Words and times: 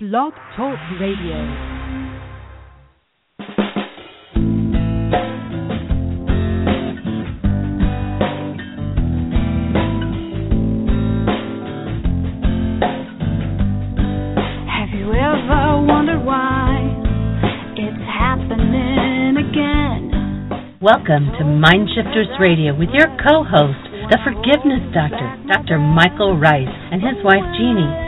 Blog 0.00 0.32
Talk 0.56 0.78
Radio. 1.00 1.34
Have 14.70 14.94
you 14.94 15.10
ever 15.10 15.82
wondered 15.82 16.24
why 16.24 16.78
it's 17.74 17.98
happening 18.06 19.34
again? 19.34 20.78
Welcome 20.80 21.26
to 21.38 21.42
Mindshifters 21.42 22.38
Radio 22.38 22.72
with 22.78 22.90
your 22.92 23.08
co-host, 23.26 23.82
the 24.12 24.18
Forgiveness 24.22 24.94
Doctor, 24.94 25.42
Dr. 25.48 25.80
Michael 25.80 26.38
Ryce, 26.38 26.68
and 26.92 27.02
his 27.02 27.18
wife 27.24 27.42
Jeanie. 27.58 28.07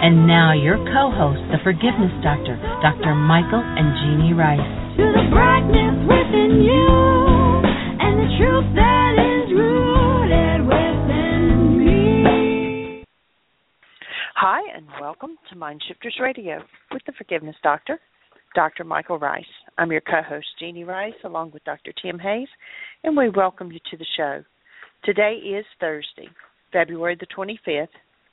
And 0.00 0.28
now 0.28 0.52
your 0.52 0.76
co-host, 0.76 1.42
the 1.50 1.58
Forgiveness 1.64 2.12
Doctor, 2.22 2.54
Dr. 2.82 3.16
Michael 3.16 3.58
and 3.58 3.98
Jeanie 3.98 4.32
Ryce. 4.32 4.62
To 4.94 5.10
the 5.10 5.26
brightness 5.28 5.98
within 6.06 6.62
you 6.62 6.86
and 7.98 8.14
the 8.14 8.30
truth 8.38 8.76
that 8.78 9.18
is 9.18 9.50
rooted 9.50 10.62
within 10.70 11.82
me. 11.82 13.02
Hi, 14.36 14.60
and 14.76 14.86
welcome 15.00 15.36
to 15.50 15.56
Mindshifters 15.56 16.20
Radio 16.22 16.62
with 16.92 17.02
the 17.04 17.12
Forgiveness 17.18 17.56
Doctor, 17.64 17.98
Dr. 18.54 18.84
Michael 18.84 19.18
Ryce. 19.18 19.44
I'm 19.78 19.90
your 19.90 20.00
co 20.00 20.22
host, 20.22 20.46
Jeanie 20.60 20.84
Ryce, 20.84 21.18
along 21.24 21.50
with 21.50 21.64
Dr. 21.64 21.92
Tim 22.00 22.20
Hayes, 22.20 22.46
and 23.02 23.16
we 23.16 23.30
welcome 23.30 23.72
you 23.72 23.80
to 23.90 23.96
the 23.96 24.06
show. 24.16 24.44
Today 25.02 25.40
is 25.44 25.64
Thursday, 25.80 26.28
February 26.72 27.16
the 27.18 27.26
25th, 27.36 27.88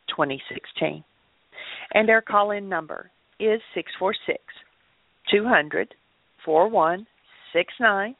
2016, 0.09 1.03
and 1.96 2.10
our 2.10 2.22
call 2.22 2.52
in 2.52 2.70
number 2.70 3.10
is 3.40 3.60
646 3.74 4.38
200 5.32 5.96
4169. 6.46 8.16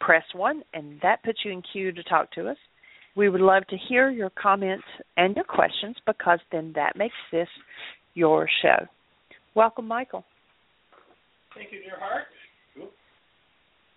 Press 0.00 0.24
1, 0.34 0.62
and 0.74 0.98
that 1.02 1.22
puts 1.22 1.40
you 1.44 1.52
in 1.52 1.62
queue 1.72 1.92
to 1.92 2.02
talk 2.04 2.32
to 2.32 2.48
us. 2.48 2.56
We 3.14 3.28
would 3.28 3.40
love 3.40 3.66
to 3.68 3.76
hear 3.88 4.10
your 4.10 4.30
comments 4.30 4.84
and 5.16 5.36
your 5.36 5.44
questions 5.44 5.96
because 6.06 6.38
then 6.50 6.72
that 6.74 6.96
makes 6.96 7.14
this 7.30 7.48
your 8.14 8.48
show. 8.62 8.86
Welcome, 9.54 9.86
Michael. 9.86 10.24
Thank 11.54 11.72
you, 11.72 11.80
dear 11.80 11.98
heart. 11.98 12.24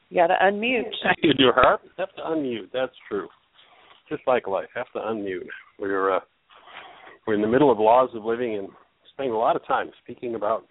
You 0.10 0.22
got 0.22 0.28
to 0.28 0.36
unmute. 0.44 0.84
Thank 1.04 1.20
you, 1.24 1.34
dear 1.34 1.54
heart. 1.54 1.82
Have 1.98 2.14
to 2.16 2.22
unmute. 2.22 2.72
That's 2.74 2.92
true. 3.08 3.28
Just 4.10 4.22
like 4.28 4.48
life, 4.48 4.68
have 4.76 4.92
to 4.94 5.00
unmute. 5.00 5.48
We're 5.80 6.18
uh, 6.18 6.20
we're 7.26 7.34
in 7.36 7.42
the 7.42 7.48
middle 7.48 7.72
of 7.72 7.80
laws 7.80 8.10
of 8.14 8.24
living 8.24 8.58
and 8.58 8.68
spending 9.16 9.34
a 9.34 9.38
lot 9.38 9.56
of 9.56 9.66
time 9.66 9.90
speaking 10.04 10.36
about 10.36 10.66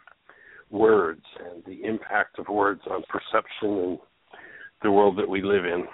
words 0.71 1.23
and 1.51 1.65
the 1.65 1.87
impact 1.87 2.39
of 2.39 2.47
words 2.49 2.83
on 2.91 3.03
perception 3.09 3.79
and 3.79 3.99
the 4.83 4.91
world 4.91 5.17
that 5.19 5.29
we 5.29 5.43
live 5.43 5.65
in. 5.65 5.85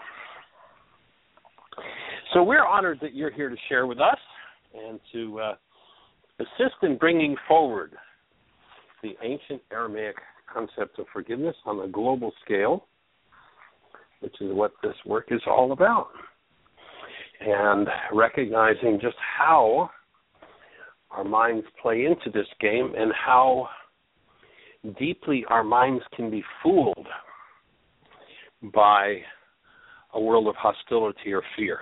So 2.35 2.43
we're 2.43 2.67
honored 2.67 2.99
that 3.03 3.15
you're 3.15 3.31
here 3.31 3.49
to 3.49 3.57
share 3.69 3.87
with 3.87 4.01
us 4.01 4.19
and 4.75 4.99
to 5.13 5.41
uh, 5.41 5.55
assist 6.41 6.75
in 6.83 6.97
bringing 6.97 7.37
forward 7.47 7.93
the 9.03 9.13
ancient 9.23 9.63
Aramaic 9.73 10.17
concept 10.53 10.99
of 10.99 11.07
forgiveness 11.13 11.57
on 11.67 11.81
a 11.81 11.89
global 11.89 12.33
scale, 12.45 12.87
which 14.21 14.35
is 14.41 14.53
what 14.53 14.73
this 14.83 14.95
work 15.07 15.29
is 15.31 15.41
all 15.47 15.73
about. 15.73 16.09
And 17.41 17.89
recognizing 18.13 18.99
just 19.01 19.17
how 19.39 19.91
our 21.11 21.25
minds 21.25 21.67
play 21.83 22.05
into 22.05 22.31
this 22.33 22.47
game 22.61 22.93
and 22.97 23.13
how 23.13 23.69
deeply 24.99 25.45
our 25.49 25.65
minds 25.65 26.03
can 26.15 26.31
be 26.31 26.43
fooled 26.63 27.07
by 28.73 29.19
a 30.15 30.21
world 30.21 30.49
of 30.49 30.55
hostility 30.57 31.33
or 31.33 31.43
fear, 31.57 31.81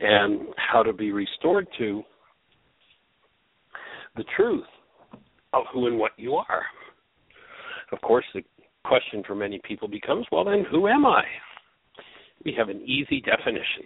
and 0.00 0.48
how 0.56 0.82
to 0.82 0.92
be 0.92 1.12
restored 1.12 1.66
to 1.78 2.02
the 4.16 4.24
truth 4.36 4.64
of 5.52 5.64
who 5.72 5.86
and 5.86 5.98
what 5.98 6.12
you 6.16 6.34
are. 6.34 6.62
Of 7.92 8.00
course, 8.00 8.24
the 8.34 8.42
question 8.84 9.22
for 9.26 9.34
many 9.34 9.60
people 9.64 9.88
becomes 9.88 10.26
well, 10.32 10.44
then, 10.44 10.64
who 10.70 10.88
am 10.88 11.06
I? 11.06 11.22
We 12.44 12.54
have 12.56 12.68
an 12.68 12.80
easy 12.82 13.20
definition. 13.20 13.84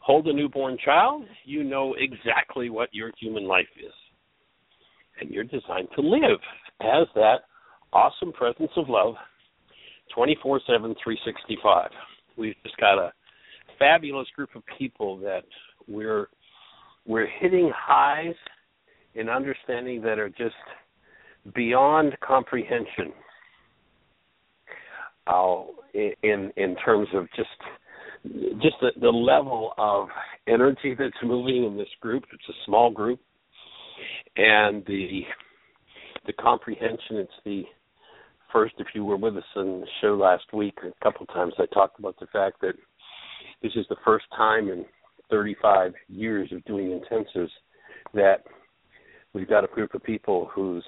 Hold 0.00 0.26
a 0.26 0.32
newborn 0.32 0.78
child, 0.82 1.24
you 1.44 1.62
know 1.62 1.94
exactly 1.98 2.70
what 2.70 2.88
your 2.92 3.12
human 3.20 3.44
life 3.44 3.68
is. 3.78 3.92
And 5.20 5.30
you're 5.30 5.44
designed 5.44 5.88
to 5.94 6.00
live 6.00 6.40
as 6.80 7.06
that 7.14 7.40
awesome 7.92 8.32
presence 8.32 8.70
of 8.76 8.88
love 8.88 9.14
24 10.14 10.60
7, 10.66 10.94
365. 11.04 11.90
We've 12.36 12.54
just 12.64 12.76
got 12.78 12.98
a 12.98 13.12
fabulous 13.78 14.26
group 14.34 14.50
of 14.54 14.62
people 14.78 15.18
that 15.18 15.44
we're 15.86 16.28
we're 17.06 17.28
hitting 17.40 17.70
highs 17.74 18.34
in 19.14 19.28
understanding 19.28 20.00
that 20.02 20.18
are 20.18 20.28
just 20.30 20.54
beyond 21.54 22.16
comprehension. 22.20 23.12
Uh, 25.26 25.62
in 25.94 26.50
in 26.56 26.76
terms 26.84 27.08
of 27.14 27.26
just 27.36 27.48
just 28.24 28.76
the, 28.80 28.90
the 29.00 29.08
level 29.08 29.72
of 29.78 30.08
energy 30.46 30.94
that's 30.98 31.12
moving 31.22 31.64
in 31.64 31.76
this 31.76 31.88
group. 32.00 32.24
It's 32.32 32.48
a 32.48 32.64
small 32.66 32.90
group, 32.90 33.20
and 34.36 34.84
the 34.86 35.22
the 36.26 36.32
comprehension. 36.34 37.16
It's 37.16 37.32
the 37.44 37.62
first. 38.52 38.74
If 38.78 38.88
you 38.94 39.04
were 39.04 39.16
with 39.16 39.36
us 39.36 39.44
on 39.56 39.80
the 39.80 39.86
show 40.00 40.14
last 40.14 40.52
week, 40.52 40.78
a 40.82 41.04
couple 41.04 41.22
of 41.22 41.34
times 41.34 41.54
I 41.58 41.66
talked 41.72 41.98
about 41.98 42.18
the 42.20 42.26
fact 42.26 42.60
that 42.60 42.74
this 43.62 43.72
is 43.74 43.86
the 43.88 43.96
first 44.04 44.26
time 44.36 44.68
in 44.68 44.84
35 45.30 45.92
years 46.08 46.50
of 46.52 46.64
doing 46.64 47.00
intensives 47.00 47.50
that 48.14 48.44
we've 49.32 49.48
got 49.48 49.64
a 49.64 49.68
group 49.68 49.94
of 49.94 50.02
people 50.02 50.50
whose 50.52 50.84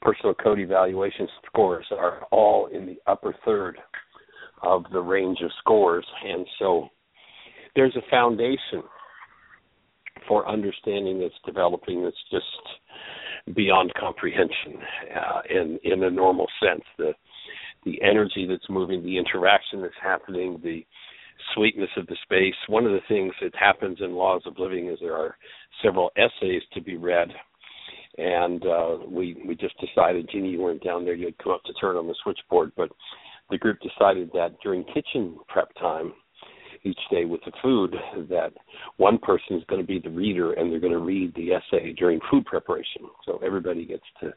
personal 0.00 0.34
code 0.34 0.58
evaluation 0.58 1.26
scores 1.46 1.86
are 1.90 2.22
all 2.30 2.66
in 2.66 2.86
the 2.86 2.96
upper 3.06 3.34
third 3.44 3.78
of 4.62 4.84
the 4.92 5.00
range 5.00 5.38
of 5.42 5.50
scores. 5.60 6.06
And 6.24 6.46
so 6.58 6.88
there's 7.76 7.96
a 7.96 8.10
foundation 8.10 8.82
for 10.28 10.48
understanding 10.48 11.20
that's 11.20 11.34
developing 11.44 12.02
that's 12.02 12.16
just 12.30 13.56
beyond 13.56 13.92
comprehension 13.98 14.78
uh, 15.14 15.40
in 15.50 15.78
in 15.84 16.04
a 16.04 16.10
normal 16.10 16.46
sense. 16.62 16.82
The 16.96 17.12
the 17.84 18.00
energy 18.02 18.46
that's 18.48 18.68
moving, 18.70 19.02
the 19.02 19.18
interaction 19.18 19.82
that's 19.82 19.94
happening, 20.02 20.58
the 20.62 20.86
sweetness 21.54 21.90
of 21.98 22.06
the 22.06 22.16
space. 22.22 22.54
One 22.68 22.86
of 22.86 22.92
the 22.92 23.02
things 23.08 23.34
that 23.42 23.54
happens 23.54 23.98
in 24.00 24.14
Laws 24.14 24.42
of 24.46 24.58
Living 24.58 24.88
is 24.88 24.98
there 25.00 25.16
are 25.16 25.36
several 25.82 26.10
essays 26.16 26.62
to 26.72 26.80
be 26.80 26.96
read 26.96 27.28
and 28.16 28.64
uh, 28.64 28.96
we 29.08 29.42
we 29.46 29.56
just 29.56 29.74
decided, 29.80 30.28
Jeanie, 30.30 30.50
you 30.50 30.60
weren't 30.60 30.84
down 30.84 31.04
there, 31.04 31.14
you'd 31.14 31.38
come 31.38 31.52
up 31.52 31.64
to 31.64 31.72
turn 31.74 31.96
on 31.96 32.06
the 32.06 32.14
switchboard, 32.22 32.72
but 32.76 32.88
the 33.50 33.58
group 33.58 33.78
decided 33.80 34.30
that 34.32 34.56
during 34.62 34.84
kitchen 34.84 35.38
prep 35.48 35.68
time 35.74 36.12
each 36.84 36.98
day 37.10 37.24
with 37.24 37.40
the 37.44 37.52
food, 37.62 37.94
that 38.28 38.52
one 38.98 39.18
person 39.18 39.56
is 39.56 39.64
going 39.68 39.80
to 39.80 39.86
be 39.86 39.98
the 39.98 40.10
reader 40.10 40.52
and 40.52 40.70
they're 40.70 40.80
going 40.80 40.92
to 40.92 40.98
read 40.98 41.34
the 41.34 41.52
essay 41.52 41.92
during 41.92 42.20
food 42.30 42.44
preparation. 42.44 43.02
So 43.24 43.40
everybody 43.44 43.86
gets 43.86 44.04
to 44.20 44.32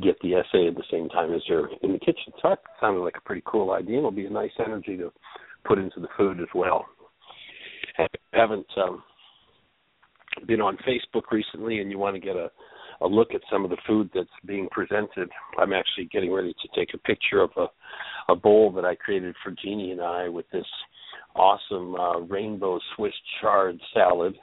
get 0.00 0.16
the 0.22 0.34
essay 0.34 0.68
at 0.68 0.74
the 0.74 0.84
same 0.90 1.08
time 1.08 1.34
as 1.34 1.42
they're 1.48 1.68
in 1.82 1.92
the 1.92 1.98
kitchen. 1.98 2.32
So 2.40 2.50
that 2.50 2.60
sounded 2.80 3.00
like 3.00 3.16
a 3.16 3.20
pretty 3.20 3.42
cool 3.44 3.72
idea. 3.72 3.96
And 3.96 3.98
it'll 3.98 4.10
be 4.10 4.26
a 4.26 4.30
nice 4.30 4.52
energy 4.64 4.96
to 4.96 5.12
put 5.64 5.78
into 5.78 6.00
the 6.00 6.08
food 6.16 6.40
as 6.40 6.48
well. 6.54 6.86
I 7.98 8.06
haven't 8.32 8.66
um, 8.76 9.02
been 10.46 10.60
on 10.60 10.78
Facebook 10.78 11.30
recently, 11.30 11.80
and 11.80 11.90
you 11.90 11.98
want 11.98 12.14
to 12.14 12.20
get 12.20 12.36
a 12.36 12.50
a 13.02 13.06
look 13.06 13.34
at 13.34 13.40
some 13.50 13.64
of 13.64 13.70
the 13.70 13.76
food 13.86 14.10
that's 14.14 14.28
being 14.46 14.68
presented. 14.70 15.28
I'm 15.58 15.72
actually 15.72 16.08
getting 16.12 16.32
ready 16.32 16.54
to 16.54 16.80
take 16.80 16.94
a 16.94 16.98
picture 16.98 17.40
of 17.40 17.50
a, 17.56 17.66
a 18.32 18.36
bowl 18.36 18.70
that 18.72 18.84
I 18.84 18.94
created 18.94 19.34
for 19.42 19.52
Jeanie 19.62 19.92
and 19.92 20.00
I 20.00 20.28
with 20.28 20.46
this 20.52 20.66
awesome 21.34 21.94
uh, 21.94 22.20
rainbow 22.20 22.78
Swiss 22.94 23.14
chard 23.40 23.78
salad 23.94 24.34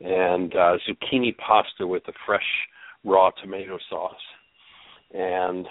and 0.00 0.52
uh, 0.54 0.76
zucchini 0.88 1.36
pasta 1.36 1.86
with 1.86 2.02
a 2.08 2.12
fresh 2.26 2.42
raw 3.04 3.30
tomato 3.42 3.78
sauce 3.88 4.14
and 5.12 5.66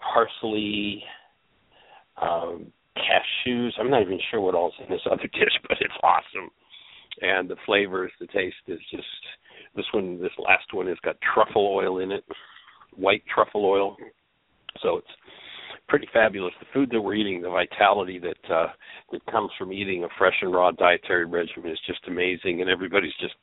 parsley, 0.00 1.02
um, 2.20 2.66
cashews. 2.96 3.70
I'm 3.78 3.90
not 3.90 4.02
even 4.02 4.18
sure 4.30 4.40
what 4.40 4.54
all's 4.54 4.74
in 4.80 4.90
this 4.90 5.00
other 5.10 5.22
dish, 5.32 5.58
but 5.68 5.78
it's 5.80 5.94
awesome. 6.02 6.50
And 7.20 7.48
the 7.48 7.56
flavors, 7.66 8.12
the 8.20 8.26
taste 8.28 8.56
is 8.68 8.78
just 8.90 9.04
this 9.76 9.86
one. 9.92 10.20
This 10.20 10.32
last 10.38 10.72
one 10.72 10.86
has 10.86 10.98
got 11.04 11.16
truffle 11.34 11.66
oil 11.66 11.98
in 11.98 12.12
it, 12.12 12.24
white 12.94 13.22
truffle 13.32 13.64
oil. 13.64 13.96
So 14.82 14.96
it's 14.98 15.06
pretty 15.88 16.08
fabulous. 16.12 16.54
The 16.60 16.66
food 16.72 16.90
that 16.92 17.00
we're 17.00 17.14
eating, 17.14 17.42
the 17.42 17.50
vitality 17.50 18.18
that 18.18 18.54
uh, 18.54 18.68
that 19.12 19.26
comes 19.26 19.50
from 19.58 19.72
eating 19.72 20.04
a 20.04 20.08
fresh 20.18 20.34
and 20.42 20.52
raw 20.52 20.70
dietary 20.70 21.26
regimen 21.26 21.70
is 21.70 21.78
just 21.86 22.00
amazing, 22.08 22.60
and 22.60 22.70
everybody's 22.70 23.12
just 23.20 23.34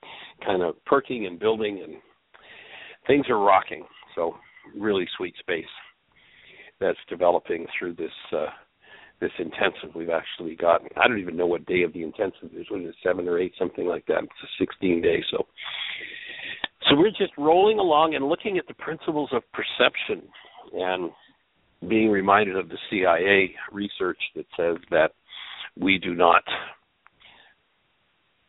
kind 0.46 0.64
of 0.64 0.84
perking 0.86 1.26
and 1.26 1.40
building, 1.40 1.81
and 1.84 1.96
things 3.08 3.26
are 3.30 3.40
rocking. 3.40 3.86
So 4.16 4.36
really 4.78 5.08
sweet 5.18 5.36
space 5.40 5.66
that's 6.80 6.98
developing 7.10 7.66
through 7.78 7.94
this 7.94 8.12
uh, 8.31 8.48
this 9.19 9.31
intensive 9.38 9.95
we've 9.95 10.10
actually 10.10 10.56
gotten. 10.56 10.88
I 10.95 11.07
don't 11.07 11.19
even 11.19 11.36
know 11.36 11.48
what 11.48 11.66
day 11.66 11.83
of 11.83 11.94
the 11.94 12.04
intensive 12.04 12.51
is. 12.56 12.69
What 12.69 12.81
is 12.81 12.89
it, 12.89 12.95
seven 13.04 13.27
or 13.27 13.38
eight, 13.39 13.54
something 13.60 13.86
like 13.86 14.06
that? 14.07 14.24
It's 14.24 14.44
a 14.44 14.63
16 14.63 15.01
day. 15.01 15.24
So, 15.31 15.45
so 16.89 16.95
we're 16.95 17.10
just 17.10 17.33
rolling 17.38 17.80
along 17.80 18.16
and 18.16 18.27
looking 18.27 18.57
at 18.57 18.68
the 18.68 18.74
principles 18.75 19.30
of 19.33 19.44
perception 19.51 20.27
and 20.74 21.12
being 21.88 22.10
reminded 22.10 22.56
of 22.56 22.69
the 22.69 22.77
CIA 22.89 23.56
research 23.71 24.19
that 24.36 24.45
says 24.57 24.77
that 24.92 25.12
we 25.77 25.98
do 25.98 26.13
not 26.13 26.44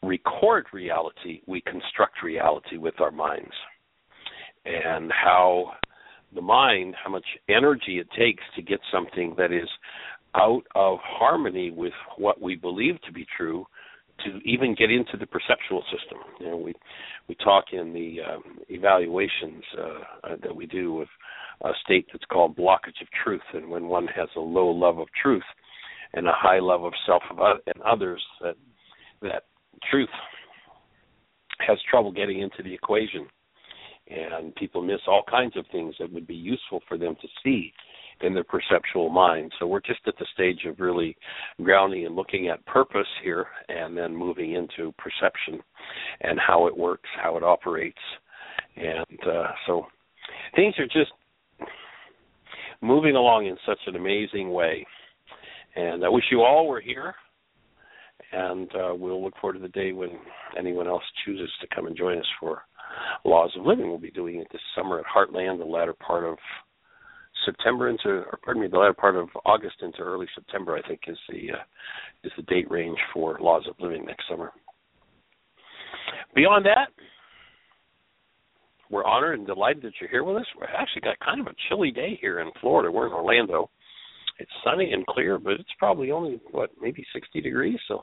record 0.02 0.67
reality, 0.72 1.43
we 1.46 1.61
construct 1.61 2.22
reality 2.22 2.76
with 2.76 3.00
our 3.00 3.11
minds. 3.11 3.52
And 4.64 5.11
how 5.11 5.72
the 6.34 6.40
mind, 6.40 6.94
how 7.02 7.11
much 7.11 7.25
energy 7.49 7.99
it 7.99 8.08
takes 8.19 8.43
to 8.56 8.62
get 8.62 8.81
something 8.93 9.34
that 9.37 9.52
is 9.52 9.69
out 10.35 10.62
of 10.75 10.99
harmony 11.03 11.71
with 11.71 11.93
what 12.17 12.41
we 12.41 12.55
believe 12.55 13.00
to 13.03 13.12
be 13.12 13.27
true 13.37 13.67
to 14.25 14.38
even 14.44 14.75
get 14.75 14.91
into 14.91 15.17
the 15.19 15.27
perceptual 15.27 15.82
system. 15.85 16.19
You 16.38 16.50
know, 16.50 16.56
we 16.56 16.75
we 17.29 17.35
talk 17.37 17.67
in 17.73 17.93
the 17.93 18.19
um, 18.21 18.59
evaluations 18.69 19.65
uh, 19.79 19.82
uh, 20.32 20.37
that 20.43 20.55
we 20.55 20.67
do 20.67 20.93
with 20.93 21.09
a 21.62 21.71
state 21.85 22.06
that's 22.12 22.25
called 22.27 22.56
blockage 22.56 23.00
of 23.00 23.09
truth, 23.25 23.43
and 23.55 23.69
when 23.69 23.88
one 23.88 24.06
has 24.09 24.29
a 24.37 24.41
low 24.41 24.69
love 24.69 24.99
of 24.99 25.09
truth 25.23 25.44
and 26.15 26.27
a 26.27 26.32
high 26.35 26.59
love 26.59 26.85
of 26.85 26.93
self 27.06 27.23
and 27.31 27.82
others, 27.82 28.23
that 28.43 28.56
that 29.23 29.44
truth 29.91 30.09
has 31.67 31.79
trouble 31.91 32.12
getting 32.12 32.41
into 32.41 32.62
the 32.62 32.73
equation, 32.73 33.27
and 34.09 34.55
people 34.56 34.82
miss 34.82 35.00
all 35.06 35.23
kinds 35.31 35.56
of 35.56 35.65
things 35.71 35.94
that 35.99 36.12
would 36.12 36.27
be 36.27 36.35
useful 36.35 36.81
for 36.88 36.99
them 36.99 37.17
to 37.21 37.29
see 37.44 37.73
in 38.22 38.34
their 38.34 38.44
perceptual 38.44 39.08
mind. 39.08 39.52
So 39.58 39.67
we're 39.67 39.81
just 39.81 40.00
at 40.06 40.14
the 40.19 40.26
stage 40.34 40.67
of 40.67 40.81
really 40.81 41.17
grounding 41.62 42.06
and 42.06 42.14
looking 42.14 42.49
at 42.49 42.64
purpose 42.67 43.06
here 43.22 43.46
and 43.69 43.96
then 43.96 44.14
moving 44.14 44.52
into 44.52 44.93
perception 44.99 45.61
and 46.20 46.38
how 46.38 46.67
it 46.67 46.76
works, 46.76 47.08
how 47.22 47.37
it 47.37 47.43
operates. 47.43 47.99
And 48.76 49.19
uh, 49.26 49.49
so 49.67 49.87
things 50.55 50.75
are 50.78 50.87
just 50.87 51.12
moving 52.81 53.17
along 53.17 53.46
in 53.46 53.56
such 53.67 53.78
an 53.87 53.96
amazing 53.96 54.50
way. 54.50 54.87
And 55.76 56.05
I 56.05 56.08
wish 56.08 56.25
you 56.31 56.43
all 56.43 56.67
were 56.67 56.81
here. 56.81 57.14
And 58.32 58.70
uh, 58.76 58.94
we'll 58.94 59.22
look 59.25 59.34
forward 59.40 59.55
to 59.55 59.61
the 59.61 59.69
day 59.69 59.93
when 59.93 60.11
anyone 60.56 60.87
else 60.87 61.02
chooses 61.25 61.50
to 61.61 61.67
come 61.75 61.87
and 61.87 61.96
join 61.96 62.19
us 62.19 62.26
for 62.38 62.62
Laws 63.25 63.52
of 63.58 63.67
Living. 63.67 63.88
We'll 63.88 63.99
be 63.99 64.11
doing 64.11 64.37
it 64.37 64.46
this 64.52 64.61
summer 64.76 65.00
at 65.00 65.05
Heartland, 65.06 65.58
the 65.58 65.64
latter 65.64 65.94
part 65.94 66.25
of 66.25 66.38
September 67.45 67.89
into, 67.89 68.09
or 68.09 68.39
pardon 68.43 68.63
me, 68.63 68.69
the 68.69 68.79
latter 68.79 68.93
part 68.93 69.17
of 69.17 69.29
August 69.45 69.77
into 69.83 70.01
early 70.01 70.27
September, 70.35 70.77
I 70.77 70.87
think 70.87 71.01
is 71.07 71.19
the 71.29 71.53
uh, 71.53 71.63
is 72.25 72.33
the 72.37 72.43
date 72.45 72.71
range 72.71 72.99
for 73.13 73.39
Laws 73.41 73.65
of 73.69 73.75
Living 73.81 74.05
next 74.05 74.25
summer. 74.29 74.53
Beyond 76.35 76.65
that, 76.67 76.89
we're 78.91 79.05
honored 79.05 79.39
and 79.39 79.47
delighted 79.47 79.83
that 79.83 79.93
you're 80.01 80.11
here 80.11 80.25
with 80.25 80.37
us. 80.37 80.47
We've 80.59 80.69
actually 80.77 81.03
got 81.03 81.19
kind 81.21 81.41
of 81.41 81.47
a 81.47 81.55
chilly 81.69 81.91
day 81.91 82.19
here 82.21 82.41
in 82.41 82.51
Florida. 82.61 82.91
We're 82.91 83.07
in 83.07 83.13
Orlando. 83.13 83.71
It's 84.39 84.51
sunny 84.65 84.93
and 84.93 85.07
clear, 85.07 85.39
but 85.39 85.55
it's 85.55 85.71
probably 85.79 86.11
only 86.11 86.41
what 86.51 86.71
maybe 86.81 87.05
60 87.13 87.41
degrees, 87.41 87.79
so 87.87 88.03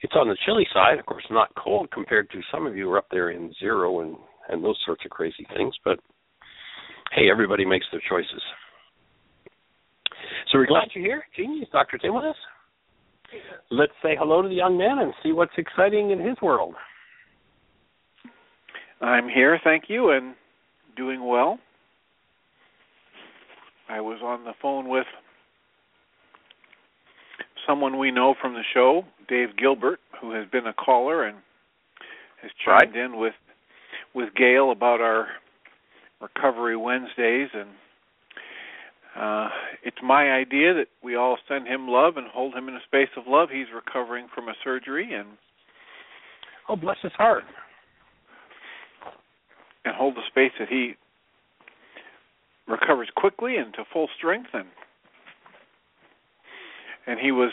it's 0.00 0.14
on 0.16 0.28
the 0.28 0.36
chilly 0.46 0.66
side. 0.72 0.98
Of 0.98 1.06
course, 1.06 1.24
not 1.30 1.54
cold 1.54 1.90
compared 1.90 2.30
to 2.30 2.40
some 2.52 2.66
of 2.66 2.76
you 2.76 2.84
who 2.84 2.92
are 2.92 2.98
up 2.98 3.08
there 3.10 3.30
in 3.30 3.52
zero 3.58 4.00
and 4.00 4.16
and 4.48 4.64
those 4.64 4.78
sorts 4.86 5.04
of 5.04 5.10
crazy 5.10 5.46
things, 5.54 5.74
but 5.84 6.00
hey, 7.12 7.30
everybody 7.30 7.64
makes 7.64 7.86
their 7.90 8.02
choices. 8.08 8.42
So 10.50 10.58
we're 10.58 10.66
glad 10.66 10.88
you're 10.94 11.04
here. 11.04 11.24
Is 11.36 11.68
Dr. 11.72 11.98
Tim 11.98 12.14
with 12.14 12.24
us? 12.24 12.36
Let's 13.70 13.92
say 14.02 14.16
hello 14.18 14.40
to 14.40 14.48
the 14.48 14.54
young 14.54 14.78
man 14.78 14.98
and 14.98 15.12
see 15.22 15.32
what's 15.32 15.52
exciting 15.58 16.10
in 16.10 16.18
his 16.18 16.36
world. 16.40 16.74
I'm 19.00 19.28
here, 19.28 19.60
thank 19.62 19.84
you, 19.88 20.10
and 20.10 20.34
doing 20.96 21.26
well. 21.26 21.58
I 23.88 24.00
was 24.00 24.20
on 24.22 24.44
the 24.44 24.52
phone 24.60 24.88
with 24.88 25.06
someone 27.66 27.98
we 27.98 28.10
know 28.10 28.34
from 28.40 28.54
the 28.54 28.62
show, 28.74 29.02
Dave 29.28 29.56
Gilbert, 29.56 30.00
who 30.20 30.32
has 30.32 30.48
been 30.50 30.66
a 30.66 30.72
caller 30.72 31.24
and 31.24 31.36
has 32.42 32.50
chimed 32.64 32.94
right. 32.94 33.04
in 33.04 33.18
with 33.18 33.34
with 34.14 34.34
Gail 34.34 34.72
about 34.72 35.00
our 35.00 35.28
Recovery 36.20 36.76
Wednesdays, 36.76 37.48
and 37.54 37.70
uh, 39.18 39.48
it's 39.84 39.98
my 40.02 40.30
idea 40.32 40.74
that 40.74 40.86
we 41.02 41.16
all 41.16 41.38
send 41.48 41.66
him 41.66 41.88
love 41.88 42.16
and 42.16 42.26
hold 42.28 42.54
him 42.54 42.68
in 42.68 42.74
a 42.74 42.82
space 42.86 43.08
of 43.16 43.24
love. 43.26 43.48
He's 43.52 43.66
recovering 43.74 44.26
from 44.34 44.48
a 44.48 44.54
surgery, 44.64 45.14
and 45.14 45.28
oh, 46.68 46.76
bless 46.76 46.98
his 47.02 47.12
heart, 47.12 47.44
and 49.84 49.94
hold 49.94 50.16
the 50.16 50.22
space 50.28 50.52
that 50.58 50.68
he 50.68 50.94
recovers 52.66 53.08
quickly 53.16 53.56
and 53.56 53.72
to 53.74 53.84
full 53.92 54.08
strength, 54.18 54.50
and 54.52 54.66
and 57.06 57.18
he 57.18 57.32
was 57.32 57.52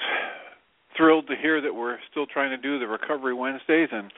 thrilled 0.97 1.27
to 1.27 1.35
hear 1.41 1.62
that 1.62 1.73
we're 1.73 1.97
still 2.12 2.25
trying 2.25 2.50
to 2.50 2.57
do 2.57 2.79
the 2.79 2.88
Recovery 2.88 3.33
Wednesdays 3.33 3.89
and 3.91 4.12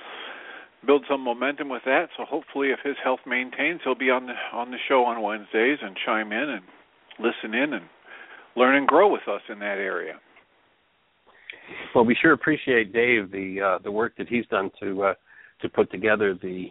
build 0.88 1.06
some 1.10 1.22
momentum 1.22 1.70
with 1.70 1.84
that. 1.86 2.08
So 2.18 2.24
hopefully, 2.26 2.70
if 2.70 2.80
his 2.84 2.96
health 3.04 3.20
maintains, 3.28 3.82
he'll 3.84 3.96
be 3.96 4.10
on 4.10 4.26
the 4.26 4.34
on 4.54 4.72
the 4.72 4.78
show 4.88 5.04
on 5.04 5.22
Wednesdays 5.22 5.80
and 5.84 5.96
chime 6.06 6.32
in 6.32 6.50
and 6.50 6.64
listen 7.20 7.54
in 7.54 7.74
and 7.74 7.86
learn 8.56 8.76
and 8.76 8.88
grow 8.88 9.12
with 9.12 9.28
us 9.28 9.42
in 9.50 9.60
that 9.60 9.78
area. 9.78 10.14
Well, 11.94 12.06
we 12.06 12.16
sure 12.20 12.34
appreciate 12.34 12.94
Dave 12.94 13.32
the 13.32 13.62
uh, 13.62 13.84
the 13.84 13.92
work 13.92 14.14
that 14.18 14.30
he's 14.30 14.46
done 14.48 14.72
to 14.82 15.04
uh, 15.04 15.14
to 15.62 15.70
put 15.70 15.92
together 15.92 16.34
the 16.42 16.68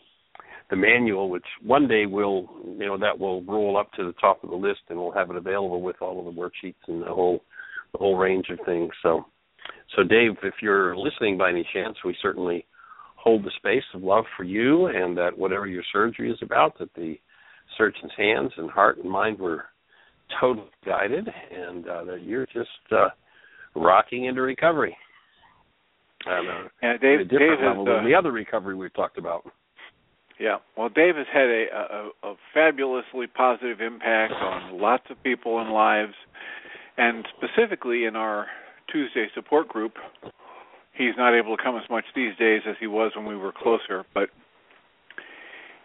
the 0.70 0.76
manual, 0.76 1.30
which 1.30 1.44
one 1.62 1.87
day 1.87 2.06
will 2.06 2.49
you 2.64 2.87
know 2.87 2.99
that 2.99 3.18
will 3.18 3.42
roll 3.42 3.76
up 3.76 3.92
to 3.92 4.04
the 4.04 4.14
top 4.14 4.42
of 4.42 4.50
the 4.50 4.56
list 4.56 4.80
and 4.88 4.99
we'll 4.99 5.12
have 5.12 5.30
it 5.30 5.37
available 5.37 5.82
with 5.82 5.96
all 6.00 6.18
of 6.18 6.25
the 6.25 6.40
worksheets 6.40 6.75
and 6.88 7.02
the 7.02 7.06
whole 7.06 7.42
the 7.92 7.99
whole 7.99 8.16
range 8.16 8.46
of 8.50 8.58
things. 8.66 8.90
So, 9.02 9.26
so 9.94 10.02
Dave, 10.02 10.32
if 10.42 10.54
you're 10.61 10.96
listening 10.96 11.38
by 11.38 11.50
any 11.50 11.66
chance, 11.73 11.96
we 12.04 12.16
certainly 12.20 12.66
hold 13.26 13.42
the 13.42 13.50
space 13.56 13.83
of 13.92 14.04
love 14.04 14.25
for 14.37 14.45
you 14.45 14.87
and 14.87 15.18
that 15.18 15.37
whatever 15.37 15.66
your 15.66 15.83
surgery 15.92 16.30
is 16.30 16.38
about, 16.42 16.78
that 16.78 16.95
the 16.95 17.18
surgeon's 17.76 18.12
hands 18.16 18.52
and 18.56 18.71
heart 18.71 18.99
and 18.99 19.11
mind 19.11 19.37
were 19.37 19.64
totally 20.40 20.68
guided 20.87 21.26
and 21.52 21.88
uh, 21.88 22.04
that 22.04 22.23
you're 22.23 22.47
just 22.47 22.68
uh, 22.92 23.09
rocking 23.75 24.26
into 24.26 24.42
recovery. 24.42 24.97
And, 26.25 26.49
uh, 26.49 26.68
yeah, 26.80 26.97
Dave, 26.99 27.18
a 27.18 27.25
different 27.25 27.59
Dave 27.59 27.66
level 27.66 27.85
has, 27.85 27.97
than 27.97 28.04
uh, 28.04 28.09
the 28.09 28.14
other 28.14 28.30
recovery 28.30 28.76
we've 28.76 28.95
talked 28.95 29.18
about. 29.18 29.45
Yeah, 30.38 30.59
well, 30.78 30.88
Dave 30.88 31.16
has 31.16 31.26
had 31.33 31.49
a, 31.49 31.64
a, 31.73 32.30
a 32.30 32.35
fabulously 32.54 33.26
positive 33.26 33.80
impact 33.80 34.35
on 34.35 34.80
lots 34.80 35.04
of 35.11 35.21
people 35.25 35.59
and 35.61 35.73
lives, 35.73 36.14
and 36.97 37.26
specifically 37.37 38.04
in 38.04 38.14
our 38.14 38.47
Tuesday 38.92 39.26
support 39.35 39.66
group, 39.66 39.95
he's 40.97 41.15
not 41.17 41.35
able 41.35 41.57
to 41.57 41.62
come 41.62 41.76
as 41.76 41.88
much 41.91 42.05
these 42.15 42.37
days 42.37 42.62
as 42.69 42.76
he 42.81 42.87
was 42.87 43.12
when 43.15 43.26
we 43.26 43.37
were 43.37 43.53
closer. 43.53 44.05
But 44.15 44.31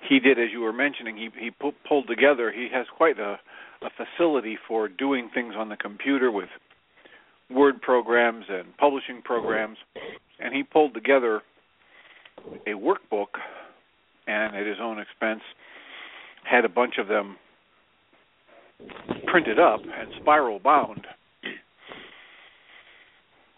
he 0.08 0.20
did, 0.20 0.40
as 0.40 0.48
you 0.52 0.62
were 0.62 0.74
mentioning, 0.74 1.18
he 1.18 1.30
he 1.40 1.52
pu- 1.52 1.74
pulled 1.88 2.08
together. 2.08 2.52
He 2.52 2.68
has 2.74 2.86
quite 2.96 3.20
a, 3.20 3.40
a 3.82 3.90
facility 3.96 4.58
for 4.68 4.88
doing 4.88 5.30
things 5.34 5.54
on 5.58 5.70
the 5.70 5.78
computer 5.78 6.32
with 6.32 6.50
word 7.50 7.82
programs 7.82 8.46
and 8.50 8.76
publishing 8.78 9.22
programs, 9.24 9.78
and 10.40 10.54
he 10.56 10.64
pulled 10.64 10.94
together 10.94 11.42
a 12.66 12.72
workbook, 12.72 13.38
and 14.28 14.56
at 14.56 14.66
his 14.66 14.78
own 14.82 15.00
expense, 15.00 15.42
had 16.44 16.66
a 16.66 16.70
bunch 16.70 16.96
of 16.98 17.08
them 17.08 17.38
printed 19.28 19.60
up 19.60 19.82
and 19.82 20.12
spiral 20.20 20.60
bound 20.60 21.06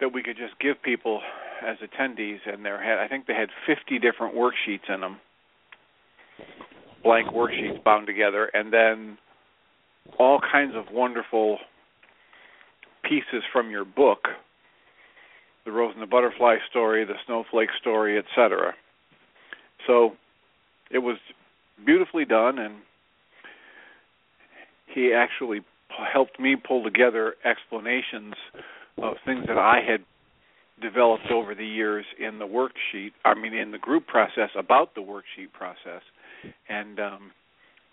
that 0.01 0.11
we 0.13 0.21
could 0.21 0.35
just 0.35 0.59
give 0.59 0.81
people 0.83 1.21
as 1.65 1.77
attendees 1.77 2.39
and 2.45 2.65
there 2.65 2.81
had 2.81 2.99
I 2.99 3.07
think 3.07 3.25
they 3.25 3.33
had 3.33 3.49
50 3.65 3.99
different 3.99 4.35
worksheets 4.35 4.93
in 4.93 5.01
them 5.01 5.17
blank 7.03 7.29
worksheets 7.29 7.83
bound 7.83 8.07
together 8.07 8.49
and 8.53 8.71
then 8.71 9.17
all 10.19 10.39
kinds 10.39 10.73
of 10.75 10.85
wonderful 10.91 11.59
pieces 13.03 13.43
from 13.51 13.69
your 13.69 13.85
book 13.85 14.27
the 15.65 15.71
rose 15.71 15.93
and 15.93 16.01
the 16.01 16.07
butterfly 16.07 16.57
story 16.69 17.05
the 17.05 17.13
snowflake 17.25 17.69
story 17.79 18.17
etc 18.17 18.73
so 19.87 20.13
it 20.91 20.99
was 20.99 21.17
beautifully 21.85 22.25
done 22.25 22.59
and 22.59 22.75
he 24.87 25.13
actually 25.13 25.61
helped 26.11 26.39
me 26.39 26.55
pull 26.55 26.83
together 26.83 27.35
explanations 27.45 28.33
of 29.01 29.15
things 29.25 29.45
that 29.47 29.57
I 29.57 29.81
had 29.85 30.01
developed 30.81 31.31
over 31.31 31.55
the 31.55 31.65
years 31.65 32.05
in 32.19 32.39
the 32.39 32.45
worksheet 32.45 33.11
I 33.25 33.33
mean 33.35 33.53
in 33.53 33.71
the 33.71 33.77
group 33.77 34.07
process 34.07 34.49
about 34.57 34.95
the 34.95 35.01
worksheet 35.01 35.51
process 35.53 36.01
and 36.67 36.99
um 36.99 37.31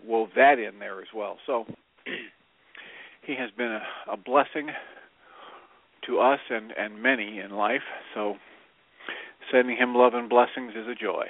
wove 0.05 0.31
that 0.35 0.59
in 0.59 0.79
there 0.79 1.01
as 1.01 1.09
well 1.15 1.37
so 1.47 1.65
he 3.27 3.35
has 3.39 3.51
been 3.57 3.71
a, 3.71 4.13
a 4.13 4.17
blessing 4.17 4.69
to 6.07 6.19
us 6.19 6.41
and 6.49 6.73
and 6.73 7.03
many 7.03 7.39
in 7.39 7.51
life 7.51 7.83
so 8.15 8.35
sending 9.53 9.77
him 9.77 9.95
love 9.95 10.15
and 10.15 10.29
blessings 10.29 10.73
is 10.75 10.87
a 10.89 10.95
joy 10.95 11.27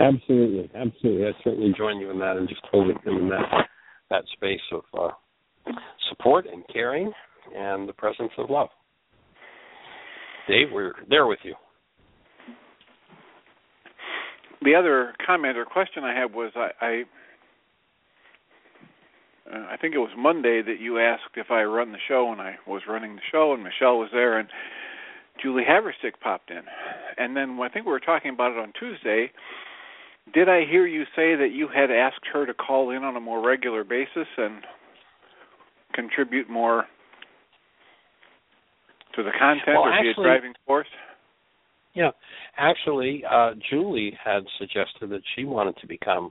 Absolutely, 0.00 0.70
absolutely. 0.74 1.26
I 1.26 1.32
certainly 1.42 1.72
join 1.76 1.98
you 1.98 2.10
in 2.10 2.18
that, 2.18 2.36
and 2.36 2.48
just 2.48 2.60
holding 2.70 2.96
him 3.04 3.16
in 3.16 3.28
that 3.30 3.66
that 4.10 4.24
space 4.34 4.60
of 4.70 4.82
uh, 4.98 5.72
support 6.10 6.46
and 6.46 6.62
caring, 6.72 7.10
and 7.54 7.88
the 7.88 7.92
presence 7.92 8.32
of 8.38 8.50
love. 8.50 8.68
Dave, 10.48 10.68
we're 10.72 10.92
there 11.08 11.26
with 11.26 11.40
you. 11.42 11.54
The 14.62 14.74
other 14.74 15.14
comment 15.24 15.56
or 15.56 15.64
question 15.64 16.04
I 16.04 16.18
had 16.18 16.32
was 16.34 16.52
I, 16.56 16.70
I 16.80 17.02
uh, 19.52 19.66
I 19.70 19.76
think 19.76 19.94
it 19.94 19.98
was 19.98 20.10
Monday 20.16 20.62
that 20.62 20.80
you 20.80 20.98
asked 20.98 21.36
if 21.36 21.50
I 21.50 21.62
run 21.64 21.92
the 21.92 21.98
show, 22.08 22.32
and 22.32 22.40
I 22.40 22.56
was 22.66 22.82
running 22.88 23.14
the 23.14 23.22
show, 23.30 23.54
and 23.54 23.62
Michelle 23.62 23.98
was 23.98 24.08
there, 24.12 24.38
and 24.38 24.48
Julie 25.42 25.64
Haverstick 25.68 26.18
popped 26.20 26.50
in, 26.50 26.62
and 27.18 27.36
then 27.36 27.58
I 27.62 27.68
think 27.68 27.86
we 27.86 27.92
were 27.92 28.00
talking 28.00 28.32
about 28.32 28.52
it 28.52 28.58
on 28.58 28.72
Tuesday. 28.78 29.30
Did 30.34 30.48
I 30.48 30.64
hear 30.68 30.86
you 30.86 31.04
say 31.14 31.36
that 31.36 31.50
you 31.52 31.68
had 31.72 31.90
asked 31.90 32.26
her 32.32 32.46
to 32.46 32.54
call 32.54 32.90
in 32.90 33.04
on 33.04 33.14
a 33.14 33.20
more 33.20 33.46
regular 33.46 33.84
basis 33.84 34.26
and 34.36 34.64
contribute 35.94 36.50
more 36.50 36.86
to 39.16 39.22
the 39.22 39.32
content 39.38 39.76
well, 39.76 39.84
or 39.84 39.92
actually, 39.92 40.14
be 40.14 40.20
a 40.20 40.24
driving 40.24 40.54
force? 40.66 40.86
Yeah, 41.94 42.10
actually, 42.58 43.24
uh, 43.30 43.52
Julie 43.70 44.16
had 44.22 44.42
suggested 44.58 45.08
that 45.10 45.22
she 45.34 45.44
wanted 45.44 45.76
to 45.78 45.86
become 45.86 46.30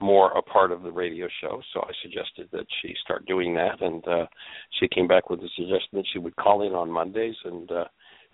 more 0.00 0.32
a 0.32 0.42
part 0.42 0.72
of 0.72 0.82
the 0.82 0.90
radio 0.90 1.28
show, 1.40 1.62
so 1.72 1.80
I 1.80 1.92
suggested 2.02 2.48
that 2.52 2.66
she 2.82 2.94
start 3.04 3.26
doing 3.26 3.54
that, 3.54 3.80
and 3.80 4.06
uh, 4.08 4.26
she 4.80 4.88
came 4.88 5.06
back 5.06 5.30
with 5.30 5.40
the 5.40 5.48
suggestion 5.54 5.90
that 5.94 6.06
she 6.12 6.18
would 6.18 6.34
call 6.36 6.66
in 6.66 6.72
on 6.72 6.90
Mondays 6.90 7.36
and 7.44 7.70
uh, 7.70 7.84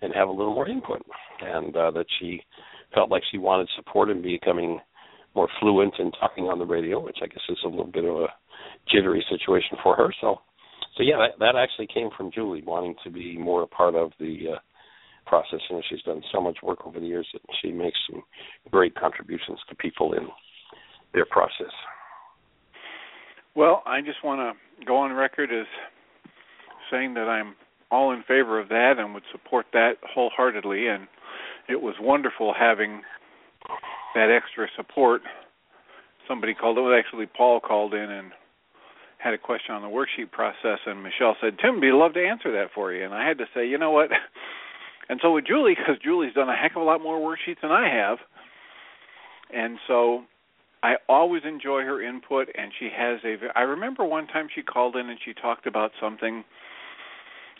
and 0.01 0.13
have 0.15 0.29
a 0.29 0.31
little 0.31 0.55
more 0.55 0.67
input, 0.67 1.01
and 1.41 1.75
uh, 1.77 1.91
that 1.91 2.07
she 2.19 2.41
felt 2.93 3.11
like 3.11 3.21
she 3.31 3.37
wanted 3.37 3.69
support 3.75 4.09
in 4.09 4.21
becoming 4.21 4.79
more 5.35 5.47
fluent 5.59 5.93
in 5.99 6.11
talking 6.13 6.45
on 6.45 6.59
the 6.59 6.65
radio, 6.65 6.99
which 6.99 7.17
I 7.21 7.27
guess 7.27 7.43
is 7.49 7.59
a 7.63 7.67
little 7.67 7.85
bit 7.85 8.05
of 8.05 8.15
a 8.15 8.27
jittery 8.91 9.23
situation 9.29 9.77
for 9.83 9.95
her. 9.95 10.13
So, 10.19 10.41
so 10.97 11.03
yeah, 11.03 11.17
that, 11.17 11.39
that 11.39 11.55
actually 11.55 11.87
came 11.87 12.09
from 12.15 12.31
Julie 12.31 12.63
wanting 12.65 12.95
to 13.03 13.09
be 13.09 13.37
more 13.37 13.63
a 13.63 13.67
part 13.67 13.95
of 13.95 14.11
the 14.19 14.55
uh, 14.55 14.59
process, 15.25 15.59
and 15.69 15.83
she's 15.89 16.01
done 16.01 16.21
so 16.31 16.41
much 16.41 16.57
work 16.61 16.85
over 16.85 16.99
the 16.99 17.05
years 17.05 17.27
that 17.33 17.41
she 17.61 17.71
makes 17.71 17.97
some 18.11 18.21
great 18.69 18.95
contributions 18.95 19.59
to 19.69 19.75
people 19.75 20.13
in 20.13 20.27
their 21.13 21.25
process. 21.25 21.71
Well, 23.55 23.83
I 23.85 24.01
just 24.01 24.23
want 24.23 24.39
to 24.39 24.85
go 24.85 24.97
on 24.97 25.11
record 25.13 25.49
as 25.51 25.67
saying 26.89 27.13
that 27.15 27.27
I'm 27.27 27.55
all 27.89 28.11
in 28.13 28.21
favor 28.21 28.59
of 28.59 28.69
that 28.69 28.93
and 28.97 29.13
would 29.13 29.23
support 29.31 29.65
that 29.73 29.93
wholeheartedly. 30.03 30.87
And 30.87 31.07
it 31.67 31.81
was 31.81 31.95
wonderful 31.99 32.53
having 32.57 33.01
that 34.15 34.29
extra 34.29 34.67
support. 34.75 35.21
Somebody 36.27 36.53
called 36.53 36.77
it 36.77 36.81
was 36.81 36.97
actually 36.97 37.25
Paul 37.25 37.59
called 37.59 37.93
in 37.93 38.09
and 38.09 38.31
had 39.21 39.33
a 39.33 39.37
question 39.37 39.75
on 39.75 39.81
the 39.81 39.87
worksheet 39.87 40.31
process 40.31 40.79
and 40.85 41.03
Michelle 41.03 41.35
said, 41.41 41.57
Tim, 41.61 41.79
would 41.79 41.93
love 41.93 42.13
to 42.13 42.25
answer 42.25 42.51
that 42.53 42.69
for 42.73 42.91
you. 42.91 43.05
And 43.05 43.13
I 43.13 43.27
had 43.27 43.37
to 43.37 43.45
say, 43.53 43.67
you 43.67 43.77
know 43.77 43.91
what? 43.91 44.09
And 45.09 45.19
so 45.21 45.33
with 45.33 45.45
Julie, 45.45 45.75
because 45.75 46.01
Julie's 46.01 46.33
done 46.33 46.47
a 46.47 46.55
heck 46.55 46.77
of 46.77 46.83
a 46.83 46.85
lot 46.85 47.01
more 47.01 47.19
worksheets 47.19 47.59
than 47.61 47.71
I 47.71 47.89
have. 47.93 48.19
And 49.53 49.77
so 49.85 50.21
I 50.83 50.93
always 51.09 51.41
enjoy 51.45 51.81
her 51.81 52.01
input, 52.01 52.47
and 52.57 52.71
she 52.79 52.87
has 52.95 53.19
a. 53.25 53.35
I 53.57 53.63
remember 53.63 54.05
one 54.05 54.27
time 54.27 54.47
she 54.55 54.61
called 54.61 54.95
in 54.95 55.09
and 55.09 55.19
she 55.25 55.33
talked 55.33 55.67
about 55.67 55.91
something, 55.99 56.45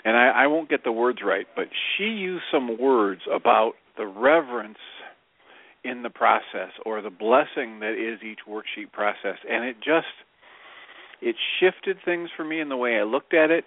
and 0.06 0.16
I, 0.16 0.44
I 0.44 0.48
won't 0.48 0.70
get 0.70 0.86
the 0.86 0.94
words 0.94 1.20
right, 1.26 1.46
but 1.54 1.66
she 1.98 2.06
used 2.06 2.46
some 2.54 2.80
words 2.80 3.22
about 3.30 3.74
the 3.98 4.06
reverence 4.06 4.78
in 5.84 6.04
the 6.04 6.10
process 6.10 6.72
or 6.86 7.02
the 7.02 7.10
blessing 7.10 7.80
that 7.82 7.94
is 7.94 8.22
each 8.24 8.40
worksheet 8.48 8.92
process 8.94 9.38
and 9.50 9.66
it 9.66 9.78
just 9.78 10.08
it 11.22 11.36
shifted 11.60 11.98
things 12.04 12.30
for 12.36 12.44
me 12.44 12.60
in 12.60 12.70
the 12.70 12.78
way 12.78 12.98
I 13.00 13.04
looked 13.04 13.34
at 13.34 13.52
it 13.52 13.66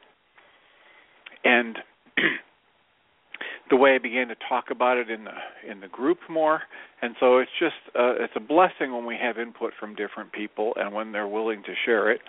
and 1.44 1.78
the 3.70 3.76
way 3.76 3.94
I 3.94 3.98
began 3.98 4.28
to 4.28 4.36
talk 4.48 4.66
about 4.70 4.96
it 4.96 5.10
in 5.10 5.24
the 5.24 5.70
in 5.70 5.80
the 5.80 5.88
group 5.88 6.18
more. 6.28 6.62
And 7.02 7.14
so 7.20 7.38
it's 7.38 7.50
just 7.58 7.74
uh, 7.94 8.14
it's 8.20 8.34
a 8.36 8.40
blessing 8.40 8.92
when 8.92 9.06
we 9.06 9.16
have 9.20 9.38
input 9.38 9.72
from 9.78 9.94
different 9.94 10.32
people 10.32 10.72
and 10.76 10.92
when 10.92 11.12
they're 11.12 11.28
willing 11.28 11.62
to 11.64 11.74
share 11.84 12.10
it. 12.10 12.20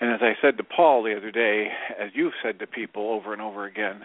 And 0.00 0.12
as 0.12 0.20
I 0.22 0.34
said 0.42 0.58
to 0.58 0.64
Paul 0.64 1.02
the 1.02 1.16
other 1.16 1.30
day 1.30 1.68
as 1.98 2.10
you've 2.14 2.34
said 2.42 2.58
to 2.58 2.66
people 2.66 3.10
over 3.10 3.32
and 3.32 3.42
over 3.42 3.64
again 3.64 4.04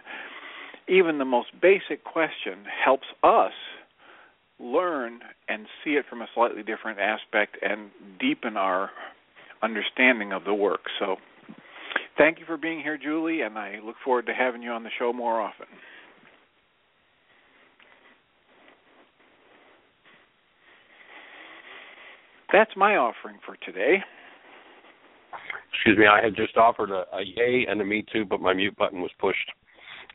even 0.87 1.17
the 1.17 1.25
most 1.25 1.49
basic 1.61 2.03
question 2.03 2.65
helps 2.83 3.07
us 3.23 3.53
learn 4.59 5.19
and 5.47 5.65
see 5.83 5.91
it 5.91 6.05
from 6.09 6.21
a 6.21 6.27
slightly 6.35 6.63
different 6.63 6.99
aspect 6.99 7.57
and 7.61 7.89
deepen 8.19 8.57
our 8.57 8.91
understanding 9.63 10.33
of 10.33 10.43
the 10.43 10.53
work. 10.53 10.81
So, 10.99 11.15
thank 12.17 12.39
you 12.39 12.45
for 12.45 12.57
being 12.57 12.81
here, 12.81 12.97
Julie, 12.97 13.41
and 13.41 13.57
I 13.57 13.79
look 13.83 13.95
forward 14.03 14.25
to 14.27 14.33
having 14.33 14.61
you 14.61 14.71
on 14.71 14.83
the 14.83 14.89
show 14.99 15.13
more 15.13 15.39
often. 15.39 15.67
That's 22.51 22.71
my 22.75 22.97
offering 22.97 23.37
for 23.45 23.55
today. 23.65 24.03
Excuse 25.73 25.97
me, 25.97 26.05
I 26.05 26.21
had 26.21 26.35
just 26.35 26.57
offered 26.57 26.91
a, 26.91 27.05
a 27.15 27.23
yay 27.23 27.65
and 27.67 27.79
a 27.79 27.85
me 27.85 28.03
too, 28.11 28.25
but 28.25 28.41
my 28.41 28.53
mute 28.53 28.75
button 28.77 29.01
was 29.01 29.11
pushed. 29.19 29.49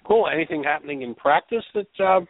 Cool. 0.06 0.28
Anything 0.32 0.62
happening 0.62 1.02
in 1.02 1.14
practice 1.14 1.64
that 1.74 2.04
uh, 2.04 2.20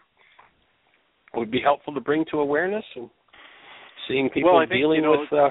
would 1.34 1.50
be 1.50 1.60
helpful 1.60 1.92
to 1.92 2.00
bring 2.00 2.24
to 2.30 2.38
awareness 2.38 2.84
and 2.94 3.10
seeing 4.08 4.30
people 4.30 4.54
well, 4.54 4.62
think, 4.62 4.72
dealing 4.72 4.96
you 4.96 5.02
know, 5.02 5.26
with. 5.30 5.32
Uh, 5.32 5.48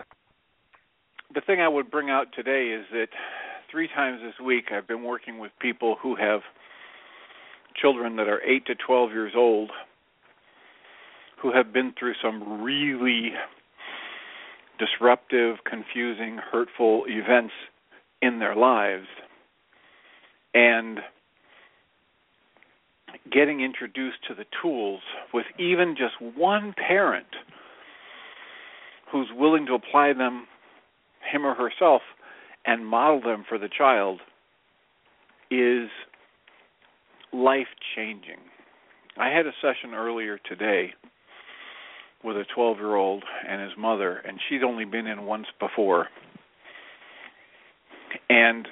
the 1.35 1.41
thing 1.41 1.59
I 1.59 1.67
would 1.67 1.91
bring 1.91 2.09
out 2.09 2.27
today 2.33 2.69
is 2.69 2.85
that 2.91 3.09
three 3.69 3.89
times 3.89 4.21
this 4.23 4.43
week 4.43 4.71
I've 4.71 4.87
been 4.87 5.03
working 5.03 5.37
with 5.37 5.51
people 5.59 5.97
who 6.01 6.15
have 6.15 6.39
children 7.79 8.15
that 8.15 8.29
are 8.29 8.41
8 8.41 8.65
to 8.67 8.75
12 8.75 9.11
years 9.11 9.33
old 9.35 9.69
who 11.41 11.51
have 11.51 11.73
been 11.73 11.93
through 11.99 12.13
some 12.23 12.63
really 12.63 13.33
disruptive, 14.79 15.57
confusing, 15.69 16.37
hurtful 16.37 17.03
events 17.07 17.53
in 18.21 18.39
their 18.39 18.55
lives. 18.55 19.07
And 20.53 20.99
getting 23.29 23.59
introduced 23.59 24.17
to 24.29 24.33
the 24.33 24.45
tools 24.61 25.01
with 25.33 25.45
even 25.59 25.95
just 25.97 26.13
one 26.37 26.73
parent 26.87 27.27
who's 29.11 29.27
willing 29.35 29.65
to 29.65 29.73
apply 29.73 30.13
them, 30.13 30.47
him 31.31 31.45
or 31.45 31.53
herself, 31.53 32.01
and 32.65 32.85
model 32.85 33.21
them 33.21 33.45
for 33.47 33.57
the 33.57 33.69
child 33.69 34.19
is 35.51 35.89
life 37.31 37.67
changing. 37.95 38.39
I 39.17 39.29
had 39.29 39.45
a 39.45 39.51
session 39.61 39.93
earlier 39.93 40.39
today 40.39 40.93
with 42.23 42.35
a 42.37 42.45
12 42.53 42.77
year 42.77 42.95
old 42.95 43.23
and 43.47 43.61
his 43.61 43.77
mother, 43.77 44.17
and 44.17 44.39
she'd 44.47 44.63
only 44.63 44.85
been 44.85 45.07
in 45.07 45.25
once 45.25 45.47
before. 45.59 46.07
And 48.29 48.67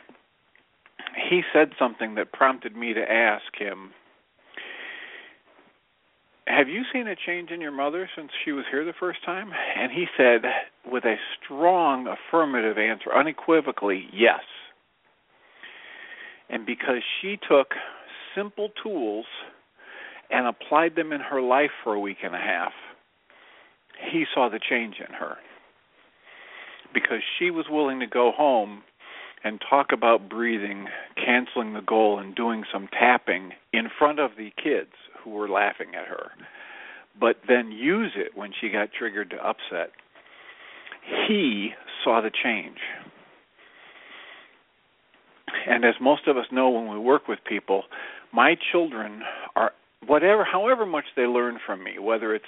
he 1.29 1.41
said 1.53 1.71
something 1.77 2.15
that 2.15 2.33
prompted 2.33 2.75
me 2.75 2.93
to 2.93 3.01
ask 3.01 3.43
him 3.57 3.91
have 6.47 6.67
you 6.67 6.83
seen 6.91 7.07
a 7.07 7.15
change 7.15 7.51
in 7.51 7.61
your 7.61 7.71
mother 7.71 8.09
since 8.15 8.31
she 8.43 8.51
was 8.51 8.65
here 8.69 8.83
the 8.85 8.93
first 8.99 9.23
time? 9.25 9.51
And 9.77 9.91
he 9.91 10.05
said, 10.17 10.41
with 10.91 11.05
a 11.05 11.15
strong 11.43 12.07
affirmative 12.07 12.77
answer, 12.77 13.13
unequivocally, 13.15 14.05
yes. 14.13 14.41
And 16.49 16.65
because 16.65 17.01
she 17.21 17.37
took 17.49 17.67
simple 18.35 18.69
tools 18.83 19.25
and 20.29 20.47
applied 20.47 20.95
them 20.95 21.11
in 21.13 21.21
her 21.21 21.41
life 21.41 21.71
for 21.83 21.93
a 21.93 21.99
week 21.99 22.17
and 22.23 22.35
a 22.35 22.39
half, 22.39 22.73
he 24.11 24.25
saw 24.33 24.49
the 24.49 24.59
change 24.59 24.95
in 24.99 25.13
her. 25.13 25.37
because 26.93 27.21
she 27.39 27.49
was 27.49 27.65
willing 27.69 27.99
to 27.99 28.07
go 28.07 28.31
home 28.35 28.83
and 29.43 29.59
talk 29.69 29.87
about 29.91 30.29
breathing, 30.29 30.87
canceling 31.17 31.73
the 31.73 31.81
goal, 31.81 32.19
and 32.19 32.35
doing 32.35 32.63
some 32.71 32.87
tapping 32.87 33.51
in 33.73 33.89
front 33.97 34.19
of 34.19 34.31
the 34.37 34.51
kids 34.61 34.93
who 35.23 35.31
were 35.31 35.49
laughing 35.49 35.95
at 35.95 36.07
her, 36.07 36.31
but 37.19 37.37
then 37.47 37.71
use 37.71 38.11
it 38.15 38.35
when 38.35 38.51
she 38.59 38.69
got 38.69 38.89
triggered 38.97 39.29
to 39.31 39.37
upset. 39.37 39.91
He 41.27 41.71
saw 42.03 42.21
the 42.21 42.31
change. 42.43 42.77
And 45.67 45.85
as 45.85 45.95
most 46.01 46.27
of 46.27 46.37
us 46.37 46.45
know 46.51 46.69
when 46.69 46.89
we 46.89 46.97
work 46.97 47.27
with 47.27 47.39
people, 47.47 47.83
my 48.33 48.55
children 48.71 49.21
are 49.55 49.71
whatever 50.07 50.43
however 50.43 50.85
much 50.85 51.05
they 51.15 51.23
learn 51.23 51.59
from 51.65 51.83
me, 51.83 51.99
whether 51.99 52.33
it's 52.35 52.45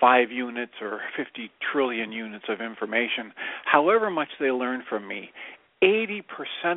5 0.00 0.30
units 0.30 0.72
or 0.80 1.00
50 1.16 1.50
trillion 1.72 2.12
units 2.12 2.44
of 2.48 2.60
information, 2.60 3.32
however 3.64 4.10
much 4.10 4.28
they 4.40 4.50
learn 4.50 4.82
from 4.88 5.06
me, 5.06 5.30
80% 5.82 6.22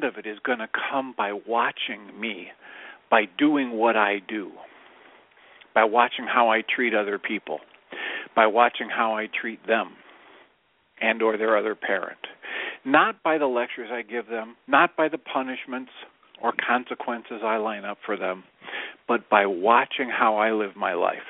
of 0.08 0.18
it 0.18 0.26
is 0.26 0.38
going 0.46 0.60
to 0.60 0.68
come 0.90 1.14
by 1.18 1.32
watching 1.48 2.20
me, 2.20 2.48
by 3.10 3.26
doing 3.38 3.72
what 3.72 3.96
I 3.96 4.20
do, 4.28 4.52
by 5.78 5.84
watching 5.84 6.26
how 6.26 6.50
I 6.50 6.64
treat 6.76 6.96
other 6.96 7.20
people, 7.20 7.60
by 8.36 8.48
watching 8.48 8.90
how 8.90 9.16
I 9.16 9.28
treat 9.28 9.60
them 9.68 9.92
and 11.00 11.22
or 11.22 11.38
their 11.38 11.56
other 11.56 11.76
parent. 11.76 12.18
Not 12.84 13.22
by 13.22 13.38
the 13.38 13.46
lectures 13.46 13.90
I 13.94 14.02
give 14.02 14.26
them, 14.26 14.56
not 14.68 14.98
by 14.98 15.08
the 15.08 15.20
punishments 15.20 15.92
or 16.42 16.52
consequences 16.68 17.42
I 17.46 17.58
line 17.58 17.86
up 17.86 18.00
for 18.08 18.18
them, 18.18 18.44
but 19.08 19.30
by 19.30 19.46
watching 19.46 20.10
how 20.10 20.38
I 20.38 20.52
live 20.52 20.76
my 20.76 20.96
life. 20.96 21.30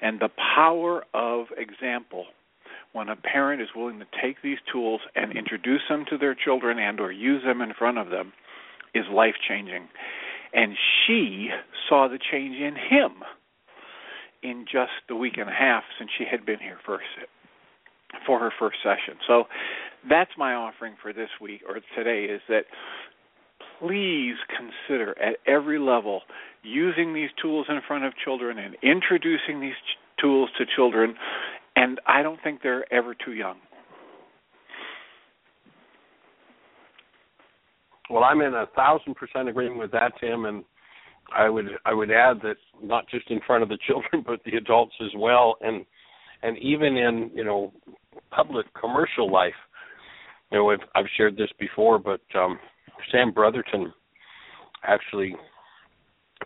And 0.00 0.20
the 0.20 0.30
power 0.54 1.02
of 1.12 1.46
example 1.56 2.26
when 2.92 3.08
a 3.08 3.16
parent 3.16 3.62
is 3.62 3.68
willing 3.74 3.98
to 3.98 4.06
take 4.22 4.42
these 4.44 4.58
tools 4.72 5.00
and 5.16 5.36
introduce 5.36 5.82
them 5.88 6.04
to 6.10 6.16
their 6.16 6.36
children 6.36 6.78
and 6.78 7.00
or 7.00 7.10
use 7.10 7.42
them 7.42 7.60
in 7.60 7.72
front 7.76 7.98
of 7.98 8.10
them 8.10 8.32
is 8.94 9.06
life 9.12 9.34
changing 9.48 9.88
and 10.52 10.76
she 11.06 11.48
saw 11.88 12.08
the 12.08 12.18
change 12.30 12.56
in 12.56 12.74
him 12.74 13.24
in 14.42 14.64
just 14.70 14.92
the 15.08 15.16
week 15.16 15.34
and 15.38 15.48
a 15.48 15.52
half 15.52 15.84
since 15.98 16.10
she 16.18 16.24
had 16.30 16.44
been 16.44 16.58
here 16.58 16.78
first 16.84 17.04
for 18.26 18.38
her 18.38 18.50
first 18.58 18.76
session 18.82 19.18
so 19.26 19.44
that's 20.08 20.32
my 20.36 20.54
offering 20.54 20.94
for 21.00 21.12
this 21.12 21.30
week 21.40 21.62
or 21.68 21.76
today 21.96 22.24
is 22.32 22.40
that 22.48 22.64
please 23.80 24.36
consider 24.48 25.18
at 25.18 25.36
every 25.46 25.78
level 25.78 26.22
using 26.62 27.14
these 27.14 27.30
tools 27.40 27.66
in 27.68 27.80
front 27.86 28.04
of 28.04 28.12
children 28.24 28.58
and 28.58 28.76
introducing 28.82 29.60
these 29.60 29.72
ch- 29.72 30.20
tools 30.20 30.50
to 30.58 30.64
children 30.76 31.14
and 31.76 32.00
I 32.06 32.22
don't 32.22 32.38
think 32.42 32.60
they're 32.62 32.90
ever 32.92 33.14
too 33.14 33.32
young. 33.32 33.56
Well, 38.10 38.24
I'm 38.24 38.40
in 38.42 38.54
a 38.54 38.66
thousand 38.76 39.14
percent 39.14 39.48
agreement 39.48 39.78
with 39.78 39.90
that, 39.92 40.12
Tim, 40.20 40.44
and 40.44 40.64
I 41.34 41.48
would 41.48 41.66
I 41.84 41.94
would 41.94 42.10
add 42.10 42.40
that 42.42 42.56
not 42.82 43.08
just 43.08 43.30
in 43.30 43.40
front 43.46 43.62
of 43.62 43.68
the 43.68 43.78
children, 43.86 44.22
but 44.26 44.40
the 44.44 44.56
adults 44.56 44.94
as 45.02 45.10
well, 45.16 45.56
and 45.60 45.84
and 46.42 46.58
even 46.58 46.96
in 46.96 47.30
you 47.34 47.44
know 47.44 47.72
public 48.30 48.66
commercial 48.78 49.30
life. 49.30 49.52
You 50.50 50.58
know, 50.58 50.70
I've, 50.70 50.80
I've 50.94 51.06
shared 51.16 51.36
this 51.36 51.48
before, 51.58 51.98
but 51.98 52.20
um, 52.34 52.58
Sam 53.10 53.32
Brotherton 53.32 53.90
actually 54.84 55.34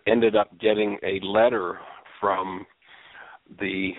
ended 0.05 0.33
up 0.35 0.57
getting 0.59 0.97
a 1.03 1.19
letter 1.25 1.77
from 2.21 2.65
the 3.59 3.91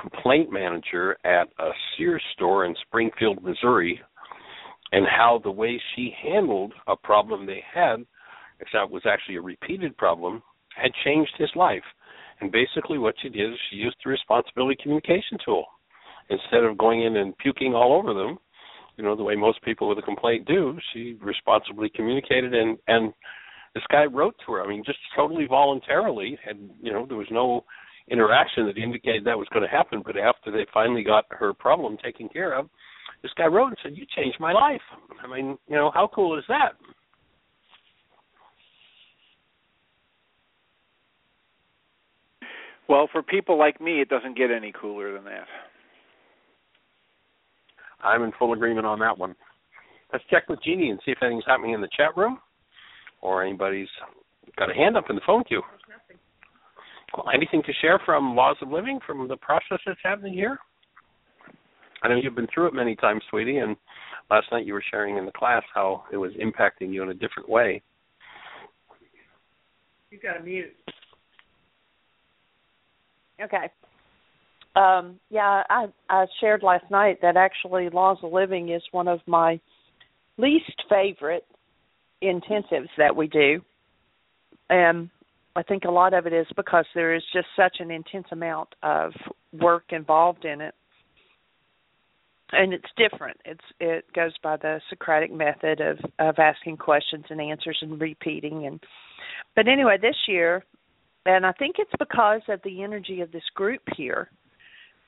complaint 0.00 0.52
manager 0.52 1.16
at 1.24 1.48
a 1.58 1.70
Sears 1.96 2.22
store 2.34 2.66
in 2.66 2.74
Springfield, 2.86 3.42
Missouri, 3.42 4.00
and 4.92 5.06
how 5.06 5.40
the 5.42 5.50
way 5.50 5.80
she 5.94 6.14
handled 6.22 6.72
a 6.86 6.96
problem 6.96 7.46
they 7.46 7.62
had, 7.74 8.04
except 8.60 8.90
was 8.90 9.02
actually 9.06 9.36
a 9.36 9.42
repeated 9.42 9.96
problem, 9.96 10.42
had 10.74 10.92
changed 11.04 11.32
his 11.38 11.50
life. 11.54 11.82
And 12.40 12.52
basically, 12.52 12.98
what 12.98 13.14
she 13.20 13.28
did 13.28 13.52
is 13.52 13.58
she 13.70 13.76
used 13.76 13.96
the 14.04 14.10
responsibility 14.10 14.76
communication 14.82 15.38
tool. 15.44 15.66
Instead 16.30 16.64
of 16.64 16.78
going 16.78 17.02
in 17.02 17.16
and 17.16 17.36
puking 17.38 17.74
all 17.74 17.92
over 17.92 18.14
them, 18.14 18.38
you 18.96 19.04
know, 19.04 19.16
the 19.16 19.22
way 19.22 19.34
most 19.34 19.62
people 19.62 19.88
with 19.88 19.98
a 19.98 20.02
complaint 20.02 20.46
do, 20.46 20.76
she 20.92 21.16
responsibly 21.22 21.88
communicated 21.94 22.52
and 22.52 22.78
and 22.86 23.12
this 23.74 23.84
guy 23.90 24.04
wrote 24.04 24.34
to 24.44 24.52
her. 24.52 24.62
I 24.62 24.68
mean, 24.68 24.82
just 24.84 24.98
totally 25.14 25.46
voluntarily, 25.46 26.38
and 26.46 26.70
you 26.82 26.92
know, 26.92 27.06
there 27.06 27.16
was 27.16 27.28
no 27.30 27.64
interaction 28.10 28.66
that 28.66 28.78
indicated 28.78 29.24
that 29.24 29.38
was 29.38 29.48
going 29.52 29.62
to 29.62 29.70
happen. 29.70 30.02
But 30.04 30.16
after 30.16 30.50
they 30.50 30.66
finally 30.72 31.04
got 31.04 31.26
her 31.30 31.52
problem 31.52 31.96
taken 32.02 32.28
care 32.28 32.58
of, 32.58 32.68
this 33.22 33.32
guy 33.36 33.46
wrote 33.46 33.68
and 33.68 33.78
said, 33.82 33.96
"You 33.96 34.04
changed 34.16 34.40
my 34.40 34.52
life." 34.52 34.82
I 35.22 35.26
mean, 35.26 35.58
you 35.68 35.76
know, 35.76 35.90
how 35.92 36.10
cool 36.12 36.38
is 36.38 36.44
that? 36.48 36.72
Well, 42.88 43.08
for 43.12 43.22
people 43.22 43.58
like 43.58 43.80
me, 43.80 44.00
it 44.00 44.08
doesn't 44.08 44.36
get 44.36 44.50
any 44.50 44.72
cooler 44.72 45.12
than 45.12 45.24
that. 45.24 45.46
I'm 48.02 48.22
in 48.22 48.32
full 48.38 48.52
agreement 48.52 48.86
on 48.86 48.98
that 49.00 49.18
one. 49.18 49.34
Let's 50.12 50.24
check 50.30 50.48
with 50.48 50.62
Jeanie 50.62 50.90
and 50.90 50.98
see 51.04 51.10
if 51.10 51.18
anything's 51.22 51.44
happening 51.46 51.74
in 51.74 51.80
the 51.80 51.88
chat 51.94 52.16
room 52.16 52.38
or 53.20 53.44
anybody's 53.44 53.88
got 54.56 54.70
a 54.70 54.74
hand 54.74 54.96
up 54.96 55.10
in 55.10 55.16
the 55.16 55.22
phone 55.26 55.44
queue. 55.44 55.62
Well, 57.14 57.26
anything 57.34 57.62
to 57.64 57.72
share 57.80 58.00
from 58.04 58.36
Laws 58.36 58.56
of 58.62 58.70
Living, 58.70 59.00
from 59.06 59.28
the 59.28 59.36
process 59.36 59.78
that's 59.84 59.98
happening 60.02 60.32
here? 60.32 60.58
I 62.02 62.08
know 62.08 62.16
you've 62.16 62.36
been 62.36 62.48
through 62.52 62.68
it 62.68 62.74
many 62.74 62.94
times, 62.94 63.22
sweetie, 63.28 63.58
and 63.58 63.76
last 64.30 64.46
night 64.52 64.66
you 64.66 64.72
were 64.72 64.84
sharing 64.90 65.16
in 65.16 65.26
the 65.26 65.32
class 65.32 65.62
how 65.74 66.04
it 66.12 66.16
was 66.16 66.32
impacting 66.34 66.92
you 66.92 67.02
in 67.02 67.10
a 67.10 67.14
different 67.14 67.48
way. 67.48 67.82
You've 70.10 70.22
got 70.22 70.34
to 70.34 70.42
mute. 70.42 70.74
Okay. 73.42 73.70
Um, 74.76 75.18
yeah, 75.30 75.62
I, 75.68 75.86
I 76.08 76.26
shared 76.40 76.62
last 76.62 76.84
night 76.90 77.18
that 77.22 77.36
actually 77.36 77.88
Laws 77.90 78.18
of 78.22 78.32
Living 78.32 78.70
is 78.70 78.82
one 78.92 79.08
of 79.08 79.20
my 79.26 79.60
least 80.36 80.84
favorite 80.88 81.44
intensives 82.22 82.88
that 82.96 83.14
we 83.14 83.26
do. 83.26 83.60
And 84.70 85.10
I 85.56 85.62
think 85.62 85.84
a 85.84 85.90
lot 85.90 86.14
of 86.14 86.26
it 86.26 86.32
is 86.32 86.46
because 86.56 86.84
there 86.94 87.14
is 87.14 87.22
just 87.32 87.46
such 87.56 87.76
an 87.80 87.90
intense 87.90 88.26
amount 88.30 88.68
of 88.82 89.12
work 89.52 89.84
involved 89.90 90.44
in 90.44 90.60
it. 90.60 90.74
And 92.52 92.72
it's 92.72 92.88
different. 92.96 93.38
It's 93.44 93.64
it 93.78 94.06
goes 94.14 94.32
by 94.42 94.56
the 94.56 94.80
Socratic 94.88 95.30
method 95.30 95.80
of 95.80 95.98
of 96.18 96.38
asking 96.38 96.78
questions 96.78 97.26
and 97.28 97.40
answers 97.42 97.78
and 97.82 98.00
repeating 98.00 98.64
and 98.64 98.80
but 99.54 99.68
anyway, 99.68 99.98
this 100.00 100.16
year 100.26 100.64
and 101.28 101.44
I 101.44 101.52
think 101.52 101.76
it's 101.78 101.92
because 101.98 102.40
of 102.48 102.60
the 102.64 102.82
energy 102.82 103.20
of 103.20 103.30
this 103.32 103.42
group 103.54 103.82
here 103.96 104.30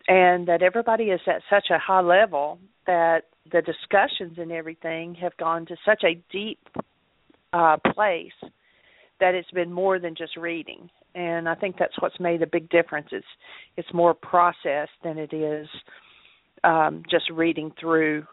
and 0.07 0.47
that 0.47 0.63
everybody 0.63 1.05
is 1.05 1.21
at 1.27 1.41
such 1.49 1.69
a 1.71 1.79
high 1.79 2.03
level 2.03 2.59
that 2.87 3.23
the 3.51 3.63
discussions 3.63 4.37
and 4.37 4.53
everything 4.53 5.15
have 5.15 5.35
gone 5.39 5.65
to 5.67 5.77
such 5.85 6.05
a 6.05 6.23
deep 6.31 6.61
uh 7.55 7.79
place 7.95 8.33
that 9.19 9.35
it's 9.35 9.51
been 9.53 9.73
more 9.73 9.99
than 9.99 10.15
just 10.15 10.37
reading. 10.37 10.91
And 11.15 11.49
i 11.49 11.55
think 11.55 11.77
that's 11.79 12.01
what's 12.01 12.21
made 12.21 12.43
a 12.43 12.47
big 12.47 12.69
difference. 12.69 13.09
It's 13.13 13.27
it's 13.79 13.93
more 13.95 14.13
processed 14.13 14.99
than 15.03 15.17
it 15.17 15.33
is 15.33 15.67
um 16.65 17.03
just 17.11 17.31
reading 17.31 17.73
through 17.81 18.25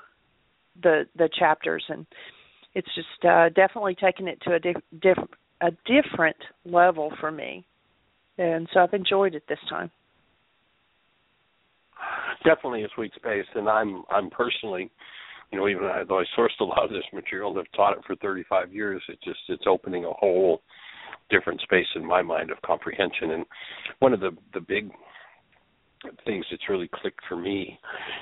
the 0.84 1.06
the 1.16 1.30
chapters. 1.40 1.86
And 1.88 2.06
it's 2.76 2.94
just 2.96 3.24
uh 3.24 3.48
definitely 3.50 3.96
taken 3.96 4.28
it 4.28 4.42
to 4.42 4.56
a 4.56 4.60
diff, 4.60 4.76
diff 5.02 5.18
a 5.62 5.72
different 5.86 6.38
level 6.66 7.14
for 7.22 7.32
me 7.32 7.66
and 8.38 8.68
so 8.74 8.82
i've 8.82 8.94
enjoyed 8.94 9.36
it 9.36 9.44
this 9.48 9.60
time 9.70 9.90
definitely 12.44 12.84
a 12.84 12.88
sweet 12.96 13.12
space 13.16 13.46
and 13.56 13.68
i'm 13.68 14.04
i'm 14.12 14.30
personally 14.30 14.90
you 15.52 15.58
know 15.58 15.68
even 15.68 15.84
though 16.08 16.20
i 16.20 16.24
sourced 16.38 16.60
a 16.60 16.64
lot 16.64 16.84
of 16.84 16.90
this 16.90 17.04
material 17.14 17.50
and 17.50 17.58
have 17.58 17.72
taught 17.76 17.98
it 17.98 18.04
for 18.06 18.16
35 18.18 18.74
years 18.74 19.02
it 19.10 19.20
just 19.24 19.40
it's 19.50 19.64
opening 19.68 20.06
a 20.06 20.12
whole 20.12 20.62
different 21.30 21.62
space 21.62 21.88
in 21.96 22.06
my 22.06 22.22
mind 22.22 22.52
of 22.52 22.62
comprehension. 22.66 23.32
And 23.32 23.46
one 24.00 24.14
of 24.14 24.20
the 24.20 24.32
the 24.54 24.62
big 24.62 24.90
things 26.26 26.46
that's 26.50 26.70
really 26.70 26.90
clicked 26.94 27.22
for 27.28 27.36
me, 27.36 27.80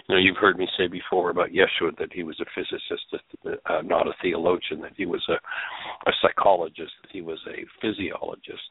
you 0.07 0.15
know, 0.15 0.19
you've 0.19 0.37
heard 0.37 0.57
me 0.57 0.67
say 0.77 0.87
before 0.87 1.29
about 1.29 1.49
Yeshua 1.49 1.97
that 1.97 2.13
he 2.13 2.23
was 2.23 2.39
a 2.39 2.45
physicist, 2.55 3.23
uh, 3.45 3.81
not 3.83 4.07
a 4.07 4.13
theologian, 4.21 4.81
that 4.81 4.93
he 4.95 5.05
was 5.05 5.23
a, 5.29 6.09
a 6.09 6.13
psychologist, 6.21 6.91
that 7.01 7.11
he 7.11 7.21
was 7.21 7.39
a 7.47 7.65
physiologist, 7.81 8.69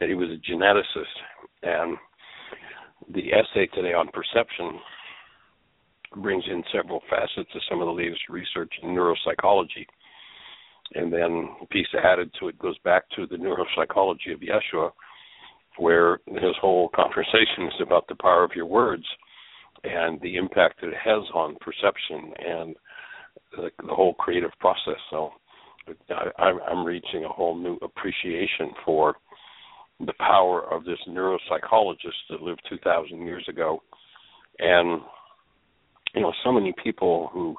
that 0.00 0.08
he 0.08 0.14
was 0.14 0.28
a 0.30 0.52
geneticist, 0.52 1.16
and 1.62 1.96
the 3.14 3.32
essay 3.32 3.66
today 3.74 3.92
on 3.92 4.08
perception 4.08 4.80
brings 6.22 6.44
in 6.50 6.62
several 6.72 7.00
facets 7.10 7.50
of 7.54 7.60
some 7.68 7.80
of 7.80 7.86
the 7.86 7.92
latest 7.92 8.22
research 8.28 8.72
in 8.82 8.90
neuropsychology. 8.90 9.86
And 10.94 11.12
then 11.12 11.50
a 11.60 11.66
piece 11.66 11.88
added 12.02 12.30
to 12.38 12.48
it 12.48 12.58
goes 12.58 12.78
back 12.78 13.04
to 13.16 13.26
the 13.26 13.36
neuropsychology 13.36 14.32
of 14.32 14.40
Yeshua, 14.40 14.90
where 15.78 16.20
his 16.26 16.54
whole 16.60 16.88
conversation 16.94 17.66
is 17.66 17.80
about 17.82 18.06
the 18.08 18.14
power 18.16 18.44
of 18.44 18.52
your 18.54 18.66
words 18.66 19.04
and 19.84 20.20
the 20.20 20.36
impact 20.36 20.80
that 20.80 20.88
it 20.88 20.94
has 21.02 21.22
on 21.34 21.56
perception 21.60 22.32
and 22.38 22.76
the, 23.52 23.70
the 23.86 23.94
whole 23.94 24.14
creative 24.14 24.50
process. 24.60 24.98
So 25.10 25.30
I, 26.10 26.52
I'm 26.68 26.84
reaching 26.84 27.24
a 27.24 27.28
whole 27.28 27.56
new 27.56 27.78
appreciation 27.82 28.70
for 28.84 29.14
the 30.00 30.12
power 30.18 30.62
of 30.72 30.84
this 30.84 30.98
neuropsychologist 31.08 32.28
that 32.30 32.42
lived 32.42 32.60
2,000 32.68 33.18
years 33.24 33.46
ago, 33.48 33.82
and 34.58 35.00
you 36.14 36.22
know, 36.22 36.32
so 36.44 36.52
many 36.52 36.74
people 36.82 37.30
who 37.32 37.56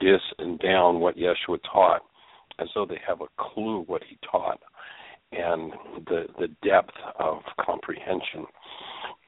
dis 0.00 0.20
and 0.38 0.58
down 0.60 1.00
what 1.00 1.16
Yeshua 1.16 1.58
taught 1.70 2.02
as 2.58 2.68
though 2.74 2.86
they 2.86 3.00
have 3.06 3.20
a 3.20 3.26
clue 3.38 3.84
what 3.86 4.02
he 4.08 4.18
taught 4.30 4.58
and 5.32 5.72
the 6.06 6.26
the 6.38 6.48
depth 6.66 6.94
of 7.18 7.38
comprehension. 7.64 8.46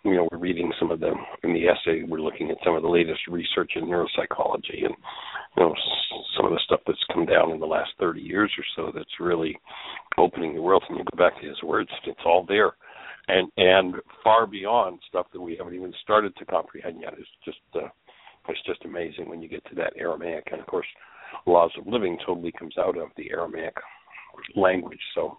You 0.03 0.15
know, 0.15 0.29
we're 0.33 0.39
reading 0.39 0.73
some 0.79 0.91
of 0.91 1.01
them 1.01 1.17
in 1.45 1.53
the 1.53 1.67
essay. 1.69 2.03
We're 2.09 2.23
looking 2.23 2.51
at 2.51 2.57
some 2.65 2.75
of 2.75 2.83
the 2.83 2.89
latest 2.89 3.21
research 3.29 3.73
in 3.77 3.85
neuropsychology, 3.85 4.85
and 4.87 4.95
you 5.57 5.63
know, 5.63 5.75
some 6.37 6.47
of 6.47 6.53
the 6.53 6.61
stuff 6.65 6.81
that's 6.87 7.05
come 7.13 7.27
down 7.27 7.51
in 7.51 7.61
the 7.61 7.67
last 7.67 7.91
30 8.01 8.21
years 8.21 8.51
or 8.57 8.65
so. 8.75 8.93
That's 8.97 9.21
really 9.21 9.59
opening 10.17 10.55
the 10.55 10.63
world. 10.63 10.85
And 10.89 10.99
you 10.99 11.05
go 11.13 11.19
back 11.19 11.39
to 11.41 11.47
his 11.49 11.63
words; 11.63 11.91
it's 12.07 12.21
all 12.25 12.47
there, 12.49 12.73
and 13.29 13.51
and 13.59 13.97
far 14.25 14.47
beyond 14.47 15.01
stuff 15.09 15.27
that 15.33 15.41
we 15.41 15.57
haven't 15.57 15.75
even 15.75 15.93
started 16.03 16.35
to 16.37 16.47
comprehend 16.47 17.03
yet. 17.03 17.15
It's 17.19 17.29
just 17.45 17.59
uh, 17.75 17.89
it's 18.49 18.63
just 18.67 18.85
amazing 18.87 19.29
when 19.29 19.43
you 19.43 19.49
get 19.49 19.65
to 19.67 19.75
that 19.77 19.93
Aramaic, 19.99 20.49
and 20.51 20.61
of 20.61 20.67
course, 20.67 20.87
laws 21.47 21.73
of 21.79 21.87
living 21.87 22.19
totally 22.25 22.53
comes 22.53 22.75
out 22.79 22.97
of 22.97 23.09
the 23.19 23.31
Aramaic 23.31 23.75
language. 24.57 25.01
So 25.15 25.37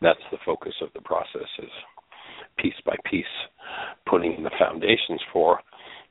that's 0.00 0.20
the 0.30 0.38
focus 0.44 0.74
of 0.82 0.88
the 0.94 1.00
process 1.02 1.48
is 1.58 1.70
piece 2.58 2.74
by 2.84 2.96
piece 3.10 3.24
putting 4.08 4.42
the 4.42 4.50
foundations 4.58 5.20
for 5.32 5.58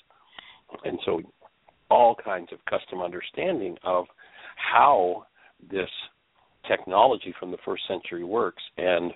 And 0.84 0.98
so 1.04 1.20
all 1.90 2.14
kinds 2.14 2.48
of 2.52 2.58
custom 2.66 3.02
understanding 3.02 3.76
of 3.82 4.06
how 4.56 5.26
this 5.70 5.90
technology 6.68 7.34
from 7.38 7.50
the 7.50 7.58
first 7.64 7.82
century 7.88 8.24
works 8.24 8.62
and 8.76 9.12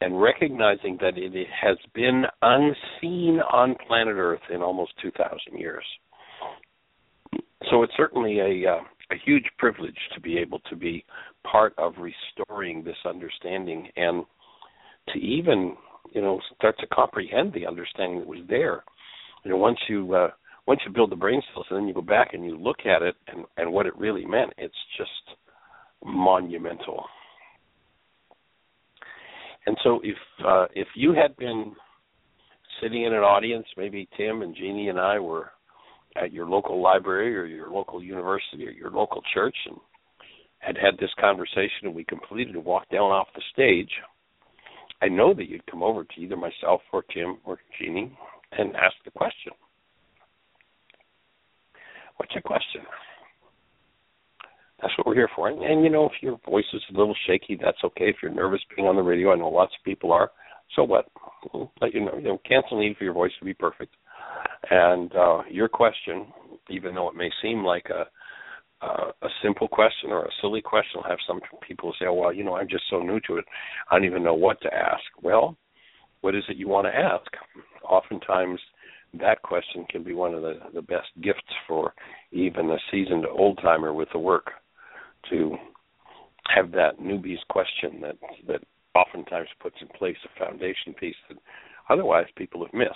and 0.00 0.20
recognizing 0.20 0.98
that 1.00 1.16
it 1.16 1.32
has 1.62 1.78
been 1.94 2.24
unseen 2.42 3.40
on 3.50 3.74
planet 3.86 4.16
Earth 4.16 4.40
in 4.52 4.60
almost 4.60 4.92
2,000 5.00 5.58
years. 5.58 5.84
So 7.70 7.82
it's 7.82 7.92
certainly 7.96 8.40
a 8.40 8.70
uh, 8.70 8.80
a 9.10 9.16
huge 9.24 9.44
privilege 9.58 9.96
to 10.14 10.20
be 10.20 10.38
able 10.38 10.60
to 10.70 10.76
be 10.76 11.04
part 11.50 11.74
of 11.78 11.94
restoring 11.98 12.82
this 12.82 12.96
understanding 13.06 13.88
and 13.96 14.24
to 15.12 15.18
even 15.18 15.76
you 16.12 16.20
know 16.20 16.40
start 16.56 16.76
to 16.78 16.86
comprehend 16.88 17.52
the 17.52 17.66
understanding 17.66 18.20
that 18.20 18.26
was 18.26 18.40
there. 18.48 18.84
You 19.44 19.52
know, 19.52 19.56
once 19.56 19.78
you 19.88 20.14
uh, 20.14 20.28
once 20.66 20.80
you 20.86 20.92
build 20.92 21.10
the 21.10 21.16
brain 21.16 21.42
cells 21.52 21.66
and 21.70 21.78
then 21.78 21.88
you 21.88 21.94
go 21.94 22.02
back 22.02 22.34
and 22.34 22.44
you 22.44 22.56
look 22.56 22.80
at 22.86 23.02
it 23.02 23.14
and 23.28 23.44
and 23.56 23.72
what 23.72 23.86
it 23.86 23.96
really 23.96 24.24
meant, 24.24 24.52
it's 24.58 24.74
just 24.96 25.38
monumental. 26.04 27.04
And 29.66 29.76
so 29.82 30.00
if 30.02 30.16
uh, 30.46 30.66
if 30.74 30.88
you 30.94 31.14
had 31.14 31.36
been 31.36 31.74
sitting 32.82 33.04
in 33.04 33.14
an 33.14 33.20
audience, 33.20 33.66
maybe 33.76 34.08
Tim 34.16 34.42
and 34.42 34.54
Jeanie 34.54 34.88
and 34.88 35.00
I 35.00 35.18
were 35.18 35.50
at 36.16 36.32
your 36.32 36.46
local 36.46 36.80
library 36.80 37.36
or 37.36 37.46
your 37.46 37.70
local 37.70 38.02
university 38.02 38.66
or 38.66 38.70
your 38.70 38.90
local 38.90 39.22
church 39.32 39.56
and 39.66 39.76
had 40.58 40.76
had 40.76 40.96
this 40.98 41.10
conversation 41.20 41.84
and 41.84 41.94
we 41.94 42.04
completed 42.04 42.54
and 42.54 42.64
walked 42.64 42.90
down 42.90 43.10
off 43.10 43.28
the 43.34 43.42
stage, 43.52 43.90
I 45.02 45.08
know 45.08 45.34
that 45.34 45.48
you'd 45.48 45.66
come 45.66 45.82
over 45.82 46.04
to 46.04 46.20
either 46.20 46.36
myself 46.36 46.80
or 46.92 47.02
Tim 47.12 47.38
or 47.44 47.58
Jeanie 47.78 48.16
and 48.52 48.74
ask 48.76 48.94
the 49.04 49.10
question. 49.10 49.52
What's 52.16 52.32
your 52.32 52.42
question? 52.42 52.82
That's 54.80 54.92
what 54.98 55.06
we're 55.06 55.14
here 55.14 55.30
for. 55.34 55.48
And, 55.48 55.62
and 55.62 55.84
you 55.84 55.90
know, 55.90 56.06
if 56.06 56.12
your 56.20 56.38
voice 56.44 56.64
is 56.72 56.82
a 56.90 56.98
little 56.98 57.14
shaky, 57.26 57.58
that's 57.60 57.78
okay. 57.84 58.08
If 58.08 58.16
you're 58.22 58.32
nervous 58.32 58.60
being 58.74 58.88
on 58.88 58.96
the 58.96 59.02
radio, 59.02 59.32
I 59.32 59.36
know 59.36 59.48
lots 59.48 59.72
of 59.78 59.84
people 59.84 60.12
are. 60.12 60.30
So 60.74 60.82
what? 60.84 61.06
Let 61.80 61.94
you 61.94 62.04
know. 62.04 62.16
You 62.16 62.28
know, 62.28 62.40
cancel 62.46 62.80
need 62.80 62.96
for 62.96 63.04
your 63.04 63.12
voice 63.12 63.32
to 63.38 63.44
be 63.44 63.54
perfect. 63.54 63.94
And 64.70 65.14
uh, 65.14 65.42
your 65.50 65.68
question, 65.68 66.26
even 66.70 66.94
though 66.94 67.08
it 67.08 67.16
may 67.16 67.30
seem 67.42 67.64
like 67.64 67.86
a 67.90 68.04
uh, 68.82 69.12
a 69.22 69.28
simple 69.42 69.68
question 69.68 70.10
or 70.10 70.24
a 70.24 70.30
silly 70.40 70.60
question. 70.60 71.00
I'll 71.02 71.10
have 71.10 71.18
some 71.26 71.40
people 71.66 71.94
say, 71.98 72.06
oh, 72.06 72.14
"Well, 72.14 72.32
you 72.32 72.44
know, 72.44 72.56
I'm 72.56 72.68
just 72.68 72.84
so 72.90 72.98
new 72.98 73.20
to 73.20 73.36
it, 73.36 73.44
I 73.90 73.96
don't 73.96 74.04
even 74.04 74.22
know 74.22 74.34
what 74.34 74.60
to 74.62 74.74
ask." 74.74 75.02
Well, 75.22 75.56
what 76.20 76.34
is 76.34 76.44
it 76.48 76.56
you 76.56 76.68
want 76.68 76.86
to 76.86 76.94
ask? 76.94 77.26
Oftentimes, 77.88 78.60
that 79.20 79.42
question 79.42 79.86
can 79.88 80.02
be 80.02 80.14
one 80.14 80.34
of 80.34 80.42
the 80.42 80.58
the 80.74 80.82
best 80.82 81.08
gifts 81.22 81.40
for 81.66 81.94
even 82.32 82.70
a 82.70 82.78
seasoned 82.90 83.26
old 83.26 83.58
timer 83.62 83.94
with 83.94 84.08
the 84.12 84.18
work 84.18 84.50
to 85.30 85.56
have 86.54 86.70
that 86.72 86.98
newbie's 87.00 87.42
question 87.48 88.00
that 88.02 88.16
that 88.46 88.60
oftentimes 88.94 89.48
puts 89.60 89.76
in 89.80 89.88
place 89.88 90.16
a 90.24 90.44
foundation 90.44 90.94
piece 90.94 91.16
that 91.28 91.38
otherwise 91.90 92.26
people 92.36 92.64
have 92.64 92.74
missed. 92.74 92.92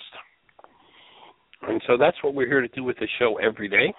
And 1.67 1.81
so 1.87 1.97
that's 1.97 2.17
what 2.23 2.33
we're 2.33 2.47
here 2.47 2.61
to 2.61 2.67
do 2.69 2.83
with 2.83 2.97
the 2.99 3.07
show 3.19 3.37
every 3.37 3.67
day 3.67 3.93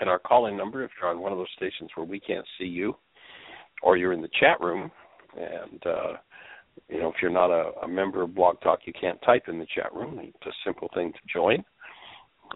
and 0.00 0.08
our 0.08 0.18
call-in 0.18 0.56
number 0.56 0.82
if 0.82 0.90
you're 1.00 1.10
on 1.10 1.20
one 1.20 1.32
of 1.32 1.38
those 1.38 1.46
stations 1.56 1.90
where 1.94 2.06
we 2.06 2.18
can't 2.18 2.46
see 2.58 2.64
you, 2.64 2.96
or 3.82 3.96
you're 3.96 4.12
in 4.12 4.22
the 4.22 4.30
chat 4.40 4.60
room, 4.60 4.90
and 5.36 5.86
uh, 5.86 6.12
you 6.88 6.98
know 6.98 7.08
if 7.08 7.16
you're 7.20 7.30
not 7.30 7.50
a, 7.50 7.72
a 7.82 7.88
member 7.88 8.22
of 8.22 8.34
Blog 8.34 8.60
Talk, 8.62 8.80
you 8.86 8.92
can't 8.98 9.20
type 9.22 9.44
in 9.48 9.58
the 9.58 9.66
chat 9.74 9.92
room. 9.94 10.18
It's 10.22 10.46
a 10.46 10.50
simple 10.64 10.88
thing 10.94 11.12
to 11.12 11.32
join, 11.32 11.62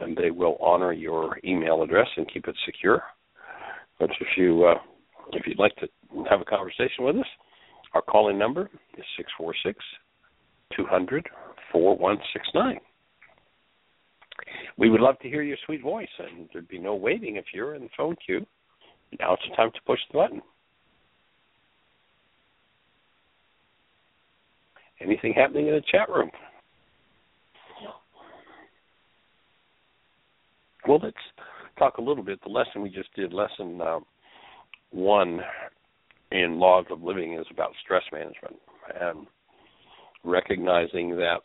and 0.01 0.17
they 0.17 0.31
will 0.31 0.57
honor 0.61 0.93
your 0.93 1.39
email 1.45 1.83
address 1.83 2.09
and 2.17 2.31
keep 2.33 2.49
it 2.49 2.57
secure. 2.65 3.03
But 3.99 4.11
if 4.21 4.29
you 4.37 4.65
uh, 4.65 4.79
if 5.33 5.47
you'd 5.47 5.59
like 5.59 5.75
to 5.77 5.89
have 6.29 6.41
a 6.41 6.45
conversation 6.45 7.05
with 7.05 7.17
us, 7.17 7.27
our 7.95 8.03
call-in 8.03 8.39
number 8.39 8.71
is 8.99 9.05
six 9.17 9.31
four 9.39 9.55
six 9.65 9.79
two 10.77 10.87
hundred 10.87 11.29
four 11.73 11.97
one 11.97 12.19
six 12.33 12.47
nine 12.55 12.81
we 14.77 14.91
would 14.91 15.01
love 15.01 15.19
to 15.21 15.29
hear 15.29 15.43
your 15.43 15.57
sweet 15.67 15.83
voice, 15.83 16.09
and 16.19 16.49
there'd 16.53 16.69
be 16.69 16.79
no 16.79 16.95
waiting 16.95 17.37
if 17.37 17.47
you're 17.53 17.75
in 17.75 17.83
the 17.83 17.89
phone 17.97 18.17
queue. 18.25 18.45
Now 19.21 19.35
it's 19.35 19.57
time 19.57 19.71
to 19.73 19.81
push 19.87 20.01
the 20.11 20.19
button. 20.19 20.43
Anything 25.01 25.33
happening 25.35 25.69
in 25.69 25.75
the 25.75 25.83
chat 25.91 26.09
room? 26.09 26.31
Well, 30.87 31.01
let's 31.03 31.17
talk 31.79 31.99
a 31.99 32.03
little 32.03 32.25
bit. 32.25 32.41
The 32.43 32.51
lesson 32.51 32.83
we 32.83 32.91
just 32.91 33.13
did, 33.15 33.33
lesson 33.33 33.81
uh, 33.81 34.01
one 34.91 35.41
in 36.33 36.59
Laws 36.59 36.87
of 36.91 37.03
Living, 37.03 37.35
is 37.35 37.47
about 37.51 37.71
stress 37.83 38.03
management 38.13 38.57
and 39.01 39.27
recognizing 40.25 41.11
that 41.17 41.39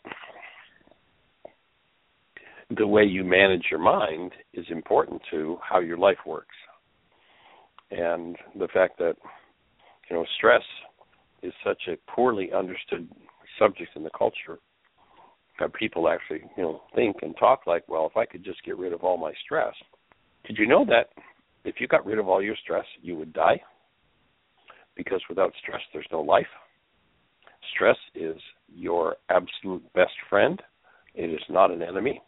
the 2.76 2.86
way 2.86 3.02
you 3.02 3.24
manage 3.24 3.64
your 3.70 3.80
mind 3.80 4.32
is 4.54 4.64
important 4.70 5.20
to 5.30 5.58
how 5.68 5.80
your 5.80 5.98
life 5.98 6.18
works. 6.26 6.54
And 7.90 8.36
the 8.56 8.68
fact 8.68 8.98
that, 8.98 9.14
you 10.08 10.16
know, 10.16 10.24
stress 10.36 10.62
is 11.42 11.52
such 11.64 11.82
a 11.88 11.96
poorly 12.10 12.50
understood 12.52 13.08
subject 13.58 13.90
in 13.96 14.04
the 14.04 14.10
culture 14.16 14.58
that 15.58 15.74
people 15.74 16.08
actually, 16.08 16.42
you 16.56 16.62
know, 16.62 16.82
think 16.94 17.16
and 17.22 17.34
talk 17.38 17.66
like, 17.66 17.86
well, 17.88 18.06
if 18.06 18.16
I 18.16 18.24
could 18.24 18.44
just 18.44 18.64
get 18.64 18.78
rid 18.78 18.92
of 18.92 19.02
all 19.02 19.16
my 19.16 19.32
stress. 19.44 19.74
Did 20.50 20.58
you 20.58 20.66
know 20.66 20.84
that 20.86 21.10
if 21.64 21.76
you 21.78 21.86
got 21.86 22.04
rid 22.04 22.18
of 22.18 22.26
all 22.26 22.42
your 22.42 22.56
stress, 22.56 22.84
you 23.00 23.14
would 23.14 23.32
die? 23.32 23.62
Because 24.96 25.22
without 25.28 25.52
stress, 25.62 25.80
there's 25.92 26.08
no 26.10 26.22
life. 26.22 26.48
Stress 27.72 27.96
is 28.16 28.34
your 28.74 29.14
absolute 29.28 29.84
best 29.92 30.10
friend. 30.28 30.60
It 31.14 31.30
is 31.30 31.40
not 31.48 31.70
an 31.70 31.82
enemy. 31.82 32.20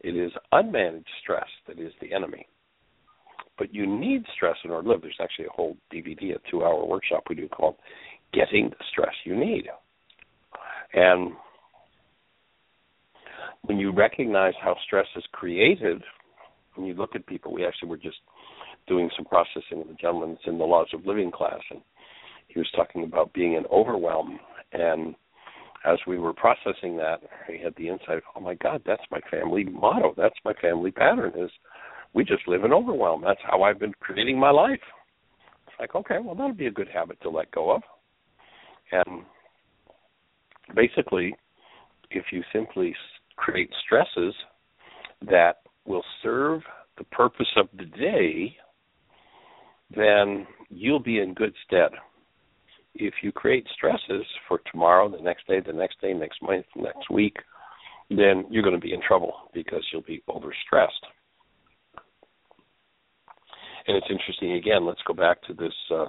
It 0.00 0.16
is 0.16 0.32
unmanaged 0.52 1.06
stress 1.22 1.46
that 1.66 1.78
is 1.78 1.94
the 2.02 2.12
enemy. 2.12 2.46
But 3.56 3.74
you 3.74 3.86
need 3.86 4.26
stress 4.36 4.56
in 4.62 4.70
order 4.70 4.82
to 4.82 4.90
live. 4.90 5.00
There's 5.00 5.16
actually 5.18 5.46
a 5.46 5.52
whole 5.52 5.78
DVD, 5.90 6.34
a 6.34 6.50
two 6.50 6.62
hour 6.62 6.84
workshop 6.84 7.22
we 7.30 7.36
do 7.36 7.48
called 7.48 7.76
Getting 8.34 8.68
the 8.68 8.84
Stress 8.92 9.14
You 9.24 9.34
Need. 9.34 9.64
And 10.92 11.32
when 13.62 13.78
you 13.78 13.92
recognize 13.92 14.52
how 14.62 14.76
stress 14.84 15.06
is 15.16 15.24
created, 15.32 16.02
when 16.80 16.88
you 16.88 16.94
look 16.94 17.14
at 17.14 17.26
people, 17.26 17.52
we 17.52 17.66
actually 17.66 17.90
were 17.90 17.98
just 17.98 18.16
doing 18.86 19.10
some 19.14 19.26
processing 19.26 19.78
with 19.78 19.90
a 19.90 20.00
gentleman 20.00 20.30
that's 20.30 20.46
in 20.46 20.56
the 20.56 20.64
Laws 20.64 20.88
of 20.94 21.04
Living 21.04 21.30
class, 21.30 21.60
and 21.70 21.80
he 22.48 22.58
was 22.58 22.68
talking 22.74 23.04
about 23.04 23.32
being 23.34 23.52
in 23.52 23.66
overwhelm. 23.66 24.40
And 24.72 25.14
as 25.84 25.98
we 26.06 26.18
were 26.18 26.32
processing 26.32 26.96
that, 26.96 27.18
he 27.46 27.62
had 27.62 27.74
the 27.76 27.88
insight, 27.88 28.22
oh 28.34 28.40
my 28.40 28.54
God, 28.54 28.82
that's 28.86 29.02
my 29.10 29.20
family 29.30 29.64
motto. 29.64 30.14
That's 30.16 30.34
my 30.44 30.54
family 30.54 30.90
pattern 30.90 31.32
is 31.36 31.50
we 32.14 32.24
just 32.24 32.48
live 32.48 32.64
in 32.64 32.72
overwhelm. 32.72 33.22
That's 33.22 33.40
how 33.44 33.62
I've 33.62 33.78
been 33.78 33.94
creating 34.00 34.38
my 34.38 34.50
life. 34.50 34.80
It's 35.66 35.76
like, 35.78 35.94
okay, 35.94 36.16
well, 36.22 36.34
that'll 36.34 36.54
be 36.54 36.66
a 36.66 36.72
good 36.72 36.88
habit 36.88 37.20
to 37.22 37.30
let 37.30 37.50
go 37.50 37.70
of. 37.70 37.82
And 38.92 39.22
basically, 40.74 41.34
if 42.10 42.24
you 42.32 42.42
simply 42.52 42.94
create 43.36 43.70
stresses 43.84 44.34
that 45.28 45.59
will 45.84 46.04
serve 46.22 46.62
the 46.98 47.04
purpose 47.04 47.50
of 47.56 47.68
the 47.76 47.84
day, 47.84 48.56
then 49.94 50.46
you'll 50.68 51.00
be 51.00 51.18
in 51.18 51.34
good 51.34 51.54
stead. 51.66 51.90
If 52.94 53.14
you 53.22 53.32
create 53.32 53.66
stresses 53.74 54.26
for 54.48 54.60
tomorrow, 54.70 55.08
the 55.08 55.22
next 55.22 55.46
day, 55.46 55.60
the 55.64 55.72
next 55.72 56.00
day, 56.00 56.12
next 56.12 56.42
month, 56.42 56.66
next 56.76 57.10
week, 57.10 57.36
then 58.10 58.44
you're 58.50 58.62
going 58.62 58.74
to 58.74 58.80
be 58.80 58.92
in 58.92 59.00
trouble 59.00 59.32
because 59.54 59.84
you'll 59.92 60.02
be 60.02 60.22
overstressed. 60.28 60.88
And 63.86 63.96
it's 63.96 64.06
interesting 64.10 64.52
again. 64.52 64.84
Let's 64.84 65.00
go 65.06 65.14
back 65.14 65.42
to 65.42 65.54
this 65.54 65.72
uh, 65.92 66.06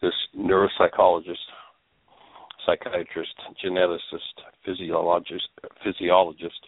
this 0.00 0.12
neuropsychologist, 0.36 1.34
psychiatrist, 2.66 3.34
geneticist, 3.64 4.42
physiologist, 4.64 5.48
physiologist, 5.84 6.58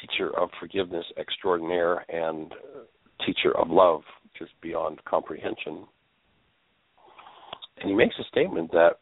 teacher 0.00 0.36
of 0.38 0.50
forgiveness 0.60 1.04
extraordinaire, 1.18 2.04
and 2.10 2.52
uh, 2.52 3.24
teacher 3.24 3.56
of 3.56 3.68
love, 3.70 4.02
just 4.38 4.52
beyond 4.62 5.02
comprehension. 5.04 5.86
And 7.80 7.90
he 7.90 7.94
makes 7.94 8.14
a 8.18 8.24
statement 8.24 8.70
that 8.72 8.92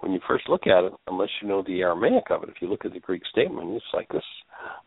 when 0.00 0.12
you 0.12 0.20
first 0.26 0.48
look 0.48 0.66
at 0.66 0.84
it, 0.84 0.92
unless 1.06 1.28
you 1.40 1.48
know 1.48 1.62
the 1.66 1.80
Aramaic 1.80 2.24
of 2.30 2.42
it, 2.42 2.48
if 2.48 2.56
you 2.60 2.68
look 2.68 2.84
at 2.84 2.92
the 2.92 3.00
Greek 3.00 3.22
statement, 3.30 3.70
it's 3.70 3.84
like 3.94 4.08
this 4.08 4.22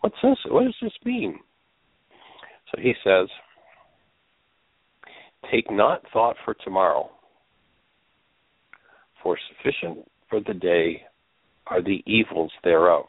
what's 0.02 0.16
this? 0.22 0.38
What 0.50 0.64
does 0.64 0.76
this 0.82 0.94
mean? 1.04 1.40
So 2.72 2.82
he 2.82 2.94
says, 3.04 3.28
Take 5.52 5.70
not 5.72 6.02
thought 6.12 6.36
for 6.44 6.56
tomorrow, 6.64 7.10
for 9.22 9.38
sufficient 9.50 10.10
for 10.30 10.40
the 10.40 10.54
day 10.54 11.04
are 11.68 11.82
the 11.82 12.04
evils 12.06 12.52
thereof. 12.64 13.06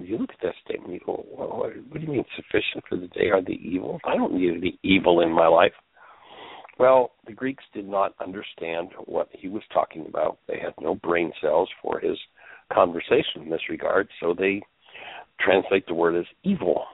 You 0.00 0.18
look 0.18 0.30
at 0.30 0.40
that 0.42 0.54
statement, 0.64 0.92
you 0.92 1.00
go, 1.04 1.24
what, 1.30 1.50
what 1.50 1.94
do 1.94 2.00
you 2.00 2.08
mean 2.08 2.24
sufficient 2.36 2.84
for 2.88 2.96
the 2.96 3.08
day 3.08 3.30
are 3.32 3.42
the 3.42 3.52
evil? 3.52 4.00
I 4.04 4.16
don't 4.16 4.34
need 4.34 4.56
any 4.56 4.78
evil 4.82 5.20
in 5.20 5.30
my 5.30 5.46
life. 5.46 5.72
Well, 6.78 7.12
the 7.26 7.32
Greeks 7.32 7.62
did 7.72 7.88
not 7.88 8.14
understand 8.20 8.88
what 9.04 9.28
he 9.32 9.48
was 9.48 9.62
talking 9.72 10.06
about. 10.08 10.38
They 10.48 10.58
had 10.58 10.74
no 10.80 10.96
brain 10.96 11.32
cells 11.40 11.68
for 11.80 12.00
his 12.00 12.18
conversation 12.72 13.42
in 13.42 13.50
this 13.50 13.60
regard, 13.70 14.08
so 14.20 14.34
they 14.36 14.60
translate 15.40 15.86
the 15.86 15.94
word 15.94 16.16
as 16.16 16.26
evil. 16.42 16.84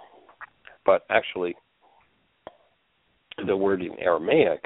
But 0.85 1.07
actually, 1.09 1.55
the 3.47 3.57
word 3.57 3.81
in 3.83 3.99
Aramaic 3.99 4.65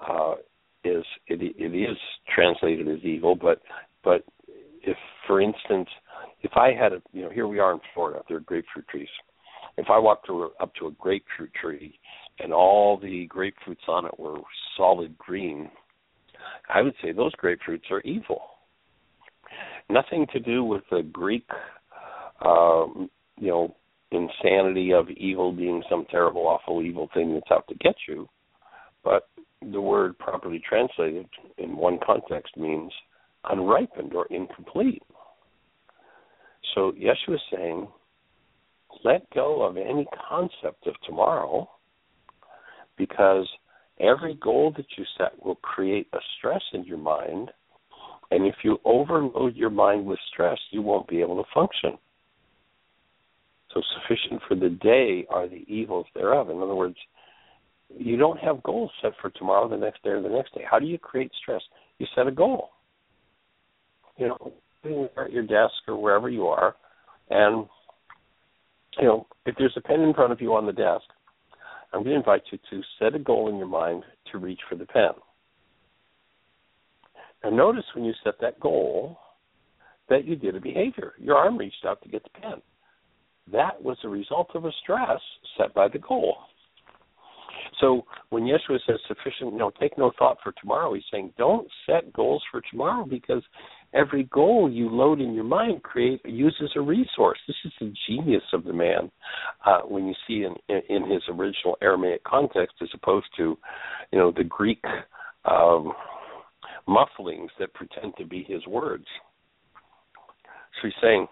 uh, 0.00 0.34
is 0.84 1.04
it, 1.28 1.40
it 1.56 1.76
is 1.76 1.96
translated 2.34 2.88
as 2.88 3.04
evil, 3.04 3.36
but 3.36 3.60
but 4.02 4.24
if, 4.82 4.96
for 5.26 5.40
instance, 5.40 5.88
if 6.42 6.52
I 6.56 6.72
had 6.72 6.92
a 6.92 7.02
you 7.12 7.22
know 7.22 7.30
here 7.30 7.46
we 7.46 7.58
are 7.58 7.72
in 7.72 7.80
Florida, 7.94 8.22
there 8.28 8.38
are 8.38 8.40
grapefruit 8.40 8.88
trees. 8.88 9.08
If 9.76 9.86
I 9.90 9.98
walked 9.98 10.26
to 10.26 10.50
up 10.60 10.74
to 10.76 10.86
a 10.86 10.92
grapefruit 10.92 11.52
tree 11.60 11.98
and 12.38 12.52
all 12.52 12.98
the 12.98 13.28
grapefruits 13.28 13.88
on 13.88 14.06
it 14.06 14.18
were 14.18 14.38
solid 14.76 15.16
green, 15.18 15.70
I 16.72 16.82
would 16.82 16.94
say 17.02 17.12
those 17.12 17.34
grapefruits 17.34 17.90
are 17.90 18.00
evil. 18.00 18.42
Nothing 19.88 20.26
to 20.32 20.40
do 20.40 20.64
with 20.64 20.82
the 20.90 21.02
Greek, 21.02 21.48
um, 22.44 23.10
you 23.36 23.48
know, 23.48 23.74
insanity 24.12 24.92
of 24.92 25.08
evil 25.10 25.52
being 25.52 25.82
some 25.88 26.06
terrible, 26.10 26.46
awful, 26.46 26.82
evil 26.82 27.08
thing 27.14 27.34
that's 27.34 27.50
out 27.50 27.66
to 27.68 27.74
get 27.76 27.94
you, 28.08 28.28
but 29.04 29.28
the 29.60 29.80
word 29.80 30.18
properly 30.18 30.62
translated 30.66 31.26
in 31.58 31.76
one 31.76 31.98
context 32.04 32.56
means 32.56 32.92
unripened 33.44 34.14
or 34.14 34.26
incomplete. 34.26 35.02
So 36.74 36.92
Yeshua 36.92 37.34
is 37.34 37.40
saying, 37.54 37.88
let 39.04 39.28
go 39.30 39.62
of 39.62 39.76
any 39.76 40.06
concept 40.28 40.86
of 40.86 40.94
tomorrow 41.06 41.68
because 42.96 43.48
every 43.98 44.34
goal 44.34 44.72
that 44.76 44.86
you 44.96 45.04
set 45.16 45.44
will 45.44 45.56
create 45.56 46.08
a 46.12 46.18
stress 46.38 46.62
in 46.72 46.84
your 46.84 46.98
mind. 46.98 47.50
And 48.30 48.46
if 48.46 48.56
you 48.62 48.78
overload 48.84 49.56
your 49.56 49.70
mind 49.70 50.06
with 50.06 50.18
stress, 50.32 50.58
you 50.70 50.82
won't 50.82 51.08
be 51.08 51.20
able 51.20 51.42
to 51.42 51.48
function. 51.52 51.98
So 53.72 53.80
sufficient 53.94 54.42
for 54.48 54.54
the 54.54 54.70
day 54.82 55.26
are 55.30 55.48
the 55.48 55.64
evils 55.68 56.06
thereof. 56.14 56.50
In 56.50 56.58
other 56.58 56.74
words, 56.74 56.96
you 57.96 58.16
don't 58.16 58.38
have 58.38 58.62
goals 58.62 58.90
set 59.02 59.12
for 59.20 59.30
tomorrow, 59.30 59.68
the 59.68 59.76
next 59.76 60.02
day, 60.02 60.10
or 60.10 60.22
the 60.22 60.28
next 60.28 60.54
day. 60.54 60.62
How 60.68 60.78
do 60.78 60.86
you 60.86 60.98
create 60.98 61.30
stress? 61.40 61.62
You 61.98 62.06
set 62.14 62.26
a 62.26 62.32
goal. 62.32 62.70
You 64.16 64.28
know, 64.28 64.52
at 64.84 65.32
your 65.32 65.42
desk 65.42 65.74
or 65.88 66.00
wherever 66.00 66.28
you 66.28 66.46
are, 66.46 66.74
and 67.30 67.66
you 68.98 69.06
know, 69.06 69.26
if 69.46 69.54
there's 69.56 69.74
a 69.76 69.80
pen 69.80 70.00
in 70.00 70.14
front 70.14 70.32
of 70.32 70.40
you 70.40 70.54
on 70.54 70.66
the 70.66 70.72
desk, 70.72 71.04
I'm 71.92 72.02
going 72.02 72.14
to 72.14 72.16
invite 72.16 72.42
you 72.50 72.58
to 72.70 72.82
set 72.98 73.14
a 73.14 73.18
goal 73.18 73.48
in 73.48 73.56
your 73.56 73.66
mind 73.66 74.04
to 74.32 74.38
reach 74.38 74.60
for 74.68 74.74
the 74.74 74.86
pen. 74.86 75.10
Now, 77.44 77.50
notice 77.50 77.84
when 77.94 78.04
you 78.04 78.12
set 78.22 78.34
that 78.40 78.60
goal 78.60 79.18
that 80.08 80.24
you 80.24 80.36
did 80.36 80.56
a 80.56 80.60
behavior. 80.60 81.12
Your 81.18 81.36
arm 81.36 81.56
reached 81.56 81.84
out 81.86 82.02
to 82.02 82.08
get 82.08 82.22
the 82.24 82.40
pen. 82.40 82.60
That 83.50 83.82
was 83.82 83.96
the 84.02 84.08
result 84.08 84.50
of 84.54 84.64
a 84.64 84.72
stress 84.82 85.20
set 85.56 85.72
by 85.72 85.88
the 85.88 85.98
goal. 85.98 86.36
So 87.80 88.04
when 88.28 88.42
Yeshua 88.42 88.78
says 88.86 88.98
sufficient, 89.08 89.52
you 89.52 89.58
know, 89.58 89.70
take 89.80 89.96
no 89.96 90.12
thought 90.18 90.38
for 90.42 90.52
tomorrow, 90.60 90.92
he's 90.94 91.04
saying 91.10 91.32
don't 91.38 91.66
set 91.86 92.12
goals 92.12 92.42
for 92.50 92.60
tomorrow 92.70 93.06
because 93.06 93.42
every 93.92 94.24
goal 94.24 94.70
you 94.70 94.88
load 94.88 95.20
in 95.20 95.34
your 95.34 95.44
mind 95.44 95.82
create 95.82 96.20
uses 96.24 96.70
a 96.76 96.80
resource. 96.80 97.38
This 97.46 97.56
is 97.64 97.72
the 97.80 97.92
genius 98.08 98.42
of 98.52 98.64
the 98.64 98.72
man 98.72 99.10
uh, 99.66 99.80
when 99.80 100.06
you 100.06 100.14
see 100.26 100.44
in, 100.44 100.80
in 100.88 101.10
his 101.10 101.22
original 101.28 101.76
Aramaic 101.82 102.22
context 102.24 102.76
as 102.82 102.88
opposed 102.94 103.26
to, 103.36 103.56
you 104.12 104.18
know, 104.18 104.32
the 104.36 104.44
Greek 104.44 104.82
um, 105.44 105.92
mufflings 106.88 107.48
that 107.58 107.74
pretend 107.74 108.14
to 108.18 108.24
be 108.24 108.44
his 108.48 108.66
words. 108.66 109.06
So 110.80 110.88
he's 110.88 110.92
saying 111.02 111.26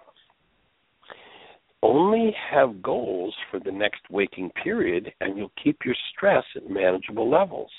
only 1.83 2.35
have 2.51 2.83
goals 2.83 3.35
for 3.51 3.61
the 3.61 3.71
next 3.71 4.01
waking 4.11 4.51
period 4.63 5.13
and 5.21 5.37
you'll 5.37 5.53
keep 5.63 5.79
your 5.85 5.95
stress 6.13 6.45
at 6.57 6.69
manageable 6.69 7.31
levels. 7.31 7.71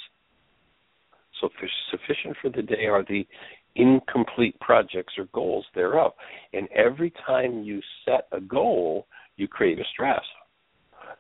So 1.42 1.50
sufficient 1.92 2.36
for 2.42 2.50
the 2.50 2.62
day 2.62 2.86
are 2.86 3.04
the 3.04 3.26
incomplete 3.76 4.60
projects 4.60 5.14
or 5.18 5.26
goals 5.34 5.66
thereof. 5.76 6.14
And 6.54 6.68
every 6.72 7.14
time 7.26 7.64
you 7.64 7.82
set 8.06 8.28
a 8.32 8.42
goal, 8.42 9.08
you 9.38 9.48
create 9.48 9.80
a 9.80 9.84
stress. 9.94 10.24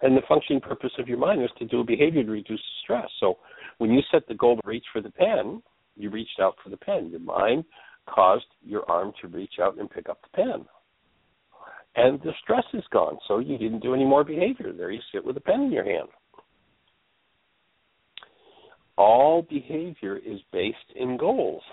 And 0.01 0.15
the 0.15 0.21
functioning 0.27 0.62
purpose 0.62 0.91
of 0.97 1.07
your 1.07 1.17
mind 1.17 1.43
is 1.43 1.49
to 1.59 1.65
do 1.65 1.81
a 1.81 1.83
behavior 1.83 2.23
to 2.23 2.31
reduce 2.31 2.62
stress. 2.83 3.07
So 3.19 3.38
when 3.79 3.91
you 3.91 4.01
set 4.12 4.27
the 4.27 4.33
goal 4.33 4.55
to 4.55 4.67
reach 4.67 4.85
for 4.91 5.01
the 5.01 5.12
pen, 5.12 5.62
you 5.95 6.09
reached 6.09 6.39
out 6.41 6.55
for 6.63 6.69
the 6.69 6.77
pen. 6.77 7.09
Your 7.09 7.19
mind 7.19 7.65
caused 8.07 8.45
your 8.63 8.89
arm 8.89 9.12
to 9.21 9.27
reach 9.27 9.55
out 9.62 9.77
and 9.77 9.89
pick 9.89 10.09
up 10.09 10.21
the 10.21 10.43
pen 10.43 10.65
and 11.95 12.19
the 12.21 12.31
stress 12.41 12.63
is 12.73 12.83
gone. 12.91 13.17
So 13.27 13.39
you 13.39 13.57
didn't 13.57 13.81
do 13.81 13.93
any 13.93 14.05
more 14.05 14.23
behavior. 14.23 14.71
There 14.71 14.91
you 14.91 15.01
sit 15.13 15.25
with 15.25 15.38
a 15.38 15.41
pen 15.41 15.62
in 15.62 15.71
your 15.71 15.83
hand. 15.83 16.09
All 18.97 19.41
behavior 19.43 20.17
is 20.17 20.39
based 20.51 20.77
in 20.95 21.17
goals. 21.17 21.63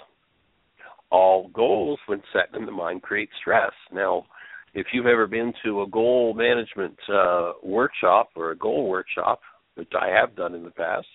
All 1.11 1.49
goals, 1.49 1.99
when 2.07 2.23
set 2.33 2.59
in 2.59 2.67
the 2.67 2.73
mind, 2.73 3.03
create 3.03 3.29
stress. 3.41 3.73
Now, 3.93 4.27
if 4.75 4.87
you've 4.93 5.07
ever 5.07 5.27
been 5.27 5.53
to 5.65 5.83
a 5.83 5.87
goal 5.87 6.35
management 6.35 6.97
uh, 7.13 7.53
workshop 7.63 8.31
or 8.35 8.51
a 8.51 8.57
goal 8.57 8.89
workshop, 8.89 9.41
which 9.77 9.93
I 9.99 10.09
have 10.09 10.37
done 10.37 10.55
in 10.55 10.65
the 10.65 10.71
past, 10.71 11.07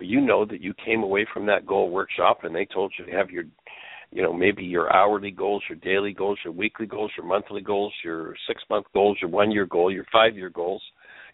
you 0.00 0.20
know 0.20 0.44
that 0.44 0.60
you 0.60 0.74
came 0.84 1.02
away 1.02 1.26
from 1.32 1.46
that 1.46 1.66
goal 1.66 1.90
workshop 1.90 2.40
and 2.42 2.54
they 2.54 2.66
told 2.66 2.92
you 2.98 3.06
to 3.06 3.12
have 3.12 3.30
your 3.30 3.44
you 4.10 4.22
know 4.22 4.32
maybe 4.32 4.62
your 4.62 4.92
hourly 4.94 5.30
goals 5.30 5.62
your 5.68 5.78
daily 5.78 6.12
goals 6.12 6.38
your 6.44 6.52
weekly 6.52 6.86
goals 6.86 7.10
your 7.16 7.26
monthly 7.26 7.60
goals 7.60 7.92
your 8.04 8.34
six 8.46 8.62
month 8.70 8.86
goals 8.92 9.16
your 9.20 9.30
one 9.30 9.50
year 9.50 9.66
goal 9.66 9.90
your 9.90 10.04
five 10.12 10.36
year 10.36 10.50
goals 10.50 10.82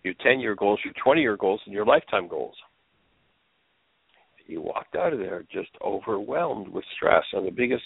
your 0.05 0.15
ten 0.23 0.41
year 0.41 0.55
goals 0.55 0.81
your 0.85 0.95
twenty 1.03 1.21
year 1.21 1.37
goals 1.37 1.61
and 1.67 1.75
your 1.75 1.85
lifetime 1.85 2.29
goals 2.29 2.55
you 4.53 4.63
walked 4.63 4.95
out 4.95 5.13
of 5.13 5.19
there 5.19 5.45
just 5.53 5.71
overwhelmed 5.85 6.69
with 6.69 6.85
stress 6.97 7.25
and 7.33 7.47
the 7.47 7.51
biggest 7.51 7.83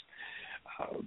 uh, 0.80 0.98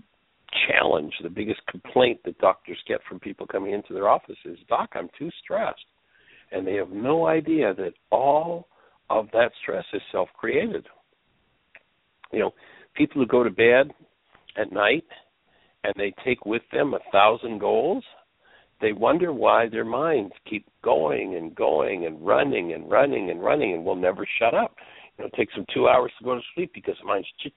challenge 0.67 1.13
the 1.21 1.29
biggest 1.29 1.59
complaint 1.69 2.19
that 2.25 2.37
doctors 2.39 2.77
get 2.87 2.99
from 3.07 3.19
people 3.19 3.45
coming 3.45 3.73
into 3.73 3.93
their 3.93 4.09
office 4.09 4.37
is 4.45 4.57
doc 4.67 4.89
i'm 4.95 5.09
too 5.17 5.29
stressed 5.43 5.85
and 6.51 6.65
they 6.65 6.75
have 6.75 6.89
no 6.89 7.27
idea 7.27 7.73
that 7.75 7.93
all 8.11 8.67
of 9.09 9.27
that 9.33 9.51
stress 9.61 9.85
is 9.93 10.01
self 10.11 10.29
created. 10.35 10.85
You 12.31 12.39
know, 12.39 12.51
people 12.95 13.21
who 13.21 13.27
go 13.27 13.43
to 13.43 13.49
bed 13.49 13.91
at 14.57 14.71
night 14.71 15.05
and 15.83 15.93
they 15.95 16.13
take 16.23 16.45
with 16.45 16.61
them 16.71 16.93
a 16.93 16.99
thousand 17.11 17.59
goals, 17.59 18.03
they 18.81 18.93
wonder 18.93 19.33
why 19.33 19.67
their 19.67 19.85
minds 19.85 20.33
keep 20.49 20.65
going 20.83 21.35
and 21.35 21.55
going 21.55 22.05
and 22.05 22.25
running 22.25 22.73
and 22.73 22.89
running 22.89 23.29
and 23.29 23.43
running 23.43 23.73
and 23.73 23.83
will 23.83 23.95
never 23.95 24.27
shut 24.39 24.53
up. 24.53 24.75
It 25.19 25.33
takes 25.33 25.53
them 25.53 25.65
two 25.73 25.87
hours 25.87 26.11
to 26.17 26.23
go 26.23 26.35
to 26.35 26.41
sleep 26.55 26.71
because 26.73 26.95
the 26.99 27.07
mind's 27.07 27.27
ch. 27.41 27.51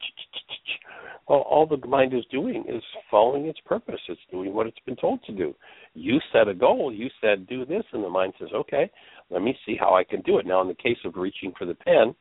Well, 1.29 1.40
all 1.40 1.66
the 1.66 1.87
mind 1.87 2.12
is 2.12 2.25
doing 2.31 2.64
is 2.68 2.83
following 3.11 3.46
its 3.46 3.61
purpose. 3.64 4.01
It's 4.09 4.20
doing 4.31 4.53
what 4.53 4.66
it's 4.66 4.79
been 4.85 4.96
told 4.96 5.22
to 5.25 5.33
do. 5.33 5.55
You 5.94 6.18
set 6.33 6.48
a 6.48 6.55
goal. 6.55 6.92
You 6.92 7.09
said 7.20 7.46
do 7.46 7.64
this, 7.64 7.85
and 7.92 8.03
the 8.03 8.09
mind 8.09 8.35
says, 8.38 8.48
okay, 8.53 8.90
let 9.31 9.42
me 9.42 9.57
see 9.64 9.77
how 9.79 9.94
I 9.94 10.03
can 10.03 10.22
do 10.22 10.38
it. 10.38 10.46
Now, 10.46 10.61
in 10.62 10.68
the 10.68 10.75
case 10.75 10.98
of 11.05 11.14
reaching 11.16 11.53
for 11.57 11.64
the 11.64 11.75
pen, 11.75 12.14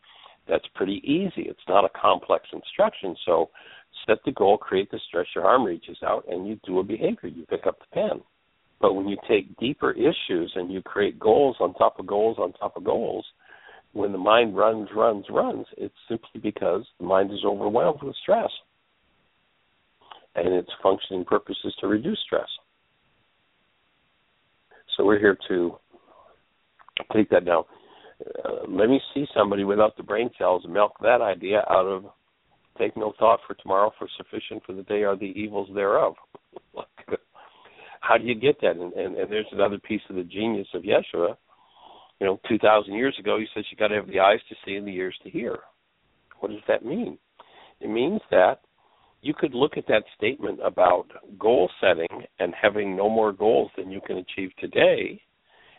that's 0.47 0.65
pretty 0.75 1.01
easy. 1.03 1.47
It's 1.47 1.59
not 1.67 1.85
a 1.85 1.89
complex 1.99 2.45
instruction. 2.53 3.15
So 3.25 3.49
set 4.05 4.19
the 4.25 4.31
goal, 4.31 4.57
create 4.57 4.91
the 4.91 4.99
stress, 5.07 5.25
your 5.35 5.45
arm 5.45 5.63
reaches 5.63 5.97
out, 6.05 6.25
and 6.29 6.47
you 6.47 6.59
do 6.65 6.79
a 6.79 6.83
behavior. 6.83 7.29
You 7.29 7.45
pick 7.47 7.65
up 7.65 7.79
the 7.79 7.93
pen. 7.93 8.21
But 8.79 8.93
when 8.93 9.07
you 9.07 9.17
take 9.27 9.57
deeper 9.57 9.91
issues 9.91 10.51
and 10.55 10.71
you 10.71 10.81
create 10.81 11.19
goals 11.19 11.55
on 11.59 11.73
top 11.75 11.99
of 11.99 12.07
goals 12.07 12.37
on 12.39 12.53
top 12.53 12.77
of 12.77 12.83
goals, 12.83 13.25
when 13.93 14.11
the 14.11 14.17
mind 14.17 14.55
runs, 14.55 14.89
runs, 14.95 15.25
runs, 15.29 15.65
it's 15.77 15.93
simply 16.07 16.39
because 16.41 16.85
the 16.99 17.05
mind 17.05 17.31
is 17.31 17.43
overwhelmed 17.45 18.01
with 18.03 18.15
stress. 18.21 18.49
And 20.35 20.53
its 20.53 20.69
functioning 20.81 21.25
purpose 21.25 21.57
is 21.65 21.73
to 21.81 21.87
reduce 21.87 22.19
stress. 22.25 22.47
So 24.95 25.05
we're 25.05 25.19
here 25.19 25.37
to 25.49 25.75
take 27.13 27.29
that 27.31 27.45
down. 27.45 27.63
Uh, 28.45 28.67
let 28.69 28.89
me 28.89 29.01
see 29.13 29.25
somebody 29.35 29.63
without 29.63 29.97
the 29.97 30.03
brain 30.03 30.29
cells 30.37 30.63
milk 30.69 30.93
that 31.01 31.21
idea 31.21 31.65
out 31.69 31.85
of 31.85 32.05
take 32.77 32.95
no 32.95 33.13
thought 33.19 33.39
for 33.47 33.55
tomorrow 33.55 33.91
for 33.97 34.07
sufficient 34.17 34.61
for 34.65 34.73
the 34.73 34.83
day 34.83 35.03
are 35.03 35.17
the 35.17 35.33
evils 35.35 35.69
thereof 35.73 36.13
how 37.99 38.17
do 38.17 38.25
you 38.25 38.35
get 38.35 38.59
that 38.61 38.75
and, 38.75 38.93
and 38.93 39.17
and 39.17 39.31
there's 39.31 39.47
another 39.51 39.79
piece 39.79 40.01
of 40.09 40.15
the 40.15 40.23
genius 40.23 40.67
of 40.73 40.83
yeshua 40.83 41.35
you 42.21 42.25
know 42.25 42.39
two 42.47 42.57
thousand 42.59 42.93
years 42.93 43.15
ago 43.19 43.37
he 43.37 43.47
says 43.53 43.65
you 43.69 43.75
got 43.75 43.89
to 43.89 43.95
have 43.95 44.07
the 44.07 44.21
eyes 44.21 44.39
to 44.47 44.55
see 44.63 44.75
and 44.75 44.87
the 44.87 44.95
ears 44.95 45.17
to 45.23 45.29
hear 45.29 45.59
what 46.39 46.49
does 46.49 46.61
that 46.69 46.85
mean 46.85 47.17
it 47.81 47.89
means 47.89 48.21
that 48.31 48.61
you 49.21 49.33
could 49.33 49.53
look 49.53 49.77
at 49.77 49.87
that 49.87 50.03
statement 50.15 50.59
about 50.63 51.05
goal 51.37 51.69
setting 51.81 52.23
and 52.39 52.53
having 52.59 52.95
no 52.95 53.09
more 53.09 53.33
goals 53.33 53.69
than 53.75 53.91
you 53.91 53.99
can 54.07 54.17
achieve 54.17 54.51
today 54.57 55.21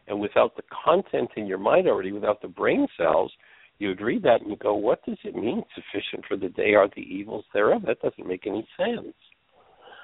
and 0.09 0.21
without 0.21 0.57
the 0.57 0.63
content 0.85 1.31
in 1.37 1.47
your 1.47 1.59
mind 1.59 1.87
already, 1.87 2.13
without 2.13 2.43
the 2.43 2.49
brain 2.49 2.87
cells, 2.97 3.33
you 3.79 3.89
would 3.89 4.01
read 4.01 4.23
that 4.23 4.41
and 4.41 4.51
you 4.51 4.57
go, 4.57 4.75
what 4.75 5.05
does 5.07 5.19
it 5.25 5.35
mean 5.35 5.63
sufficient 5.75 6.25
for 6.27 6.37
the 6.37 6.49
day 6.51 6.75
are 6.75 6.89
the 6.95 7.03
evils 7.03 7.45
thereof? 7.53 7.83
That 7.87 8.01
doesn't 8.01 8.27
make 8.27 8.47
any 8.47 8.67
sense. 8.77 9.15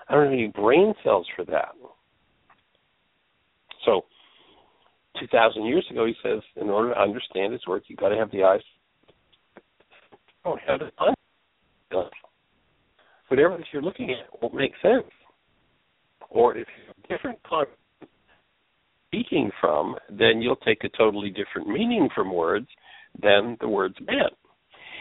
I 0.08 0.14
don't 0.14 0.24
have 0.24 0.32
any 0.32 0.48
brain 0.48 0.94
cells 1.04 1.26
for 1.36 1.44
that. 1.46 1.72
So, 3.84 4.02
2,000 5.20 5.64
years 5.64 5.86
ago, 5.90 6.06
he 6.06 6.14
says, 6.22 6.40
in 6.56 6.68
order 6.68 6.94
to 6.94 7.00
understand 7.00 7.52
his 7.52 7.66
work, 7.66 7.84
you've 7.86 7.98
got 7.98 8.10
to 8.10 8.16
have 8.16 8.30
the 8.30 8.44
eyes. 8.44 8.60
Oh, 10.44 10.56
have 10.66 10.80
it 10.82 10.94
Whatever 13.28 13.58
you're 13.72 13.82
looking 13.82 14.10
at 14.10 14.42
won't 14.42 14.54
make 14.54 14.72
sense. 14.80 15.04
Or 16.30 16.56
if 16.56 16.66
you 16.66 16.86
have 16.86 17.08
different 17.08 17.38
speaking 19.08 19.50
from, 19.60 19.96
then 20.10 20.40
you'll 20.40 20.56
take 20.56 20.84
a 20.84 20.88
totally 20.96 21.30
different 21.30 21.68
meaning 21.68 22.08
from 22.14 22.32
words 22.32 22.68
than 23.20 23.56
the 23.60 23.68
words 23.68 23.94
meant. 24.00 24.34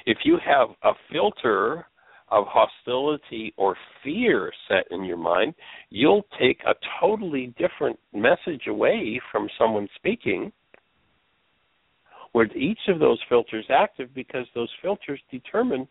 If 0.05 0.19
you 0.23 0.37
have 0.45 0.69
a 0.83 0.91
filter 1.11 1.85
of 2.29 2.45
hostility 2.47 3.53
or 3.57 3.75
fear 4.03 4.51
set 4.67 4.85
in 4.91 5.03
your 5.03 5.17
mind, 5.17 5.53
you'll 5.89 6.25
take 6.39 6.59
a 6.65 6.73
totally 6.99 7.53
different 7.57 7.97
message 8.13 8.67
away 8.67 9.19
from 9.31 9.47
someone 9.57 9.87
speaking. 9.95 10.51
Where 12.33 12.45
each 12.55 12.79
of 12.89 12.99
those 12.99 13.19
filters 13.29 13.65
active 13.69 14.13
because 14.13 14.45
those 14.53 14.69
filters 14.81 15.19
determine 15.31 15.87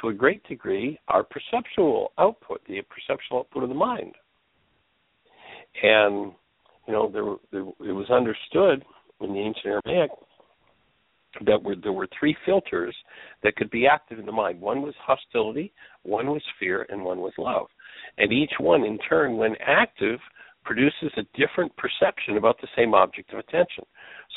to 0.00 0.08
a 0.08 0.14
great 0.14 0.42
degree 0.48 0.98
our 1.08 1.24
perceptual 1.24 2.12
output, 2.18 2.62
the 2.66 2.80
perceptual 2.82 3.40
output 3.40 3.64
of 3.64 3.68
the 3.68 3.74
mind. 3.74 4.14
And 5.82 6.32
you 6.86 6.92
know, 6.92 7.10
there, 7.10 7.24
there 7.52 7.88
it 7.88 7.92
was 7.92 8.10
understood 8.10 8.84
in 9.20 9.34
the 9.34 9.40
ancient 9.40 9.80
Aramaic 9.86 10.10
that 11.46 11.62
were, 11.62 11.76
there 11.76 11.92
were 11.92 12.08
three 12.18 12.36
filters 12.44 12.94
that 13.42 13.56
could 13.56 13.70
be 13.70 13.86
active 13.86 14.18
in 14.18 14.26
the 14.26 14.32
mind. 14.32 14.60
One 14.60 14.82
was 14.82 14.94
hostility, 15.00 15.72
one 16.02 16.26
was 16.26 16.42
fear, 16.58 16.86
and 16.88 17.02
one 17.02 17.18
was 17.20 17.32
love. 17.38 17.66
And 18.18 18.32
each 18.32 18.52
one, 18.58 18.84
in 18.84 18.98
turn, 19.08 19.36
when 19.36 19.54
active, 19.64 20.18
produces 20.64 21.10
a 21.16 21.22
different 21.38 21.72
perception 21.76 22.36
about 22.36 22.60
the 22.60 22.68
same 22.76 22.94
object 22.94 23.32
of 23.32 23.38
attention. 23.40 23.84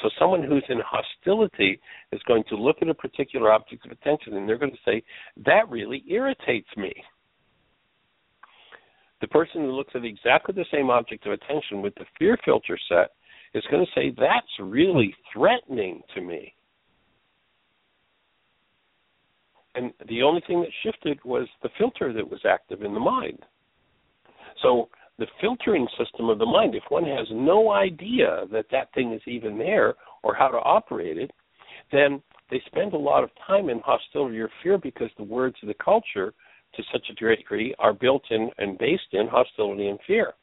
So 0.01 0.10
someone 0.19 0.43
who's 0.43 0.65
in 0.69 0.79
hostility 0.86 1.79
is 2.12 2.21
going 2.27 2.43
to 2.49 2.55
look 2.55 2.77
at 2.81 2.89
a 2.89 2.93
particular 2.93 3.51
object 3.51 3.86
of 3.86 3.91
attention 3.91 4.36
and 4.36 4.47
they're 4.47 4.58
going 4.58 4.71
to 4.71 4.77
say, 4.86 5.03
that 5.45 5.69
really 5.69 6.03
irritates 6.10 6.69
me. 6.75 6.91
The 9.21 9.27
person 9.27 9.62
who 9.62 9.71
looks 9.71 9.93
at 9.95 10.03
exactly 10.03 10.53
the 10.55 10.65
same 10.71 10.89
object 10.89 11.25
of 11.25 11.34
attention 11.34 11.81
with 11.81 11.95
the 11.95 12.05
fear 12.17 12.38
filter 12.43 12.77
set 12.89 13.12
is 13.53 13.63
going 13.71 13.86
to 13.86 13.91
say, 13.99 14.13
That's 14.17 14.45
really 14.60 15.15
threatening 15.34 16.01
to 16.13 16.21
me. 16.21 16.53
And 19.76 19.92
the 20.08 20.24
only 20.24 20.42
thing 20.48 20.62
that 20.62 20.70
shifted 20.84 21.20
was 21.24 21.48
the 21.62 21.70
filter 21.78 22.14
that 22.14 22.30
was 22.30 22.40
active 22.46 22.82
in 22.82 22.94
the 22.94 23.00
mind. 23.00 23.40
So, 24.62 24.90
the 25.18 25.28
filtering 25.40 25.88
system 25.98 26.30
of 26.30 26.40
the 26.40 26.46
mind, 26.46 26.76
if 26.76 26.84
one 26.90 27.06
has 27.06 27.28
no 27.32 27.72
idea 27.72 28.46
that 28.52 28.66
that 28.72 28.94
thing 28.94 29.14
is 29.14 29.22
even 29.26 29.58
there 29.58 29.96
or 30.24 30.36
how 30.36 30.50
to 30.50 30.58
operate 30.58 31.18
it, 31.18 31.32
then 31.92 32.22
they 32.50 32.62
spend 32.66 32.94
a 32.94 32.98
lot 32.98 33.24
of 33.24 33.30
time 33.48 33.70
in 33.70 33.80
hostility 33.80 34.40
or 34.40 34.50
fear 34.62 34.78
because 34.78 35.10
the 35.18 35.24
words 35.24 35.56
of 35.62 35.68
the 35.68 35.76
culture 35.76 36.34
to 36.76 36.84
such 36.92 37.06
a 37.10 37.16
great 37.16 37.40
degree 37.40 37.74
are 37.80 37.94
built 37.94 38.24
in 38.30 38.50
and 38.58 38.78
based 38.78 39.14
in 39.14 39.28
hostility 39.28 39.88
and 39.88 40.00
fear. 40.06 40.34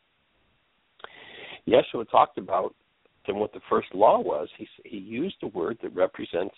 Yeshua 1.68 2.08
talked 2.10 2.38
about 2.38 2.74
and 3.28 3.36
what 3.36 3.52
the 3.52 3.60
first 3.68 3.88
law 3.94 4.18
was. 4.18 4.48
He 4.58 4.66
he 4.84 4.96
used 4.96 5.36
a 5.42 5.48
word 5.48 5.78
that 5.82 5.94
represents 5.94 6.54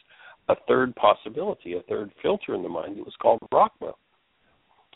a 0.48 0.54
third 0.68 0.94
possibility, 0.96 1.74
a 1.74 1.82
third 1.82 2.10
filter 2.22 2.54
in 2.54 2.62
the 2.62 2.68
mind. 2.68 2.98
It 2.98 3.04
was 3.04 3.16
called 3.20 3.40
Rachma, 3.52 3.92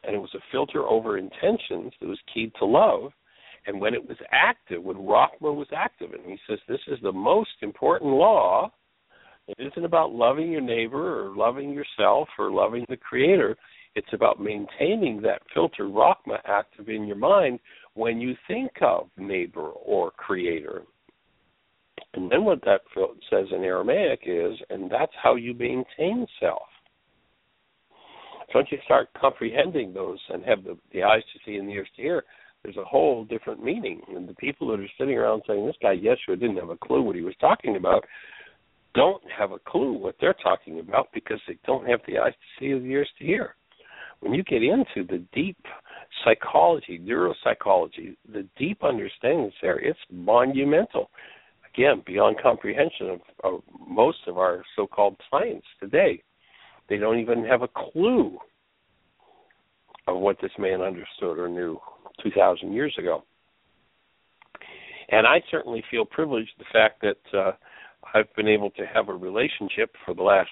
and 0.05 0.15
it 0.15 0.19
was 0.19 0.35
a 0.35 0.45
filter 0.53 0.85
over 0.87 1.19
intentions 1.19 1.93
that 2.01 2.09
was 2.09 2.19
keyed 2.33 2.53
to 2.59 2.65
love. 2.65 3.13
And 3.67 3.81
when 3.81 3.95
it 3.95 4.07
was 4.07 4.17
active, 4.31 4.83
when 4.83 4.97
Rachma 4.97 5.55
was 5.55 5.69
active, 5.77 6.13
and 6.13 6.25
he 6.25 6.39
says 6.49 6.59
this 6.69 6.81
is 6.89 6.99
the 7.03 7.13
most 7.13 7.51
important 7.63 8.13
law. 8.13 8.71
It 9.47 9.57
isn't 9.59 9.85
about 9.85 10.13
loving 10.13 10.53
your 10.53 10.61
neighbor 10.61 11.25
or 11.25 11.35
loving 11.35 11.73
yourself 11.73 12.29
or 12.39 12.51
loving 12.51 12.85
the 12.91 12.99
Creator. 12.99 13.57
It's 13.95 14.13
about 14.13 14.41
maintaining 14.41 15.23
that 15.23 15.43
filter 15.55 15.85
Rachma 15.85 16.39
active 16.45 16.89
in 16.89 17.07
your 17.07 17.17
mind 17.17 17.59
when 17.95 18.21
you 18.21 18.37
think 18.47 18.71
of 18.83 19.09
neighbor 19.17 19.71
or 19.71 20.11
creator. 20.13 20.83
And 22.15 22.31
then 22.31 22.45
what 22.45 22.63
that 22.63 22.81
says 23.31 23.47
in 23.55 23.63
Aramaic 23.65 24.21
is, 24.25 24.55
and 24.71 24.91
that's 24.91 25.13
how 25.23 25.37
you 25.37 25.55
maintain 25.55 26.27
self. 26.41 26.63
So 28.53 28.61
once 28.61 28.69
you 28.71 28.79
start 28.85 29.09
comprehending 29.21 29.93
those 29.93 30.19
and 30.31 30.43
have 30.45 30.65
the, 30.65 30.79
the 30.93 31.03
eyes 31.03 31.23
to 31.35 31.39
see 31.45 31.57
and 31.57 31.69
the 31.69 31.73
ears 31.73 31.89
to 31.97 32.03
hear, 32.03 32.25
there's 32.63 32.79
a 32.79 32.85
whole 32.85 33.25
different 33.25 33.63
meaning. 33.63 34.01
And 34.09 34.27
the 34.27 34.35
people 34.35 34.69
that 34.69 34.81
are 34.81 34.89
sitting 34.99 35.17
around 35.17 35.43
saying 35.47 35.67
this 35.67 35.77
guy 35.83 35.97
Yeshua 35.97 36.41
didn't 36.41 36.57
have 36.57 36.71
a 36.71 36.77
clue 36.77 37.03
what 37.03 37.17
he 37.17 37.23
was 37.23 37.35
talking 37.41 37.77
about 37.77 38.05
don't 38.95 39.23
have 39.37 39.53
a 39.53 39.59
clue 39.59 39.93
what 39.93 40.17
they're 40.21 40.35
talking 40.43 40.81
about 40.81 41.09
because 41.13 41.41
they 41.47 41.59
don't 41.67 41.87
have 41.87 42.01
the 42.07 42.19
eyes 42.19 42.33
to 42.33 42.59
see 42.59 42.73
or 42.73 42.81
the 42.81 42.87
ears 42.87 43.09
to 43.19 43.25
hear. 43.25 43.55
When 44.21 44.35
you 44.35 44.43
get 44.43 44.63
into 44.63 45.07
the 45.09 45.23
deep 45.33 45.59
psychology, 46.25 46.99
neuropsychology, 46.99 48.17
the 48.33 48.47
deep 48.57 48.83
understandings 48.83 49.53
there, 49.63 49.79
it's 49.79 49.99
monumental. 50.11 51.11
Again, 51.79 52.03
beyond 52.05 52.39
comprehension 52.43 53.09
of, 53.09 53.21
of 53.45 53.61
most 53.89 54.19
of 54.27 54.37
our 54.37 54.65
so-called 54.75 55.15
science 55.31 55.63
today. 55.79 56.21
They 56.89 56.97
don't 56.97 57.21
even 57.21 57.45
have 57.45 57.63
a 57.63 57.69
clue 57.69 58.37
of 60.09 60.19
what 60.19 60.39
this 60.43 60.51
man 60.59 60.81
understood 60.81 61.39
or 61.39 61.49
knew 61.49 61.79
2,000 62.25 62.73
years 62.73 62.93
ago. 62.99 63.23
And 65.11 65.25
I 65.25 65.41
certainly 65.53 65.85
feel 65.89 66.05
privileged 66.05 66.51
the 66.59 66.65
fact 66.73 67.01
that 67.03 67.39
uh, 67.39 67.53
I've 68.13 68.35
been 68.35 68.49
able 68.49 68.71
to 68.71 68.85
have 68.93 69.09
a 69.09 69.15
relationship 69.15 69.95
for 70.05 70.15
the 70.17 70.23
last 70.23 70.51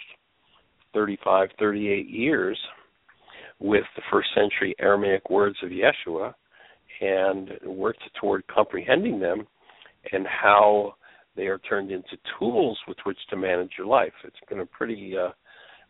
35, 0.94 1.48
38 1.58 2.08
years 2.08 2.56
with 3.58 3.84
the 3.96 4.02
first 4.12 4.28
century 4.32 4.76
Aramaic 4.78 5.28
words 5.28 5.56
of 5.64 5.70
Yeshua 5.70 6.34
and 7.00 7.50
worked 7.64 8.04
toward 8.20 8.46
comprehending 8.46 9.18
them 9.18 9.44
and 10.12 10.24
how 10.24 10.94
they 11.36 11.46
are 11.46 11.58
turned 11.58 11.90
into 11.90 12.16
tools 12.38 12.78
with 12.88 12.96
which 13.04 13.18
to 13.30 13.36
manage 13.36 13.72
your 13.76 13.86
life. 13.86 14.12
It's 14.24 14.36
been 14.48 14.60
a 14.60 14.66
pretty 14.66 15.14
uh, 15.16 15.30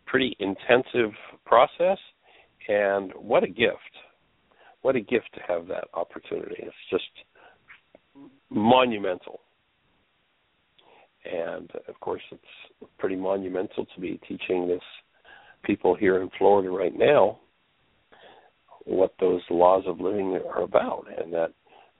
pretty 0.07 0.37
intensive 0.41 1.11
process 1.45 1.99
and 2.69 3.13
what 3.15 3.45
a 3.45 3.49
gift. 3.49 3.79
What 4.83 4.97
a 4.97 5.01
gift 5.01 5.31
to 5.35 5.41
have 5.49 5.67
that 5.69 5.85
opportunity. 5.95 6.57
It's 6.59 6.75
just 6.91 7.05
monumental. 8.51 9.41
And 11.25 11.71
of 11.89 11.99
course, 12.01 12.23
it's 12.31 12.91
pretty 12.99 13.17
monumental 13.17 13.85
to 13.85 14.01
be 14.01 14.21
teaching 14.29 14.69
this 14.69 14.83
people 15.65 15.97
here 15.97 16.23
in 16.23 16.31
Florida 16.39 16.71
right 16.71 16.97
now 16.97 17.41
what 18.87 19.13
those 19.19 19.43
laws 19.51 19.83
of 19.87 20.01
living 20.01 20.39
are 20.49 20.63
about, 20.63 21.07
and 21.19 21.33
that 21.33 21.53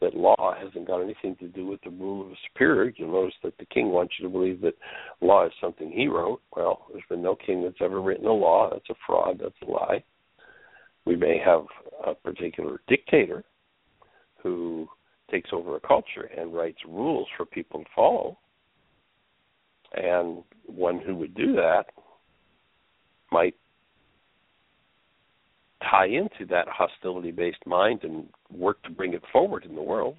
that 0.07 0.17
law 0.17 0.55
hasn't 0.57 0.87
got 0.87 1.01
anything 1.01 1.35
to 1.37 1.49
do 1.49 1.67
with 1.67 1.81
the 1.83 1.91
rule 1.91 2.23
of 2.23 2.29
the 2.29 2.37
superior. 2.49 2.93
You'll 2.97 3.13
notice 3.13 3.35
that 3.43 3.59
the 3.59 3.67
king 3.67 3.89
wants 3.89 4.15
you 4.19 4.27
to 4.27 4.33
believe 4.33 4.61
that 4.61 4.75
law 5.21 5.45
is 5.47 5.53
something 5.61 5.91
he 5.91 6.07
wrote. 6.07 6.41
Well, 6.55 6.87
there's 6.93 7.03
been 7.09 7.23
no 7.23 7.35
king 7.35 7.63
that's 7.65 7.81
ever 7.81 8.01
written 8.01 8.27
a 8.27 8.33
law. 8.33 8.71
That's 8.71 8.89
a 8.91 8.95
fraud. 9.05 9.41
That's 9.43 9.55
a 9.67 9.71
lie. 9.71 10.05
We 11.05 11.17
may 11.17 11.41
have 11.45 11.63
a 12.07 12.15
particular 12.15 12.81
dictator 12.87 13.43
who 14.43 14.89
takes 15.29 15.51
over 15.53 15.75
a 15.75 15.81
culture 15.81 16.31
and 16.37 16.55
writes 16.55 16.79
rules 16.87 17.27
for 17.37 17.45
people 17.45 17.81
to 17.81 17.91
follow. 17.95 18.39
And 19.95 20.45
one 20.67 21.01
who 21.01 21.17
would 21.17 21.35
do 21.35 21.53
that 21.55 21.87
might 23.33 23.55
tie 25.83 26.07
into 26.07 26.47
that 26.49 26.67
hostility 26.69 27.31
based 27.31 27.65
mind 27.67 28.01
and 28.03 28.27
work 28.51 28.83
to 28.83 28.91
bring 28.91 29.15
it 29.15 29.23
forward 29.33 29.65
in 29.65 29.75
the 29.75 29.83
world. 29.83 30.17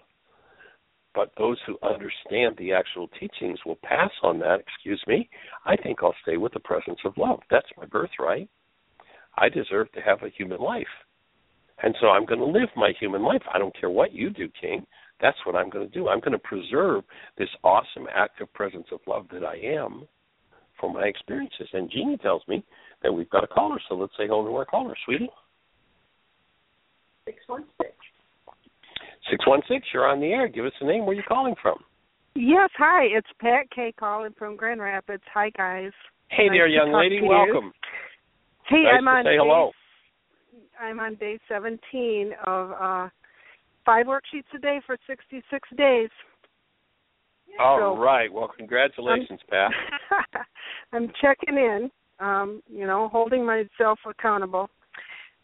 But 1.15 1.31
those 1.37 1.57
who 1.65 1.79
understand 1.81 2.55
the 2.57 2.73
actual 2.73 3.07
teachings 3.19 3.57
will 3.65 3.79
pass 3.83 4.11
on 4.21 4.37
that. 4.39 4.59
Excuse 4.59 5.01
me. 5.07 5.29
I 5.65 5.75
think 5.75 5.99
I'll 6.03 6.15
stay 6.21 6.37
with 6.37 6.53
the 6.53 6.59
presence 6.59 6.99
of 7.05 7.17
love. 7.17 7.39
That's 7.49 7.67
my 7.75 7.85
birthright. 7.85 8.47
I 9.35 9.49
deserve 9.49 9.91
to 9.93 10.01
have 10.01 10.21
a 10.21 10.29
human 10.29 10.59
life. 10.59 10.85
And 11.83 11.95
so 12.01 12.07
I'm 12.07 12.25
going 12.25 12.39
to 12.39 12.45
live 12.45 12.69
my 12.75 12.91
human 12.99 13.23
life. 13.23 13.41
I 13.51 13.57
don't 13.57 13.75
care 13.79 13.89
what 13.89 14.13
you 14.13 14.29
do, 14.29 14.47
King. 14.59 14.85
That's 15.21 15.37
what 15.45 15.55
I'm 15.55 15.69
going 15.69 15.87
to 15.87 15.93
do. 15.93 16.07
I'm 16.07 16.19
going 16.19 16.33
to 16.33 16.39
preserve 16.39 17.03
this 17.37 17.49
awesome 17.63 18.07
active 18.13 18.51
presence 18.53 18.87
of 18.91 18.99
love 19.07 19.25
that 19.31 19.43
I 19.43 19.55
am 19.57 20.07
for 20.79 20.91
my 20.93 21.03
experiences. 21.03 21.67
And 21.73 21.89
Jeanie 21.89 22.17
tells 22.17 22.43
me 22.47 22.63
that 23.01 23.11
we've 23.11 23.29
got 23.29 23.43
a 23.43 23.47
caller, 23.47 23.79
so 23.89 23.95
let's 23.95 24.13
say 24.17 24.27
hello 24.27 24.47
to 24.47 24.55
our 24.55 24.65
caller, 24.65 24.95
sweetie. 25.05 25.29
616. 27.27 27.91
616, 29.29 29.81
you're 29.93 30.07
on 30.07 30.21
the 30.21 30.27
air. 30.27 30.47
Give 30.47 30.65
us 30.65 30.71
a 30.79 30.85
name. 30.85 31.05
Where 31.05 31.11
are 31.11 31.19
you 31.19 31.23
calling 31.27 31.55
from? 31.61 31.77
Yes, 32.35 32.69
hi. 32.77 33.03
It's 33.05 33.27
Pat 33.41 33.69
K 33.75 33.93
calling 33.99 34.33
from 34.37 34.55
Grand 34.55 34.79
Rapids. 34.79 35.23
Hi, 35.33 35.49
guys. 35.57 35.91
Hey 36.29 36.47
Nice 36.47 36.55
there, 36.55 36.67
young 36.67 36.93
lady. 36.93 37.21
Welcome. 37.21 37.71
Hey, 38.69 38.83
nice 38.83 38.95
I'm 38.99 39.07
on 39.07 39.23
say 39.25 39.31
day, 39.31 39.37
hello. 39.37 39.71
I'm 40.79 40.99
on 40.99 41.15
day 41.15 41.39
17 41.49 42.33
of 42.45 42.71
uh 42.71 43.09
five 43.85 44.05
worksheets 44.05 44.53
a 44.55 44.59
day 44.59 44.81
for 44.85 44.97
66 45.07 45.69
days. 45.77 46.09
All 47.59 47.79
So- 47.79 47.97
right. 47.97 48.31
Well, 48.31 48.51
congratulations, 48.55 49.39
Pat. 49.49 49.71
I'm 50.93 51.11
checking 51.21 51.55
in, 51.57 51.89
um, 52.19 52.61
you 52.69 52.85
know, 52.85 53.07
holding 53.09 53.45
myself 53.45 53.99
accountable. 54.05 54.69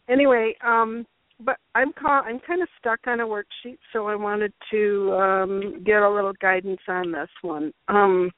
Anyway, 0.08 0.54
um 0.64 1.06
but 1.40 1.56
I'm 1.74 1.92
call- 1.92 2.22
I'm 2.24 2.40
kind 2.40 2.62
of 2.62 2.68
stuck 2.78 3.00
on 3.06 3.20
a 3.20 3.26
worksheet, 3.26 3.78
so 3.92 4.08
I 4.08 4.14
wanted 4.14 4.52
to 4.70 5.12
um 5.14 5.82
get 5.84 6.02
a 6.02 6.10
little 6.10 6.34
guidance 6.40 6.80
on 6.88 7.12
this 7.12 7.30
one. 7.42 7.72
Um 7.88 8.30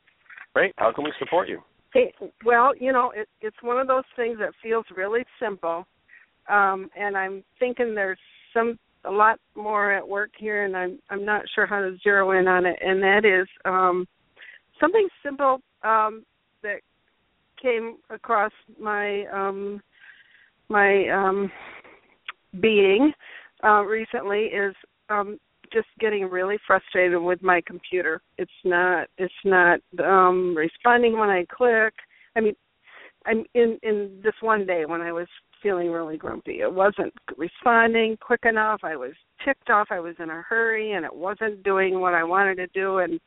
Great. 0.54 0.72
How 0.78 0.90
can 0.90 1.04
we 1.04 1.12
support 1.18 1.48
you? 1.48 1.60
Hey, 1.92 2.14
well, 2.44 2.74
you 2.74 2.92
know, 2.92 3.10
it, 3.14 3.28
it's 3.42 3.56
one 3.62 3.78
of 3.78 3.86
those 3.86 4.04
things 4.16 4.38
that 4.38 4.52
feels 4.62 4.86
really 4.94 5.22
simple, 5.40 5.86
um, 6.48 6.88
and 6.98 7.16
I'm 7.16 7.44
thinking 7.58 7.94
there's 7.94 8.18
some 8.54 8.78
a 9.04 9.10
lot 9.10 9.38
more 9.54 9.92
at 9.92 10.06
work 10.06 10.30
here, 10.38 10.64
and 10.64 10.76
I'm 10.76 10.98
I'm 11.10 11.24
not 11.24 11.42
sure 11.54 11.66
how 11.66 11.80
to 11.80 11.96
zero 12.02 12.32
in 12.38 12.48
on 12.48 12.66
it, 12.66 12.78
and 12.82 13.02
that 13.02 13.24
is 13.24 13.46
um, 13.64 14.06
something 14.80 15.06
simple 15.22 15.60
um, 15.82 16.24
that 16.62 16.80
came 17.60 17.96
across 18.10 18.52
my 18.80 19.26
um, 19.26 19.80
my 20.68 21.08
um, 21.08 21.50
being 22.60 23.12
uh, 23.64 23.82
recently 23.82 24.44
is 24.44 24.74
um, 25.08 25.38
just 25.72 25.88
getting 26.00 26.28
really 26.28 26.58
frustrated 26.66 27.20
with 27.20 27.42
my 27.42 27.60
computer. 27.66 28.20
It's 28.38 28.50
not 28.64 29.08
it's 29.18 29.32
not 29.44 29.80
um 30.04 30.56
responding 30.56 31.18
when 31.18 31.28
I 31.28 31.44
click. 31.50 31.94
I 32.36 32.40
mean, 32.40 32.54
I'm 33.24 33.44
in 33.54 33.78
in 33.82 34.20
this 34.22 34.34
one 34.40 34.66
day 34.66 34.84
when 34.86 35.00
I 35.00 35.12
was 35.12 35.26
feeling 35.62 35.90
really 35.90 36.16
grumpy. 36.16 36.60
It 36.60 36.72
wasn't 36.72 37.12
responding 37.36 38.16
quick 38.20 38.44
enough. 38.44 38.80
I 38.82 38.96
was 38.96 39.12
ticked 39.44 39.70
off. 39.70 39.88
I 39.90 40.00
was 40.00 40.14
in 40.18 40.30
a 40.30 40.42
hurry 40.42 40.92
and 40.92 41.04
it 41.04 41.14
wasn't 41.14 41.62
doing 41.62 42.00
what 42.00 42.14
I 42.14 42.24
wanted 42.24 42.56
to 42.56 42.66
do 42.68 42.98
and 42.98 43.18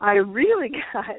I 0.00 0.12
really 0.12 0.70
got 0.92 1.16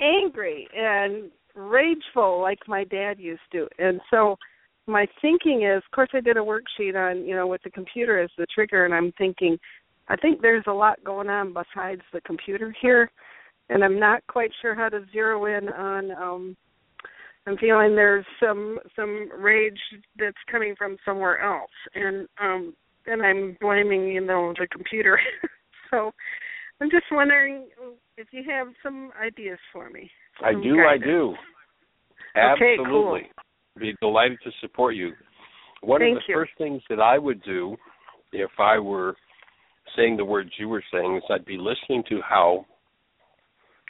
angry 0.00 0.68
and 0.76 1.30
rageful 1.54 2.40
like 2.40 2.60
my 2.68 2.84
dad 2.84 3.18
used 3.18 3.40
to. 3.52 3.66
And 3.78 4.00
so 4.10 4.36
my 4.86 5.06
thinking 5.20 5.62
is, 5.62 5.78
of 5.78 5.90
course, 5.94 6.10
I 6.14 6.20
did 6.20 6.36
a 6.36 6.40
worksheet 6.40 6.94
on, 6.94 7.24
you 7.24 7.34
know, 7.34 7.46
with 7.46 7.62
the 7.62 7.70
computer 7.70 8.20
as 8.20 8.30
the 8.38 8.46
trigger, 8.54 8.84
and 8.84 8.94
I'm 8.94 9.12
thinking, 9.18 9.58
I 10.08 10.16
think 10.16 10.40
there's 10.40 10.64
a 10.68 10.72
lot 10.72 11.02
going 11.04 11.28
on 11.28 11.52
besides 11.52 12.02
the 12.12 12.20
computer 12.20 12.74
here, 12.80 13.10
and 13.68 13.82
I'm 13.82 13.98
not 13.98 14.26
quite 14.28 14.50
sure 14.62 14.74
how 14.74 14.88
to 14.88 15.04
zero 15.12 15.46
in 15.46 15.68
on. 15.70 16.10
um 16.12 16.56
I'm 17.48 17.56
feeling 17.58 17.94
there's 17.94 18.26
some 18.40 18.78
some 18.96 19.28
rage 19.36 19.78
that's 20.18 20.36
coming 20.50 20.74
from 20.76 20.96
somewhere 21.04 21.40
else, 21.40 21.70
and 21.94 22.28
um 22.40 22.74
and 23.06 23.22
I'm 23.22 23.56
blaming, 23.60 24.08
you 24.08 24.20
know, 24.20 24.52
the 24.58 24.66
computer. 24.68 25.18
so 25.90 26.12
I'm 26.80 26.90
just 26.90 27.06
wondering 27.10 27.66
if 28.16 28.28
you 28.32 28.44
have 28.48 28.68
some 28.82 29.10
ideas 29.20 29.58
for 29.72 29.90
me. 29.90 30.10
I 30.44 30.52
do. 30.52 30.78
I 30.80 30.98
guidance. 30.98 31.04
do. 31.04 31.34
Okay, 32.36 32.76
Absolutely. 32.78 33.22
cool. 33.22 33.44
Be 33.78 33.94
delighted 34.00 34.38
to 34.44 34.50
support 34.60 34.94
you. 34.94 35.12
One 35.82 36.00
Thank 36.00 36.16
of 36.16 36.22
the 36.26 36.32
you. 36.32 36.38
first 36.38 36.52
things 36.58 36.82
that 36.88 37.00
I 37.00 37.18
would 37.18 37.42
do 37.42 37.76
if 38.32 38.50
I 38.58 38.78
were 38.78 39.14
saying 39.94 40.16
the 40.16 40.24
words 40.24 40.50
you 40.58 40.68
were 40.68 40.82
saying 40.92 41.16
is 41.16 41.22
I'd 41.30 41.44
be 41.44 41.58
listening 41.58 42.02
to 42.08 42.20
how 42.22 42.66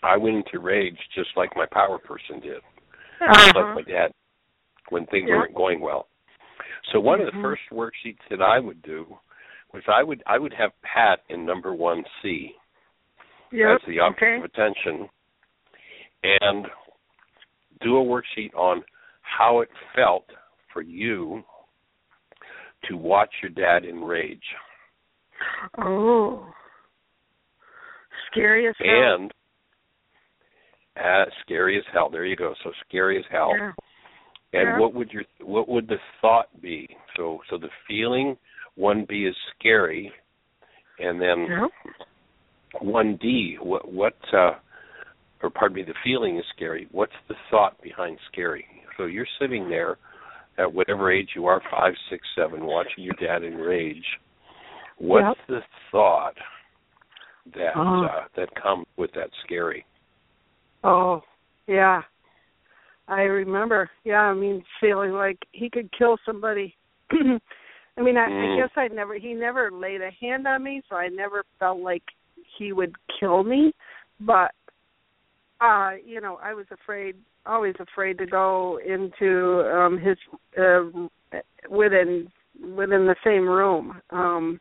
I 0.03 0.17
went 0.17 0.37
into 0.37 0.59
rage 0.59 0.99
just 1.15 1.31
like 1.37 1.51
my 1.57 1.67
power 1.73 1.99
person 1.99 2.41
did, 2.41 2.63
Uh-huh. 3.21 3.53
like 3.55 3.75
my 3.75 3.83
dad 3.83 4.13
when 4.91 5.07
things 5.07 5.29
Yeah. 5.29 5.37
weren't 5.37 5.55
going 5.55 5.81
well. 5.81 6.09
So 6.93 7.01
one 7.01 7.21
of 7.21 7.27
the 7.27 7.33
Mhm. 7.33 7.43
first 7.43 7.63
worksheets 7.71 8.23
that 8.29 8.43
I 8.43 8.59
would 8.59 8.83
do 8.83 9.19
was 9.73 9.83
I 9.89 10.03
would 10.03 10.23
I 10.27 10.39
would 10.39 10.53
have 10.53 10.73
Pat 10.83 11.23
in 11.29 11.45
number 11.45 11.73
one 11.75 12.05
C 12.21 12.57
Yep. 13.51 13.81
as 13.81 13.87
the 13.87 14.01
object 14.01 14.23
okay. 14.23 14.37
of 14.37 14.45
attention 14.45 15.09
and 16.23 16.71
do 17.81 17.97
a 17.99 18.05
worksheet 18.05 18.55
on 18.55 18.85
how 19.37 19.61
it 19.61 19.69
felt 19.95 20.27
for 20.73 20.83
you 20.83 21.43
to 22.89 22.97
watch 22.97 23.31
your 23.43 23.51
dad 23.51 23.85
in 23.89 24.03
rage 24.03 24.43
Oh. 25.79 26.47
Scary 28.31 28.69
as 28.69 28.75
hell. 28.79 28.89
and 28.89 29.33
uh, 30.99 31.25
scary 31.43 31.77
as 31.79 31.85
hell 31.93 32.09
there 32.11 32.25
you 32.25 32.37
go 32.37 32.55
so 32.65 32.71
scary 32.89 33.19
as 33.19 33.25
hell 33.31 33.53
Yeah. 33.57 33.73
and 34.55 34.69
Yeah. 34.71 34.79
what 34.79 34.95
would 34.95 35.11
your 35.13 35.25
what 35.41 35.69
would 35.69 35.89
the 35.89 35.99
thought 36.21 36.49
be 36.63 36.89
so 37.17 37.41
so 37.51 37.59
the 37.59 37.71
feeling 37.87 38.37
one 38.77 39.05
B 39.09 39.27
is 39.27 39.37
scary 39.59 40.13
And 40.99 41.21
then 41.21 41.39
Yeah. 41.47 41.69
one 42.81 43.17
D, 43.17 43.57
what 43.61 43.91
what 43.93 44.17
uh 44.33 44.55
or 45.43 45.51
pardon 45.51 45.77
me, 45.77 45.83
the 45.83 45.95
feeling 46.03 46.39
is 46.39 46.45
scary. 46.57 46.89
What's 46.91 47.13
the 47.29 47.35
thought 47.51 47.81
behind 47.83 48.19
scary? 48.33 48.65
So 48.97 49.05
you're 49.05 49.27
sitting 49.41 49.69
there 49.69 49.99
at 50.59 50.73
whatever 50.73 51.13
age 51.13 51.31
you 51.35 51.47
are, 51.47 51.61
five, 51.71 51.93
six, 52.11 52.27
seven, 52.37 52.65
watching 52.65 53.05
your 53.05 53.15
dad 53.21 53.45
enrage. 53.45 54.05
What's 54.99 55.39
the 55.49 55.61
thought 55.93 56.35
that 57.55 57.73
Oh. 57.77 58.05
uh, 58.05 58.25
that 58.37 58.49
comes 58.55 58.87
with 58.97 59.13
that 59.13 59.29
scary? 59.45 59.85
Oh, 60.83 61.23
yeah. 61.67 62.03
I 63.09 63.23
remember. 63.23 63.91
Yeah, 64.05 64.23
I 64.23 64.35
mean, 64.35 64.65
feeling 64.81 65.13
like 65.13 65.39
he 65.53 65.71
could 65.71 65.91
kill 65.97 66.17
somebody. 66.25 66.75
I 67.11 68.03
mean, 68.03 68.17
I, 68.17 68.29
Mm. 68.29 68.55
I 68.55 68.61
guess 68.61 68.71
I 68.77 68.89
never. 68.89 69.15
He 69.15 69.33
never 69.33 69.71
laid 69.71 70.01
a 70.03 70.11
hand 70.21 70.47
on 70.49 70.63
me, 70.63 70.83
so 70.89 70.97
I 70.97 71.09
never 71.09 71.45
felt 71.59 71.79
like 71.79 72.03
he 72.59 72.73
would 72.73 72.95
kill 73.21 73.45
me. 73.45 73.73
But, 74.21 74.53
uh, 75.61 75.93
you 76.05 76.21
know, 76.21 76.39
I 76.43 76.55
was 76.55 76.67
afraid, 76.71 77.17
always 77.47 77.75
afraid 77.81 78.19
to 78.19 78.27
go 78.27 78.79
into 78.87 79.61
um 79.75 79.99
his 79.99 80.17
uh, 80.59 81.39
within 81.71 82.29
within 82.61 83.07
the 83.07 83.17
same 83.25 83.49
room, 83.49 84.01
um, 84.11 84.61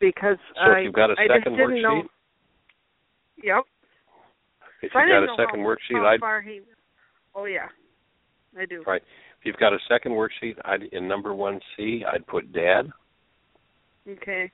because 0.00 0.38
So 0.54 0.72
I 0.72 0.78
if 0.78 0.84
you've 0.84 0.94
got 0.94 1.10
a 1.10 1.14
I 1.18 1.26
just 1.28 1.38
second 1.38 1.56
didn't 1.56 1.82
know. 1.82 2.02
worksheet, 2.02 3.44
Yep. 3.44 3.64
if 4.82 4.92
So 4.92 4.98
you've 4.98 5.08
got 5.08 5.24
a 5.24 5.36
second 5.36 5.60
how, 5.60 5.66
worksheet, 5.66 6.18
how 6.20 6.26
I'd 6.38 6.44
he. 6.44 6.60
Oh 7.34 7.44
yeah, 7.46 7.68
I 8.58 8.66
do. 8.66 8.82
right. 8.86 9.02
If 9.40 9.46
you've 9.46 9.56
got 9.56 9.72
a 9.72 9.78
second 9.88 10.12
worksheet, 10.12 10.56
I'd 10.64 10.82
in 10.92 11.08
number 11.08 11.34
one 11.34 11.58
C, 11.76 12.04
I'd 12.10 12.26
put 12.26 12.52
dad, 12.52 12.90
Okay. 14.08 14.50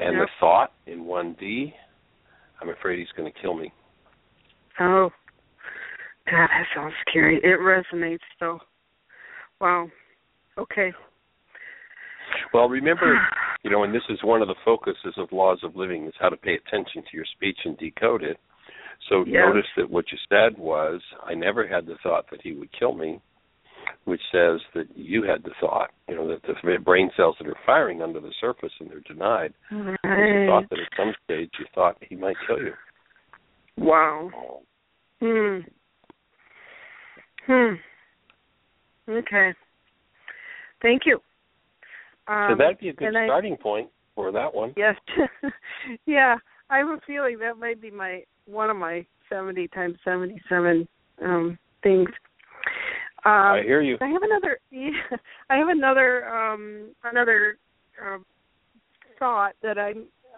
and 0.00 0.16
Yep. 0.16 0.26
the 0.26 0.28
thought 0.38 0.72
in 0.86 1.04
one 1.04 1.36
D. 1.40 1.74
I'm 2.60 2.70
afraid 2.70 2.98
he's 2.98 3.08
going 3.16 3.30
to 3.32 3.40
kill 3.40 3.54
me. 3.54 3.72
Oh, 4.80 5.10
God, 6.30 6.48
that 6.48 6.64
sounds 6.74 6.94
scary. 7.08 7.40
It 7.42 7.58
resonates 7.60 8.18
though. 8.40 8.58
Wow. 9.60 9.88
Okay. 10.56 10.92
Well, 12.52 12.68
remember, 12.68 13.18
you 13.64 13.70
know, 13.70 13.84
and 13.84 13.94
this 13.94 14.02
is 14.08 14.18
one 14.22 14.42
of 14.42 14.48
the 14.48 14.54
focuses 14.64 15.14
of 15.16 15.32
laws 15.32 15.58
of 15.62 15.76
living 15.76 16.06
is 16.06 16.14
how 16.20 16.28
to 16.28 16.36
pay 16.36 16.54
attention 16.54 17.02
to 17.02 17.16
your 17.16 17.24
speech 17.36 17.58
and 17.64 17.76
decode 17.78 18.22
it. 18.22 18.38
So 19.08 19.24
Yeah. 19.26 19.46
notice 19.46 19.66
that 19.76 19.88
what 19.88 20.10
you 20.12 20.18
said 20.28 20.58
was, 20.58 21.00
I 21.24 21.34
never 21.34 21.66
had 21.66 21.86
the 21.86 21.96
thought 22.02 22.28
that 22.30 22.42
he 22.42 22.52
would 22.52 22.70
kill 22.72 22.94
me, 22.94 23.20
which 24.04 24.20
says 24.32 24.60
that 24.74 24.86
you 24.94 25.22
had 25.22 25.42
the 25.44 25.50
thought, 25.60 25.90
you 26.08 26.14
know, 26.14 26.28
that 26.28 26.42
the 26.42 26.78
brain 26.78 27.10
cells 27.16 27.36
that 27.38 27.48
are 27.48 27.56
firing 27.66 28.02
under 28.02 28.20
the 28.20 28.32
surface 28.40 28.72
and 28.80 28.90
they're 28.90 29.00
denied. 29.00 29.52
Right. 29.70 30.46
thought 30.46 30.68
that 30.70 30.78
at 30.78 30.96
some 30.96 31.14
stage 31.24 31.50
you 31.58 31.66
thought 31.74 31.96
he 32.08 32.16
might 32.16 32.36
kill 32.46 32.58
you. 32.58 32.72
Wow. 33.76 34.30
Hmm. 35.20 35.58
Hmm. 37.46 37.74
Okay. 39.10 39.54
Thank 40.82 41.02
you. 41.06 41.20
Um, 42.26 42.50
so 42.52 42.56
that'd 42.58 42.78
be 42.78 42.90
a 42.90 42.92
good 42.92 43.08
and 43.08 43.18
I- 43.18 43.26
starting 43.26 43.56
point 43.56 43.88
for 44.14 44.30
that 44.32 44.54
one. 44.54 44.74
Yes. 44.76 44.96
yeah, 46.06 46.36
I 46.70 46.78
have 46.78 46.88
a 46.88 47.00
feeling 47.06 47.38
that 47.38 47.56
might 47.58 47.80
be 47.80 47.90
my 47.90 48.22
one 48.46 48.70
of 48.70 48.76
my 48.76 49.06
seventy 49.28 49.68
times 49.68 49.96
seventy 50.04 50.40
seven 50.48 50.86
um 51.24 51.58
things. 51.82 52.08
Um 53.28 53.58
I 53.58 53.62
hear 53.62 53.82
you. 53.82 53.98
I 54.00 54.08
have 54.08 54.22
another 54.22 54.58
yeah, 54.70 54.90
I 55.50 55.56
have 55.56 55.68
another 55.68 56.26
um 56.28 56.90
another 57.04 57.58
um 58.02 58.24
thought 59.18 59.52
that 59.62 59.78
I 59.78 59.92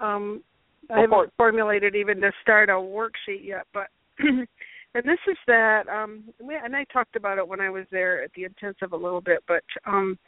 um 0.05 0.43
I 0.91 0.95
Go 0.97 1.01
haven't 1.03 1.33
formulated 1.37 1.95
even 1.95 2.21
to 2.21 2.33
start 2.43 2.69
a 2.69 2.73
worksheet 2.73 3.45
yet, 3.45 3.67
but 3.73 3.89
and 4.19 5.05
this 5.05 5.21
is 5.29 5.37
that 5.47 5.83
um 5.89 6.25
we, 6.43 6.57
and 6.57 6.75
I 6.75 6.85
talked 6.93 7.15
about 7.15 7.39
it 7.39 7.47
when 7.47 7.61
I 7.61 7.71
was 7.71 7.85
there 7.93 8.25
at 8.25 8.33
the 8.35 8.45
intensive 8.45 8.93
a 8.93 8.97
little 8.97 9.21
bit, 9.21 9.45
but 9.47 9.63
um 9.87 10.19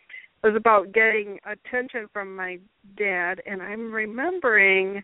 it 0.45 0.47
was 0.47 0.57
about 0.57 0.93
getting 0.93 1.39
attention 1.45 2.09
from 2.13 2.37
my 2.37 2.59
dad 2.97 3.41
and 3.45 3.61
I'm 3.61 3.93
remembering 3.93 5.03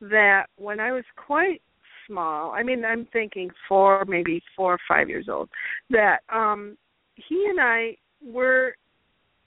that 0.00 0.46
when 0.56 0.80
I 0.80 0.92
was 0.92 1.04
quite 1.16 1.60
small, 2.06 2.52
I 2.52 2.62
mean 2.62 2.82
I'm 2.82 3.06
thinking 3.12 3.50
four, 3.68 4.04
maybe 4.06 4.42
four 4.56 4.72
or 4.72 4.80
five 4.88 5.10
years 5.10 5.26
old, 5.28 5.50
that 5.90 6.20
um 6.32 6.78
he 7.16 7.46
and 7.48 7.60
I 7.60 7.96
were 8.24 8.74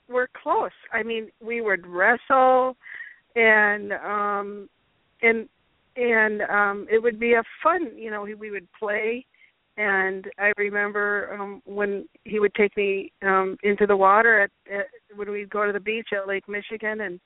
were 0.08 0.28
close. 0.42 0.70
I 0.92 1.02
mean, 1.02 1.28
we 1.40 1.60
would 1.60 1.86
wrestle 1.86 2.76
and 3.36 3.92
um 3.92 4.68
and 5.22 5.48
and 5.96 6.42
um 6.42 6.86
it 6.90 7.02
would 7.02 7.20
be 7.20 7.34
a 7.34 7.42
fun, 7.62 7.96
you 7.96 8.10
know, 8.10 8.22
we 8.22 8.50
would 8.50 8.68
play 8.78 9.24
and 9.76 10.26
I 10.38 10.52
remember 10.56 11.36
um 11.38 11.62
when 11.64 12.08
he 12.24 12.40
would 12.40 12.54
take 12.54 12.76
me 12.76 13.12
um 13.22 13.56
into 13.62 13.86
the 13.86 13.96
water 13.96 14.42
at, 14.42 14.50
at 14.72 14.86
when 15.14 15.30
we'd 15.30 15.50
go 15.50 15.66
to 15.66 15.72
the 15.72 15.80
beach 15.80 16.08
at 16.16 16.26
Lake 16.26 16.48
Michigan 16.48 17.02
and 17.02 17.20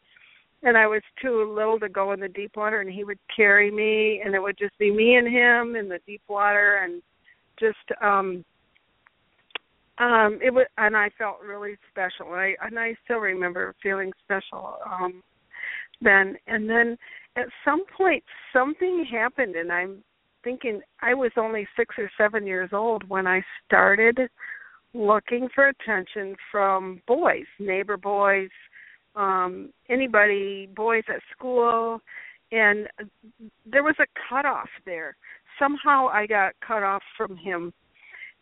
and 0.64 0.78
I 0.78 0.86
was 0.86 1.02
too 1.20 1.52
little 1.52 1.80
to 1.80 1.88
go 1.88 2.12
in 2.12 2.20
the 2.20 2.28
deep 2.28 2.56
water 2.56 2.80
and 2.80 2.90
he 2.90 3.04
would 3.04 3.18
carry 3.34 3.70
me 3.70 4.22
and 4.24 4.34
it 4.34 4.40
would 4.40 4.58
just 4.58 4.78
be 4.78 4.92
me 4.92 5.16
and 5.16 5.26
him 5.26 5.76
in 5.76 5.88
the 5.88 5.98
deep 6.06 6.22
water 6.28 6.80
and 6.84 7.02
just 7.58 8.02
um 8.02 8.44
um 9.98 10.38
it 10.42 10.52
was 10.52 10.66
and 10.78 10.96
I 10.96 11.10
felt 11.18 11.36
really 11.46 11.76
special. 11.90 12.32
and 12.32 12.40
I 12.40 12.54
and 12.62 12.78
I 12.78 12.94
still 13.04 13.18
remember 13.18 13.74
feeling 13.82 14.10
special 14.24 14.76
um 14.90 15.22
then 16.00 16.36
and 16.46 16.68
then 16.68 16.96
at 17.36 17.46
some 17.64 17.84
point 17.96 18.22
something 18.52 19.06
happened 19.10 19.56
and 19.56 19.70
I'm 19.72 20.02
thinking 20.44 20.80
I 21.00 21.14
was 21.14 21.30
only 21.36 21.68
6 21.76 21.94
or 21.98 22.10
7 22.18 22.46
years 22.46 22.70
old 22.72 23.08
when 23.08 23.26
I 23.26 23.42
started 23.66 24.18
looking 24.92 25.48
for 25.54 25.68
attention 25.68 26.34
from 26.50 27.00
boys, 27.06 27.46
neighbor 27.58 27.96
boys, 27.96 28.50
um 29.14 29.70
anybody, 29.88 30.68
boys 30.74 31.04
at 31.08 31.20
school 31.36 32.00
and 32.50 32.88
there 33.66 33.82
was 33.82 33.94
a 33.98 34.06
cutoff 34.28 34.68
there. 34.84 35.16
Somehow 35.58 36.08
I 36.08 36.26
got 36.26 36.54
cut 36.66 36.82
off 36.82 37.02
from 37.16 37.36
him 37.36 37.72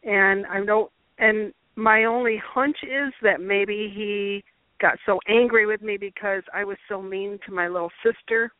and 0.05 0.47
I 0.47 0.65
don't 0.65 0.91
and 1.21 1.53
my 1.77 2.05
only 2.05 2.43
hunch 2.45 2.77
is 2.83 3.12
that 3.23 3.41
maybe 3.41 3.93
he 3.95 4.43
got 4.81 4.99
so 5.07 5.18
angry 5.29 5.66
with 5.66 5.83
me 5.83 5.97
because 5.97 6.43
I 6.53 6.64
was 6.64 6.79
so 6.89 7.01
mean 7.01 7.39
to 7.47 7.53
my 7.53 7.68
little 7.68 7.93
sister 8.03 8.51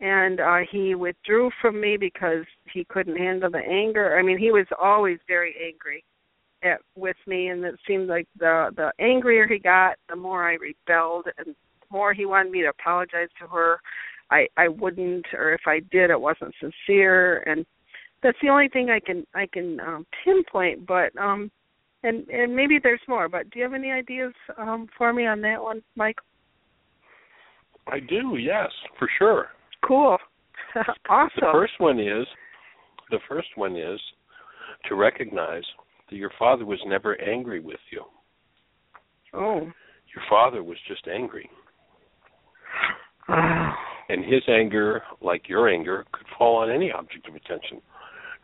and 0.00 0.40
uh 0.40 0.58
he 0.70 0.94
withdrew 0.94 1.50
from 1.60 1.80
me 1.80 1.96
because 1.96 2.44
he 2.72 2.84
couldn't 2.84 3.16
handle 3.16 3.50
the 3.50 3.58
anger. 3.58 4.18
I 4.18 4.22
mean, 4.22 4.38
he 4.38 4.50
was 4.50 4.66
always 4.80 5.18
very 5.28 5.54
angry 5.64 6.04
at 6.62 6.80
with 6.96 7.16
me 7.26 7.48
and 7.48 7.64
it 7.64 7.74
seemed 7.86 8.08
like 8.08 8.26
the 8.38 8.70
the 8.76 8.92
angrier 8.98 9.46
he 9.46 9.58
got, 9.58 9.96
the 10.08 10.16
more 10.16 10.48
I 10.48 10.54
rebelled 10.54 11.26
and 11.38 11.54
more 11.90 12.14
he 12.14 12.24
wanted 12.24 12.52
me 12.52 12.62
to 12.62 12.68
apologize 12.68 13.28
to 13.40 13.46
her. 13.48 13.78
I 14.30 14.46
I 14.56 14.68
wouldn't 14.68 15.26
or 15.34 15.52
if 15.52 15.62
I 15.66 15.80
did 15.90 16.10
it 16.10 16.20
wasn't 16.20 16.54
sincere 16.60 17.38
and 17.46 17.66
that's 18.22 18.38
the 18.40 18.48
only 18.48 18.68
thing 18.68 18.90
I 18.90 19.00
can 19.00 19.26
I 19.34 19.46
can 19.52 19.80
um 19.80 20.06
pinpoint 20.24 20.86
but 20.86 21.16
um 21.16 21.50
and 22.02 22.28
and 22.28 22.54
maybe 22.54 22.78
there's 22.82 23.00
more 23.08 23.28
but 23.28 23.48
do 23.50 23.58
you 23.58 23.64
have 23.64 23.74
any 23.74 23.90
ideas 23.90 24.32
um 24.58 24.88
for 24.96 25.12
me 25.12 25.26
on 25.26 25.40
that 25.40 25.62
one 25.62 25.82
Mike 25.96 26.18
I 27.88 27.98
do, 27.98 28.36
yes, 28.36 28.70
for 28.98 29.08
sure. 29.18 29.48
cool 29.86 30.16
awesome 31.08 31.30
The 31.40 31.48
first 31.52 31.72
one 31.78 31.98
is 31.98 32.26
the 33.10 33.18
first 33.28 33.48
one 33.56 33.76
is 33.76 34.00
to 34.88 34.94
recognize 34.94 35.64
that 36.08 36.16
your 36.16 36.30
father 36.38 36.64
was 36.64 36.78
never 36.86 37.20
angry 37.20 37.60
with 37.60 37.80
you. 37.90 38.02
oh 39.34 39.60
Your 39.60 40.24
father 40.30 40.62
was 40.62 40.78
just 40.88 41.06
angry. 41.08 41.48
And 44.08 44.24
his 44.24 44.42
anger, 44.48 45.00
like 45.22 45.48
your 45.48 45.68
anger, 45.70 46.04
could 46.12 46.26
fall 46.36 46.56
on 46.58 46.70
any 46.70 46.90
object 46.92 47.28
of 47.28 47.34
attention. 47.34 47.80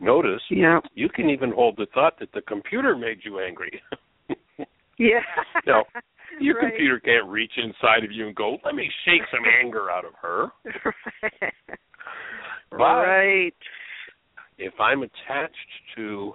Notice 0.00 0.42
yeah 0.50 0.80
you 0.94 1.08
can 1.08 1.28
even 1.30 1.52
hold 1.52 1.76
the 1.76 1.86
thought 1.94 2.18
that 2.20 2.32
the 2.32 2.42
computer 2.42 2.96
made 2.96 3.18
you 3.24 3.40
angry. 3.40 3.80
yeah 4.98 5.20
No, 5.66 5.84
your 6.40 6.56
Right. 6.56 6.70
computer 6.70 7.00
can't 7.00 7.26
reach 7.28 7.52
inside 7.56 8.04
of 8.04 8.12
you 8.12 8.26
and 8.28 8.36
go, 8.36 8.58
let 8.64 8.74
me 8.74 8.90
shake 9.04 9.22
some 9.30 9.44
anger 9.62 9.90
out 9.90 10.04
of 10.04 10.12
her. 10.20 10.48
But 12.70 12.78
right 12.78 13.54
if 14.58 14.74
I'm 14.80 15.02
attached 15.02 15.54
to 15.96 16.32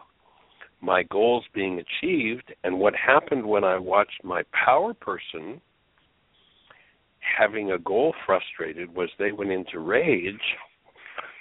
my 0.81 1.03
goals 1.03 1.45
being 1.53 1.79
achieved 1.79 2.53
and 2.63 2.79
what 2.79 2.93
happened 2.95 3.45
when 3.45 3.63
I 3.63 3.77
watched 3.77 4.23
my 4.23 4.43
power 4.65 4.93
person 4.93 5.61
having 7.37 7.71
a 7.71 7.79
goal 7.79 8.13
frustrated 8.25 8.93
was 8.93 9.09
they 9.17 9.31
went 9.31 9.51
into 9.51 9.79
rage, 9.79 10.35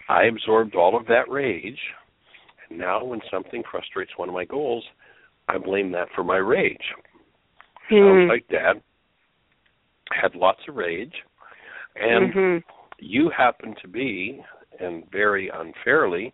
I 0.09 0.25
absorbed 0.25 0.75
all 0.77 0.97
of 0.97 1.07
that 1.07 1.29
rage. 1.29 1.79
Now 2.79 3.05
when 3.05 3.21
something 3.31 3.63
frustrates 3.71 4.13
one 4.17 4.29
of 4.29 4.35
my 4.35 4.45
goals, 4.45 4.85
I 5.49 5.59
blame 5.59 5.93
that 5.93 6.09
for 6.15 6.25
my 6.25 6.37
rage. 6.37 6.95
Hmm. 7.89 7.97
Sounds 7.97 8.29
like 8.29 8.49
dad 8.49 8.83
had 10.13 10.35
lots 10.35 10.61
of 10.69 10.77
rage. 10.77 11.15
And 11.97 12.33
Mhm. 12.33 12.65
you 12.99 13.29
happen 13.31 13.75
to 13.77 13.89
be, 13.89 14.43
and 14.79 15.09
very 15.11 15.49
unfairly, 15.49 16.33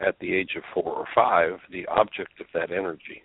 at 0.00 0.18
the 0.18 0.34
age 0.34 0.54
of 0.56 0.64
four 0.66 0.92
or 0.92 1.06
five, 1.14 1.60
the 1.70 1.86
object 1.86 2.40
of 2.40 2.46
that 2.52 2.70
energy. 2.70 3.22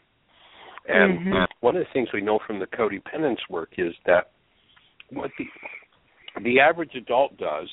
And 0.88 1.20
Mhm. 1.20 1.48
one 1.62 1.76
of 1.76 1.86
the 1.86 1.92
things 1.92 2.12
we 2.12 2.22
know 2.22 2.40
from 2.40 2.60
the 2.60 2.68
codependence 2.68 3.48
work 3.50 3.80
is 3.80 3.98
that 4.06 4.32
what 5.10 5.32
the 5.38 5.50
the 6.42 6.60
average 6.60 6.96
adult 6.96 7.38
does 7.38 7.70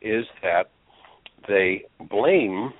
is 0.00 0.26
that 0.42 0.70
they 1.46 1.84
blame 2.00 2.72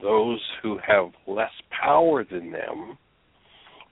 those 0.00 0.40
who 0.62 0.78
have 0.86 1.10
less 1.26 1.52
power 1.70 2.24
than 2.24 2.50
them 2.50 2.98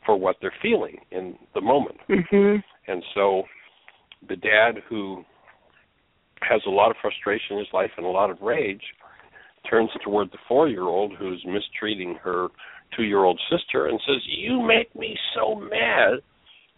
for 0.05 0.17
what 0.17 0.37
they're 0.41 0.55
feeling 0.63 0.99
in 1.11 1.39
the 1.55 1.61
moment. 1.61 1.99
Mhm. 2.09 2.63
And 2.87 3.05
so 3.15 3.49
the 4.29 4.37
dad 4.37 4.79
who 4.89 5.25
has 6.43 6.65
a 6.67 6.71
lot 6.71 6.91
of 6.91 6.97
frustration 6.99 7.57
in 7.57 7.65
his 7.65 7.73
life 7.73 7.93
and 7.97 8.07
a 8.07 8.09
lot 8.09 8.31
of 8.31 8.43
rage 8.43 8.83
turns 9.69 9.91
toward 10.03 10.31
the 10.33 10.39
four 10.49 10.69
year 10.69 10.83
old 10.83 11.15
who's 11.15 11.45
mistreating 11.45 12.15
her 12.17 12.49
two 12.97 13.05
year 13.05 13.25
old 13.25 13.41
sister 13.49 13.87
and 13.87 14.01
says, 14.07 14.21
You 14.27 14.61
make 14.61 14.95
me 14.95 15.17
so 15.35 15.55
mad 15.55 16.21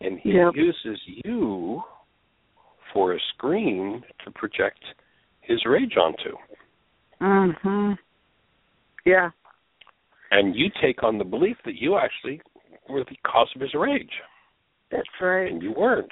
and 0.01 0.19
he 0.21 0.33
Yep. 0.33 0.55
uses 0.55 1.01
you 1.25 1.83
for 2.93 3.15
a 3.15 3.21
screen 3.35 4.05
to 4.25 4.31
project 4.31 4.85
his 5.41 5.65
rage 5.65 5.97
onto. 5.97 6.37
Mhm. 7.21 7.99
Yeah. 9.05 9.31
And 10.31 10.57
you 10.57 10.67
take 10.83 11.03
on 11.03 11.19
the 11.19 11.25
belief 11.25 11.57
that 11.65 11.81
you 11.81 11.97
actually 11.97 12.41
were 12.89 13.05
the 13.05 13.17
cause 13.27 13.49
of 13.55 13.61
his 13.61 13.75
rage. 13.75 14.11
That's 14.91 15.03
right. 15.21 15.51
And 15.51 15.63
you 15.63 15.73
weren't. 15.73 16.11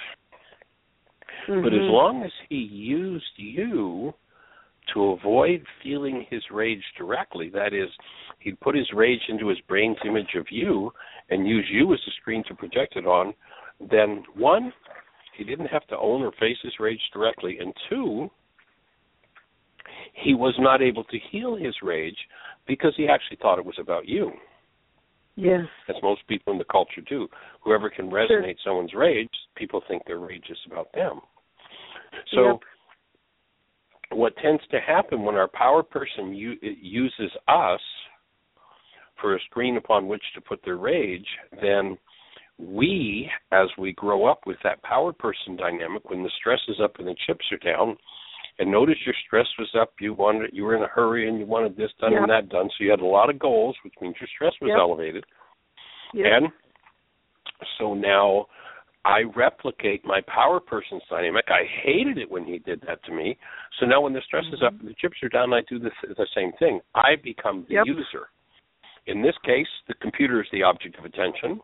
But 1.46 1.72
as 1.72 1.82
Mhm. 1.82 1.90
long 1.90 2.22
as 2.22 2.32
he 2.48 2.56
used 2.56 3.38
you 3.38 4.14
to 4.88 5.10
avoid 5.10 5.66
feeling 5.82 6.22
his 6.22 6.50
rage 6.50 6.84
directly, 6.96 7.48
that 7.50 7.72
is, 7.72 7.90
he'd 8.40 8.60
put 8.60 8.74
his 8.74 8.92
rage 8.92 9.28
into 9.28 9.48
his 9.48 9.60
brain's 9.62 9.98
image 10.04 10.34
of 10.34 10.50
you 10.50 10.92
and 11.30 11.48
use 11.48 11.68
you 11.70 11.92
as 11.92 12.06
a 12.06 12.10
screen 12.12 12.42
to 12.44 12.54
project 12.54 12.96
it 12.96 13.06
on, 13.06 13.34
then 13.80 14.24
one, 14.34 14.72
he 15.34 15.44
didn't 15.44 15.66
have 15.66 15.86
to 15.86 15.98
own 15.98 16.22
or 16.22 16.32
face 16.32 16.60
his 16.62 16.78
rage 16.78 17.10
directly, 17.12 17.58
and 17.58 17.74
two, 17.88 18.30
he 20.12 20.34
was 20.34 20.58
not 20.58 20.82
able 20.82 21.04
to 21.04 21.18
heal 21.18 21.54
his 21.54 21.80
rage 21.82 22.28
because 22.66 22.94
he 22.96 23.08
actually 23.08 23.38
thought 23.40 23.58
it 23.58 23.64
was 23.64 23.78
about 23.78 24.06
you, 24.08 24.32
Yes. 25.34 25.66
as 25.88 25.96
most 26.02 26.26
people 26.26 26.52
in 26.52 26.58
the 26.58 26.64
culture 26.64 27.00
do. 27.00 27.28
Whoever 27.62 27.88
can 27.90 28.10
resonate 28.10 28.56
someone's 28.62 28.94
rage, 28.94 29.30
people 29.56 29.80
think 29.88 30.04
their 30.04 30.18
rage 30.18 30.48
is 30.50 30.58
about 30.66 30.92
them. 30.92 31.20
So, 32.28 32.44
Yep. 32.44 32.62
what 34.10 34.36
tends 34.36 34.66
to 34.68 34.80
happen 34.80 35.22
when 35.22 35.36
our 35.36 35.48
power 35.48 35.82
person 35.82 36.34
u- 36.34 36.58
uses 36.60 37.34
us 37.48 37.80
for 39.16 39.34
a 39.36 39.40
screen 39.40 39.76
upon 39.76 40.06
which 40.06 40.22
to 40.34 40.40
put 40.40 40.62
their 40.62 40.76
rage, 40.76 41.26
then 41.60 41.96
we, 42.58 43.30
as 43.52 43.68
we 43.78 43.92
grow 43.92 44.26
up 44.26 44.46
with 44.46 44.60
that 44.62 44.82
power 44.82 45.12
person 45.12 45.56
dynamic, 45.56 46.10
when 46.10 46.22
the 46.22 46.30
stress 46.30 46.60
is 46.68 46.80
up 46.80 46.98
and 46.98 47.08
the 47.08 47.14
chips 47.26 47.44
are 47.52 47.56
down, 47.58 47.96
and 48.58 48.70
notice 48.70 48.96
your 49.04 49.14
stress 49.26 49.46
was 49.58 49.68
up, 49.80 49.92
you 50.00 50.14
wanted 50.14 50.50
you 50.52 50.64
were 50.64 50.76
in 50.76 50.82
a 50.82 50.88
hurry 50.88 51.28
and 51.28 51.38
you 51.38 51.46
wanted 51.46 51.76
this 51.76 51.90
done 52.00 52.12
Yep. 52.12 52.22
and 52.22 52.30
that 52.30 52.48
done, 52.48 52.68
so 52.68 52.84
you 52.84 52.90
had 52.90 53.00
a 53.00 53.06
lot 53.06 53.30
of 53.30 53.38
goals, 53.38 53.76
which 53.84 53.94
means 54.00 54.14
your 54.20 54.28
stress 54.34 54.52
was 54.60 54.68
Yep. 54.68 54.78
elevated. 54.78 55.24
Yep. 56.14 56.26
And 56.26 56.52
so 57.78 57.94
now 57.94 58.46
I 59.04 59.22
replicate 59.34 60.04
my 60.04 60.20
power 60.28 60.60
person's 60.60 61.02
dynamic. 61.10 61.44
I 61.48 61.64
hated 61.82 62.18
it 62.18 62.30
when 62.30 62.44
he 62.44 62.58
did 62.58 62.80
that 62.86 63.02
to 63.04 63.12
me. 63.12 63.36
So 63.80 63.86
now 63.86 64.00
when 64.00 64.12
the 64.12 64.22
stress 64.22 64.44
is 64.52 64.62
up 64.62 64.74
mm-hmm. 64.74 64.86
and 64.86 64.90
the 64.90 64.94
chips 64.94 65.16
are 65.22 65.28
down, 65.28 65.52
I 65.52 65.62
do 65.68 65.78
the, 65.78 65.90
the 66.08 66.26
same 66.34 66.52
thing. 66.58 66.80
I 66.94 67.16
become 67.22 67.66
the 67.68 67.82
user. 67.84 68.28
In 69.06 69.20
this 69.20 69.34
case, 69.44 69.66
the 69.88 69.94
computer 69.94 70.40
is 70.40 70.48
the 70.52 70.62
object 70.62 70.98
of 70.98 71.04
attention. 71.04 71.60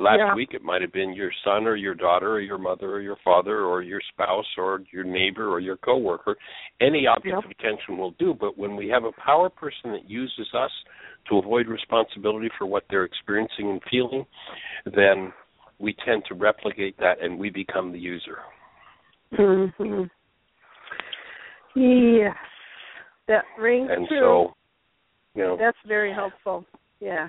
Last 0.00 0.18
Yeah. 0.18 0.34
week, 0.34 0.54
it 0.54 0.62
might 0.62 0.80
have 0.80 0.92
been 0.92 1.12
your 1.12 1.32
son 1.42 1.66
or 1.66 1.74
your 1.74 1.94
daughter 1.94 2.30
or 2.30 2.40
your 2.40 2.58
mother 2.58 2.88
or 2.90 3.00
your 3.00 3.16
father 3.16 3.64
or 3.64 3.82
your 3.82 4.00
spouse 4.00 4.46
or 4.56 4.82
your 4.92 5.02
neighbor 5.02 5.48
or 5.48 5.58
your 5.58 5.76
coworker. 5.76 6.36
Any 6.80 7.08
object 7.08 7.34
Yep. 7.34 7.44
of 7.44 7.50
attention 7.50 7.98
will 7.98 8.12
do. 8.12 8.32
But 8.32 8.56
when 8.56 8.76
we 8.76 8.88
have 8.88 9.04
a 9.04 9.12
power 9.12 9.50
person 9.50 9.90
that 9.92 10.08
uses 10.08 10.54
us 10.54 10.70
to 11.26 11.38
avoid 11.38 11.66
responsibility 11.66 12.48
for 12.50 12.66
what 12.66 12.84
they're 12.88 13.04
experiencing 13.04 13.70
and 13.70 13.82
feeling, 13.84 14.24
then 14.84 15.32
we 15.80 15.94
tend 15.94 16.24
to 16.26 16.34
replicate 16.34 16.96
that 16.98 17.20
and 17.20 17.36
we 17.36 17.50
become 17.50 17.90
the 17.90 17.98
user. 17.98 18.38
Mhm. 19.32 20.08
Yes. 21.74 22.36
That 23.26 23.44
rings 23.58 23.90
And 23.90 24.08
true. 24.08 24.18
so, 24.18 24.56
you 25.34 25.42
know, 25.42 25.56
That's 25.56 25.78
very 25.84 26.12
helpful. 26.12 26.64
Yeah. 27.00 27.28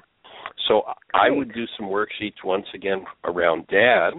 So 0.67 0.83
I 1.13 1.29
would 1.29 1.53
do 1.53 1.65
some 1.77 1.87
worksheets 1.87 2.43
once 2.43 2.65
again 2.73 3.05
around 3.23 3.67
dad, 3.67 4.11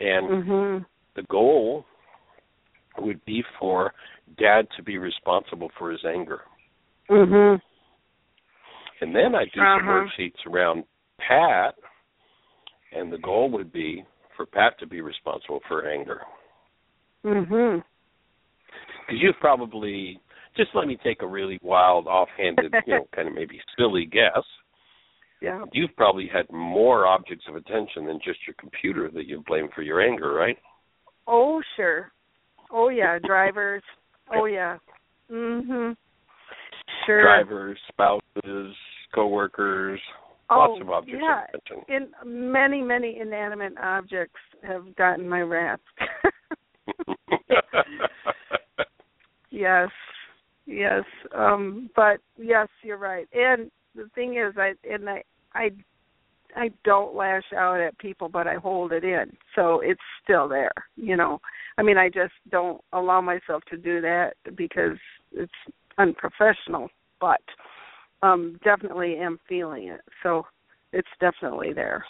and 0.00 0.28
Mhm. 0.28 0.86
the 1.14 1.22
goal 1.24 1.84
would 2.98 3.24
be 3.24 3.42
for 3.58 3.92
dad 4.36 4.70
to 4.76 4.82
be 4.82 4.98
responsible 4.98 5.68
for 5.70 5.90
his 5.90 6.04
anger. 6.04 6.42
Mhm. 7.08 7.60
And 9.00 9.14
then 9.14 9.34
I 9.34 9.44
do 9.44 9.60
some 9.60 9.88
Uh-huh. 9.88 9.92
worksheets 9.92 10.46
around 10.46 10.84
Pat, 11.18 11.74
and 12.92 13.12
the 13.12 13.18
goal 13.18 13.50
would 13.50 13.72
be 13.72 14.04
for 14.34 14.46
Pat 14.46 14.78
to 14.78 14.86
be 14.86 15.00
responsible 15.00 15.60
for 15.60 15.86
anger. 15.86 16.24
Mhm. 17.24 17.84
Because 19.00 19.22
you've 19.22 19.38
probably 19.40 20.20
just 20.54 20.74
let 20.74 20.86
me 20.88 20.96
take 20.96 21.22
a 21.22 21.26
really 21.26 21.58
wild, 21.62 22.06
offhanded, 22.06 22.74
you 22.86 22.94
know, 22.94 23.08
kind 23.12 23.28
of 23.28 23.34
maybe 23.34 23.60
silly 23.76 24.06
guess. 24.06 24.44
Yeah. 25.40 25.64
You've 25.72 25.94
probably 25.96 26.28
had 26.32 26.50
more 26.50 27.06
objects 27.06 27.44
of 27.48 27.56
attention 27.56 28.06
than 28.06 28.18
just 28.24 28.38
your 28.46 28.54
computer 28.58 29.10
that 29.12 29.26
you 29.26 29.42
blame 29.46 29.68
for 29.74 29.82
your 29.82 30.00
anger, 30.00 30.32
right? 30.32 30.56
Oh, 31.26 31.60
sure. 31.76 32.12
Oh 32.70 32.88
yeah, 32.88 33.18
drivers. 33.24 33.82
Oh 34.34 34.46
yeah. 34.46 34.78
Mm 35.30 35.62
Mhm. 35.66 35.96
Sure. 37.04 37.22
Drivers, 37.22 37.78
spouses, 37.88 38.74
coworkers, 39.14 40.00
oh, 40.50 40.58
lots 40.58 40.80
of 40.80 40.90
objects 40.90 41.22
yeah. 41.22 41.42
of 41.42 41.60
attention. 41.60 42.12
In 42.24 42.52
many, 42.52 42.82
many 42.82 43.18
inanimate 43.20 43.74
objects 43.80 44.38
have 44.62 44.94
gotten 44.96 45.28
my 45.28 45.40
wrath. 45.40 45.80
yes. 49.50 49.88
Yes. 50.66 51.04
Um 51.34 51.90
but 51.94 52.18
yes, 52.36 52.68
you're 52.82 52.98
right. 52.98 53.28
And 53.32 53.70
the 53.96 54.08
thing 54.14 54.36
is 54.36 54.54
I 54.56 54.74
and 54.88 55.08
I 55.08 55.22
I 55.54 55.70
I 56.54 56.70
don't 56.84 57.14
lash 57.14 57.44
out 57.56 57.80
at 57.80 57.98
people 57.98 58.28
but 58.28 58.46
I 58.46 58.54
hold 58.54 58.92
it 58.92 59.04
in. 59.04 59.36
So 59.54 59.80
it's 59.80 60.00
still 60.22 60.48
there, 60.48 60.72
you 60.96 61.16
know. 61.16 61.40
I 61.78 61.82
mean 61.82 61.98
I 61.98 62.08
just 62.08 62.34
don't 62.50 62.80
allow 62.92 63.20
myself 63.20 63.62
to 63.70 63.76
do 63.76 64.00
that 64.02 64.34
because 64.56 64.98
it's 65.32 65.52
unprofessional, 65.98 66.88
but 67.20 67.40
um 68.22 68.58
definitely 68.64 69.16
am 69.16 69.38
feeling 69.48 69.88
it. 69.88 70.00
So 70.22 70.46
it's 70.92 71.08
definitely 71.20 71.72
there. 71.72 72.04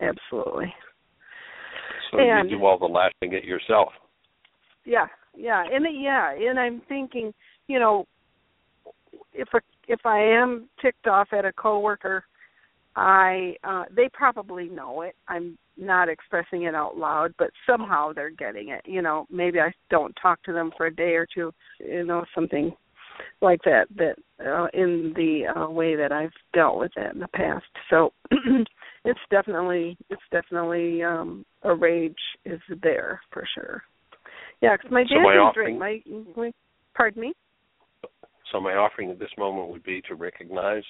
Absolutely. 0.00 0.72
so 2.10 2.18
And- 2.18 2.50
you 2.50 2.58
do 2.58 2.64
all 2.64 2.78
the 2.78 2.86
lashing 2.86 3.34
at 3.36 3.44
yourself. 3.44 3.92
Yeah, 4.84 5.06
yeah, 5.34 5.64
and 5.70 5.86
it- 5.86 5.94
yeah, 5.94 6.32
and 6.32 6.60
I'm 6.60 6.80
thinking, 6.82 7.32
you 7.68 7.78
know, 7.78 8.06
if 9.32 9.48
a, 9.54 9.60
if 9.88 10.00
I 10.04 10.18
am 10.20 10.68
ticked 10.80 11.06
off 11.06 11.28
at 11.32 11.44
a 11.44 11.52
coworker, 11.52 12.24
I 12.96 13.56
uh 13.64 13.84
they 13.94 14.08
probably 14.12 14.68
know 14.68 15.02
it. 15.02 15.14
I'm 15.28 15.58
not 15.76 16.08
expressing 16.08 16.62
it 16.62 16.74
out 16.74 16.96
loud, 16.96 17.34
but 17.38 17.50
somehow 17.66 18.12
they're 18.12 18.30
getting 18.30 18.68
it. 18.68 18.82
You 18.84 19.02
know, 19.02 19.26
maybe 19.30 19.60
I 19.60 19.72
don't 19.90 20.14
talk 20.20 20.42
to 20.44 20.52
them 20.52 20.70
for 20.76 20.86
a 20.86 20.94
day 20.94 21.14
or 21.14 21.26
two, 21.32 21.52
you 21.80 22.04
know, 22.04 22.24
something 22.34 22.72
like 23.40 23.60
that 23.64 23.86
that 23.96 24.16
uh, 24.40 24.68
in 24.74 25.12
the 25.16 25.60
uh, 25.60 25.68
way 25.68 25.96
that 25.96 26.12
I've 26.12 26.32
dealt 26.52 26.78
with 26.78 26.92
it 26.96 27.14
in 27.14 27.20
the 27.20 27.28
past. 27.28 27.64
So 27.90 28.12
it's 29.04 29.20
definitely 29.30 29.96
it's 30.10 30.22
definitely 30.30 31.02
um 31.02 31.44
a 31.62 31.74
rage 31.74 32.14
is 32.44 32.60
there 32.82 33.20
for 33.32 33.44
sure. 33.54 33.82
Yeah, 34.60 34.76
because 34.76 34.90
my 34.90 35.02
dad 35.02 35.08
So 35.10 35.30
didn't 35.30 35.54
drink. 35.54 35.78
My, 35.78 36.00
my 36.36 36.52
pardon 36.94 37.22
me. 37.22 37.34
So 38.54 38.60
my 38.60 38.74
offering 38.74 39.10
at 39.10 39.18
this 39.18 39.32
moment 39.36 39.68
would 39.70 39.82
be 39.82 40.00
to 40.02 40.14
recognize 40.14 40.84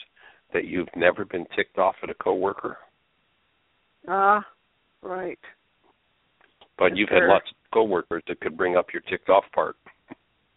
that 0.52 0.66
you've 0.66 0.94
never 0.94 1.24
been 1.24 1.46
ticked 1.56 1.78
off 1.78 1.94
at 2.02 2.10
a 2.10 2.14
coworker, 2.14 2.76
Ah, 4.06 4.46
right. 5.00 5.38
but 6.76 6.94
you've 6.94 7.08
had 7.08 7.22
lots 7.24 7.46
of 7.50 7.56
coworkers 7.72 8.22
that 8.28 8.38
could 8.40 8.58
bring 8.58 8.76
up 8.76 8.92
your 8.92 9.00
ticked 9.08 9.30
off 9.30 9.44
part. 9.54 9.76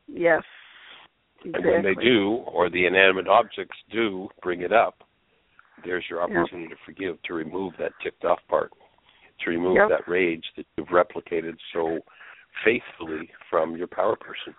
Yes. 0.10 0.43
Exactly. 1.45 1.74
And 1.76 1.86
when 1.86 1.95
they 1.95 2.03
do, 2.03 2.43
or 2.45 2.70
the 2.70 2.86
inanimate 2.86 3.30
objects 3.30 3.78
do 3.89 4.28
bring 4.43 4.62
it 4.62 4.74
up, 4.74 5.01
there's 5.86 6.03
your 6.10 6.22
opportunity 6.22 6.68
to 6.68 6.76
forgive, 6.86 7.22
to 7.24 7.34
remove 7.34 7.74
that 7.80 7.93
ticked 8.03 8.26
off 8.26 8.39
part, 8.49 8.74
to 9.45 9.49
remove 9.49 9.76
Yep. 9.78 9.89
that 9.89 10.08
rage 10.10 10.43
that 10.58 10.66
you've 10.76 10.89
replicated 10.89 11.58
so 11.72 11.99
faithfully 12.66 13.32
from 13.49 13.78
your 13.78 13.88
power 13.88 14.18
person. 14.18 14.53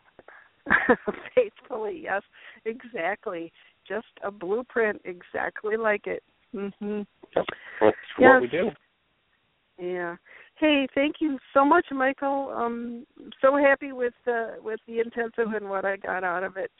Faithfully, 1.35 2.01
yes, 2.05 2.23
exactly. 2.65 3.53
Just 3.87 4.07
a 4.23 4.31
blueprint, 4.31 5.01
exactly 5.05 5.77
like 5.77 6.07
it. 6.07 6.23
Mhm. 6.55 7.07
Yep. 7.37 7.47
That's 7.81 7.97
Yes. 8.19 8.33
what 8.33 8.43
we 8.43 8.49
do. 8.49 8.71
Yeah. 9.79 10.17
Hey, 10.57 10.89
thank 10.95 11.17
you 11.21 11.39
so 11.55 11.65
much, 11.65 11.87
Michael. 11.93 12.53
Um, 12.55 13.07
so 13.41 13.57
happy 13.57 13.93
with 13.93 14.15
the 14.25 14.57
with 14.63 14.81
the 14.87 15.01
intensive 15.01 15.53
and 15.55 15.69
what 15.69 15.85
I 15.85 15.97
got 15.97 16.25
out 16.25 16.43
of 16.43 16.57
it 16.57 16.73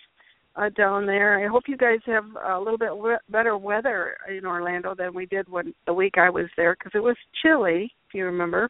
uh, 0.57 0.69
down 0.71 1.07
there. 1.07 1.39
I 1.39 1.47
hope 1.49 1.65
you 1.69 1.77
guys 1.77 2.01
have 2.07 2.25
a 2.49 2.59
little 2.59 2.79
bit 2.79 2.97
we- 2.97 3.17
better 3.29 3.57
weather 3.57 4.17
in 4.29 4.45
Orlando 4.45 4.95
than 4.97 5.15
we 5.15 5.27
did 5.27 5.49
when 5.49 5.75
the 5.87 5.95
week 5.95 6.19
I 6.19 6.29
was 6.29 6.47
there 6.57 6.75
because 6.75 6.93
it 6.95 7.03
was 7.03 7.17
chilly. 7.41 7.93
If 8.09 8.15
you 8.15 8.25
remember, 8.25 8.69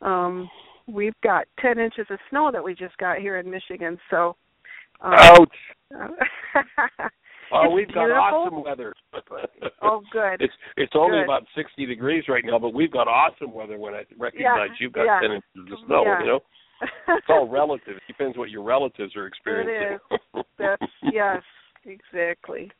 um, 0.00 0.50
we've 0.88 1.20
got 1.22 1.46
ten 1.60 1.78
inches 1.78 2.06
of 2.10 2.18
snow 2.30 2.50
that 2.52 2.64
we 2.64 2.74
just 2.74 2.96
got 2.98 3.18
here 3.18 3.38
in 3.38 3.50
Michigan. 3.50 3.98
So, 4.10 4.36
um, 5.00 5.14
Ouch. 5.14 5.48
Oh, 7.52 7.70
we've 7.70 7.92
got 7.92 8.10
awesome 8.10 8.62
weather. 8.62 8.94
oh, 9.82 10.02
good. 10.12 10.40
It's 10.40 10.52
it's 10.76 10.92
only 10.94 11.18
Good. 11.18 11.24
about 11.24 11.44
sixty 11.56 11.86
degrees 11.86 12.24
right 12.28 12.44
now, 12.44 12.58
but 12.58 12.74
we've 12.74 12.92
got 12.92 13.08
awesome 13.08 13.52
weather. 13.52 13.78
When 13.78 13.94
I 13.94 14.04
recognize 14.18 14.70
you've 14.78 14.92
got 14.92 15.04
yeah. 15.04 15.20
ten 15.20 15.32
inches 15.32 15.72
of 15.72 15.78
snow, 15.86 16.02
Yeah. 16.04 16.20
you 16.20 16.26
know, 16.26 16.40
it's 17.08 17.26
all 17.28 17.48
relative. 17.48 17.96
It 17.96 18.02
depends 18.06 18.36
what 18.36 18.50
your 18.50 18.62
relatives 18.62 19.16
are 19.16 19.26
experiencing. 19.32 19.98
That's 20.58 20.82
yes, 21.12 21.42
exactly. 21.84 22.70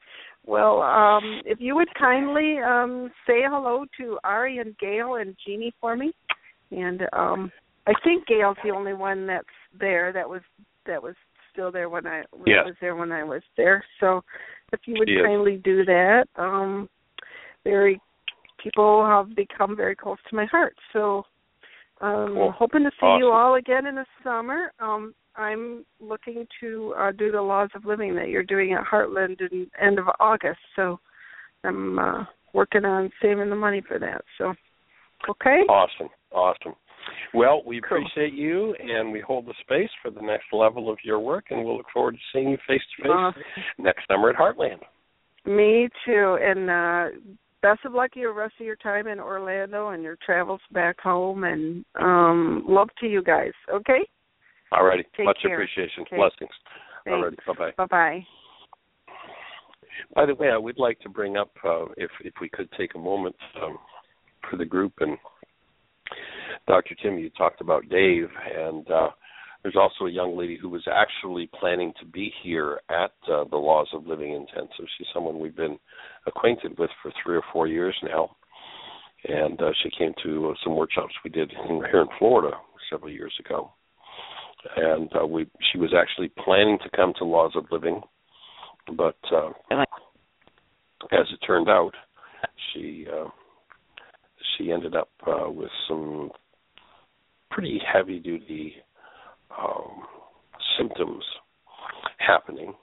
Well, 0.45 0.83
um, 0.83 1.41
if 1.45 1.61
you 1.61 1.75
would 1.75 1.93
kindly 1.99 2.59
um, 2.59 3.11
say 3.27 3.41
hello 3.45 3.85
to 3.99 4.19
Ari 4.25 4.59
and 4.59 4.77
Gail 4.79 5.17
and 5.17 5.37
Jeanie 5.47 5.75
for 5.81 5.97
me, 5.97 6.13
and 6.71 7.03
um, 7.13 7.51
I 7.89 7.95
think 8.05 8.26
Gail's 8.26 8.59
the 8.62 8.70
only 8.70 8.93
one 8.93 9.26
that's 9.26 9.47
there 9.78 10.12
that 10.12 10.28
was 10.28 10.43
that 10.86 11.03
was 11.03 11.14
still 11.51 11.72
there 11.72 11.89
when 11.89 12.07
I 12.07 12.22
when 12.32 12.47
Yes. 12.47 12.66
was 12.66 12.74
there 12.80 12.95
when 12.95 13.11
I 13.11 13.24
was 13.24 13.43
there. 13.57 13.82
So, 13.99 14.22
if 14.72 14.80
you 14.86 14.97
would 14.99 15.09
kindly 15.24 15.57
do 15.64 15.84
that, 15.86 16.26
um, 16.36 16.89
very 17.64 18.01
people 18.62 19.07
have 19.07 19.34
become 19.34 19.74
very 19.74 19.97
close 19.97 20.18
to 20.28 20.36
my 20.36 20.45
heart. 20.47 20.76
So, 20.93 21.24
um, 22.01 22.34
Cool. 22.34 22.53
hoping 22.53 22.84
to 22.84 22.91
see 23.01 23.16
you 23.18 23.30
all 23.30 23.55
again 23.55 23.86
in 23.86 23.95
the 23.95 24.07
summer. 24.22 24.72
Um, 24.80 25.14
I'm 25.36 25.86
looking 26.01 26.47
to 26.61 26.95
uh, 26.99 27.12
do 27.12 27.30
the 27.30 27.41
laws 27.41 27.70
of 27.74 27.86
living 27.86 28.14
that 28.16 28.28
you're 28.28 28.43
doing 28.43 28.72
at 28.72 28.84
HeartLand 28.84 29.41
in 29.41 29.70
end 29.80 29.99
of 29.99 30.09
August. 30.20 30.61
So 30.76 30.99
I'm 31.64 31.99
uh, 31.99 32.24
working 32.53 32.84
on 32.84 33.11
saving 33.22 33.49
the 33.49 33.57
money 33.57 33.80
for 33.80 33.99
that. 33.99 34.22
So 34.36 34.55
okay, 35.28 35.62
Awesome, 35.68 36.09
awesome. 36.32 36.74
Well, 37.35 37.62
we 37.64 37.81
Cool. 37.81 37.99
appreciate 37.99 38.33
you, 38.33 38.75
and 38.75 39.12
we 39.12 39.21
hold 39.21 39.47
the 39.47 39.55
space 39.61 39.91
for 40.03 40.11
the 40.11 40.21
next 40.23 40.53
level 40.53 40.91
of 40.91 40.99
your 41.05 41.19
work, 41.19 41.47
and 41.51 41.64
we'll 41.64 41.77
look 41.77 41.91
forward 41.93 42.14
to 42.14 42.21
seeing 42.33 42.51
you 42.51 42.59
face 42.66 42.83
to 42.97 43.03
face 43.03 43.64
next 43.79 44.07
summer 44.09 44.31
at 44.31 44.37
HeartLand. 44.37 44.81
me 45.45 45.89
too. 46.05 46.39
And 46.41 46.71
uh, 46.71 47.19
best 47.62 47.85
of 47.85 47.93
luck 47.93 48.12
to 48.12 48.21
your 48.21 48.33
rest 48.33 48.55
of 48.61 48.66
your 48.66 48.77
time 48.77 49.07
in 49.07 49.19
Orlando 49.19 49.89
and 49.91 50.03
your 50.03 50.16
travels 50.25 50.61
back 50.73 51.01
home. 51.01 51.45
And 51.45 51.85
um, 52.01 52.64
love 52.69 52.89
to 53.01 53.07
you 53.07 53.23
guys. 53.23 53.53
Okay, 53.73 54.01
All 54.73 54.85
righty, 54.85 55.05
much 55.25 55.39
care. 55.43 55.55
appreciation, 55.55 56.03
Okay. 56.03 56.16
blessings. 56.16 56.51
All 57.07 57.23
righty, 57.23 57.37
bye 57.47 57.55
bye. 57.59 57.71
bye 57.77 57.87
bye. 57.87 58.27
By 60.14 60.27
the 60.27 60.35
way, 60.35 60.51
I 60.51 60.57
would 60.57 60.79
like 60.79 60.99
to 61.01 61.09
bring 61.09 61.37
up, 61.37 61.51
uh, 61.64 61.87
if 61.97 62.11
if 62.25 62.35
we 62.41 62.49
could 62.49 62.71
take 62.73 62.95
a 62.95 62.99
moment 62.99 63.37
um, 63.62 63.79
for 64.49 64.57
the 64.57 64.64
group 64.64 64.93
and 65.01 65.16
Dr. 66.67 66.95
Tim, 67.03 67.19
you 67.19 67.31
talked 67.31 67.61
about 67.61 67.89
Dave, 67.89 68.29
and 68.55 68.91
uh, 68.91 69.09
there's 69.63 69.77
also 69.77 70.07
a 70.07 70.11
young 70.11 70.37
lady 70.37 70.57
who 70.61 70.69
was 70.69 70.87
actually 70.91 71.49
planning 71.59 71.93
to 72.01 72.07
be 72.07 72.33
here 72.43 72.81
at 72.91 73.13
uh, 73.31 73.45
the 73.51 73.57
Laws 73.57 73.89
of 73.93 74.07
Living 74.07 74.33
Intensive. 74.33 74.87
She's 74.97 75.07
someone 75.13 75.41
we've 75.41 75.57
been 75.57 75.79
acquainted 76.27 76.79
with 76.79 76.91
for 77.03 77.13
three 77.23 77.37
or 77.37 77.43
four 77.53 77.67
years 77.67 77.97
now, 78.03 78.37
and 79.25 79.61
uh, 79.61 79.71
she 79.83 79.91
came 79.99 80.13
to 80.23 80.51
uh, 80.51 80.55
some 80.63 80.77
workshops 80.77 81.15
we 81.25 81.31
did 81.31 81.51
in, 81.69 81.83
here 81.91 82.03
in 82.03 82.09
Florida 82.19 82.57
several 82.91 83.11
years 83.11 83.35
ago, 83.45 83.73
and 84.77 85.11
uh, 85.21 85.27
we 85.27 85.47
she 85.73 85.79
was 85.79 85.93
actually 85.97 86.31
planning 86.45 86.79
to 86.83 86.97
come 86.97 87.13
to 87.19 87.25
Laws 87.25 87.53
of 87.57 87.65
Living, 87.71 88.01
but 88.97 89.19
uh, 89.35 89.51
as 91.13 91.27
it 91.33 91.41
turned 91.47 91.69
out, 91.69 91.93
she 92.73 93.07
uh, 93.13 93.29
she 94.59 94.73
ended 94.73 94.95
up 94.95 95.11
uh, 95.27 95.49
with 95.49 95.71
some 95.89 96.31
pretty 97.51 97.81
heavy 97.93 98.19
duty 98.19 98.75
um, 99.59 100.03
symptoms 100.79 101.25
happening, 102.19 102.75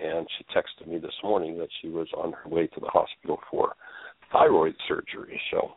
and 0.00 0.26
she 0.36 0.44
texted 0.56 0.86
me 0.86 0.98
this 0.98 1.10
morning 1.24 1.58
that 1.58 1.68
she 1.82 1.88
was 1.88 2.06
on 2.16 2.32
her 2.32 2.48
way 2.48 2.66
to 2.66 2.80
the 2.80 2.86
hospital 2.86 3.38
for 3.50 3.74
thyroid 4.32 4.74
surgery. 4.86 5.40
So, 5.50 5.72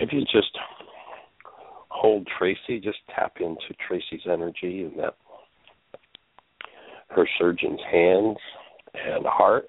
if 0.00 0.12
you 0.12 0.20
just 0.22 0.50
hold 1.88 2.26
Tracy, 2.38 2.80
just 2.80 2.98
tap 3.14 3.36
into 3.38 3.74
Tracy's 3.86 4.26
energy 4.26 4.82
and 4.82 4.98
that 4.98 5.14
her 7.10 7.28
surgeon's 7.38 7.80
hands 7.90 8.38
and 8.94 9.24
heart, 9.26 9.68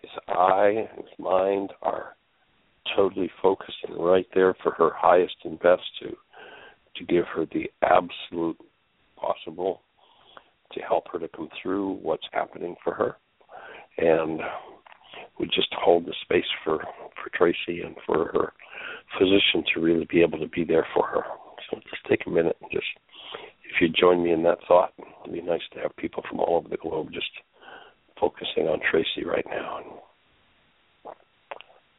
his 0.00 0.10
eye, 0.28 0.88
his 0.96 1.06
mind 1.18 1.70
are 1.82 2.16
totally 2.94 3.30
focused 3.42 3.78
and 3.88 3.96
right 4.04 4.26
there 4.34 4.54
for 4.62 4.72
her 4.72 4.90
highest 4.94 5.36
and 5.44 5.58
best 5.60 5.82
to 6.00 6.16
to 6.96 7.04
give 7.04 7.24
her 7.34 7.44
the 7.46 7.68
absolute 7.82 8.56
possible 9.16 9.82
to 10.72 10.80
help 10.80 11.04
her 11.12 11.18
to 11.18 11.28
come 11.28 11.48
through 11.60 11.98
what's 12.02 12.26
happening 12.32 12.76
for 12.84 12.94
her. 12.94 13.16
And 13.98 14.40
we 15.38 15.46
just 15.46 15.72
hold 15.72 16.06
the 16.06 16.14
space 16.22 16.44
for 16.64 16.78
for 16.78 17.30
Tracy 17.34 17.82
and 17.82 17.96
for 18.06 18.30
her 18.32 18.52
physician 19.18 19.64
to 19.74 19.80
really 19.80 20.06
be 20.10 20.22
able 20.22 20.38
to 20.38 20.48
be 20.48 20.64
there 20.64 20.86
for 20.94 21.06
her. 21.06 21.22
So 21.70 21.78
just 21.90 22.04
take 22.08 22.26
a 22.26 22.30
minute 22.30 22.56
and 22.60 22.70
just 22.70 22.86
if 23.64 23.80
you 23.80 23.88
join 23.88 24.22
me 24.22 24.32
in 24.32 24.42
that 24.44 24.58
thought 24.68 24.92
it'd 25.24 25.32
be 25.32 25.40
nice 25.40 25.62
to 25.72 25.80
have 25.80 25.96
people 25.96 26.22
from 26.28 26.40
all 26.40 26.58
over 26.58 26.68
the 26.68 26.76
globe 26.76 27.08
just 27.12 27.30
focusing 28.20 28.68
on 28.68 28.80
Tracy 28.90 29.24
right 29.24 29.46
now 29.48 29.80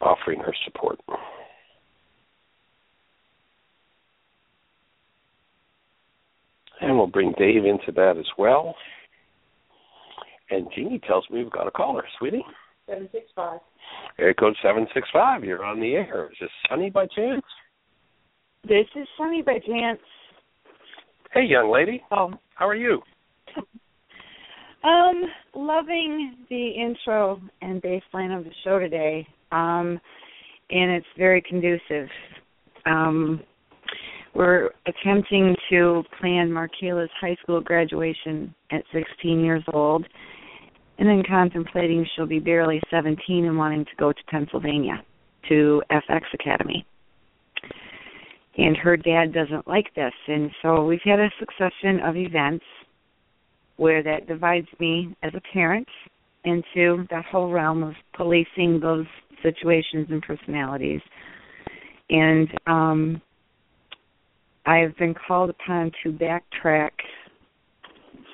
offering 0.02 0.39
her 0.39 0.54
support. 0.66 1.00
And 6.82 6.98
we'll 6.98 7.08
bring 7.08 7.34
Dave 7.38 7.66
into 7.66 7.91
that 7.96 8.16
as 8.18 8.26
well. 8.38 8.76
And 10.50 10.68
Jeanie 10.76 11.02
tells 11.08 11.28
me 11.30 11.41
we've 11.43 11.52
got 11.52 11.68
a 11.68 11.72
caller, 11.72 12.04
sweetie. 12.20 12.43
Seven 12.88 13.10
six 13.12 13.26
five. 13.36 13.60
Area 14.20 14.34
code 14.36 14.56
seven 14.62 14.88
six 14.93 15.08
five. 15.12 15.43
You're 15.43 15.66
on 15.66 15.80
the 15.80 15.93
air. 15.93 16.30
Is 16.32 16.38
this 16.39 16.50
Sunny 16.70 16.89
by 16.89 17.08
chance? 17.08 17.43
This 18.64 18.86
is 18.96 19.08
Sunny 19.18 19.41
by 19.41 19.60
chance. 19.60 20.00
Hey, 21.34 21.46
young 21.46 21.72
lady. 21.72 22.04
Oh, 22.12 22.34
How 22.54 22.68
are 22.68 22.76
you? 22.76 23.02
um, 24.84 25.24
loving 25.56 26.38
the 26.50 26.70
intro 26.70 27.41
and 27.62 27.82
baseline 27.82 28.38
of 28.38 28.43
the 28.43 28.52
show 28.64 28.80
today. 28.80 29.28
Um, 29.52 30.00
and 30.70 30.91
it's 30.91 31.06
very 31.18 31.41
conducive. 31.41 32.10
Um, 32.86 33.41
we're 34.34 34.72
attempting 34.86 35.56
to 35.70 36.04
plan 36.20 36.52
Markela's 36.52 37.10
high 37.22 37.38
school 37.41 37.62
graduation 37.62 38.54
at 38.72 38.84
16 38.93 39.39
years 39.39 39.64
old, 39.72 40.06
and 40.98 41.08
then 41.08 41.24
contemplating 41.28 42.06
she'll 42.16 42.26
be 42.26 42.39
barely 42.39 42.82
17 42.89 43.46
and 43.46 43.58
wanting 43.58 43.86
to 43.86 43.91
go 43.98 44.12
to 44.12 44.20
Pennsylvania 44.30 45.04
to 45.50 45.82
FX 45.89 46.22
Academy. 46.34 46.86
And 48.58 48.76
her 48.78 48.98
dad 48.98 49.34
doesn't 49.34 49.68
like 49.68 49.93
this, 49.96 50.14
and 50.28 50.50
so 50.62 50.86
we've 50.86 51.00
had 51.04 51.20
a 51.20 51.30
succession 51.39 52.00
of 52.02 52.16
events 52.16 52.66
where 53.78 54.02
that 54.04 54.28
divides 54.28 54.68
me 54.80 55.16
as 55.24 55.34
a 55.34 55.41
parent 55.54 55.88
into 56.46 57.06
that 57.10 57.26
whole 57.26 57.52
realm 57.52 57.84
of 57.84 57.93
policing 58.16 58.80
those 58.80 59.06
situations 59.46 60.08
and 60.10 60.22
personalities. 60.22 61.02
And 62.10 62.48
um 62.68 63.22
I've 64.66 64.98
been 64.98 65.14
called 65.14 65.52
upon 65.52 65.91
to 66.04 66.12
backtrack 66.12 66.91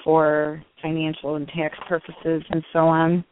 for 0.04 0.64
financial 0.82 1.36
and 1.36 1.48
tax 1.50 1.78
purposes 1.88 2.44
and 2.50 2.64
so 2.74 2.80
on 2.80 3.24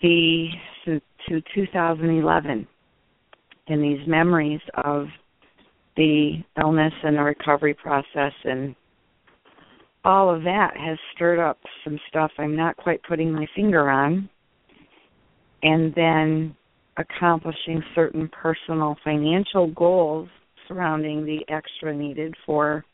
the 0.00 0.48
to 0.84 1.42
2011 1.54 2.66
and 3.66 3.82
these 3.82 4.06
memories 4.06 4.60
of 4.84 5.06
the 5.96 6.42
illness 6.62 6.92
and 7.02 7.16
the 7.16 7.22
recovery 7.22 7.74
process 7.74 8.32
and 8.44 8.74
all 10.04 10.34
of 10.34 10.42
that 10.44 10.76
has 10.76 10.96
stirred 11.14 11.40
up 11.40 11.58
some 11.84 11.98
stuff 12.08 12.30
I'm 12.38 12.56
not 12.56 12.76
quite 12.76 13.02
putting 13.02 13.32
my 13.32 13.46
finger 13.54 13.90
on. 13.90 14.28
And 15.62 15.92
then 15.94 16.56
accomplishing 16.98 17.82
certain 17.94 18.28
personal 18.28 18.96
financial 19.04 19.68
goals 19.68 20.28
surrounding 20.66 21.24
the 21.24 21.40
extra 21.52 21.94
needed 21.94 22.34
for 22.44 22.84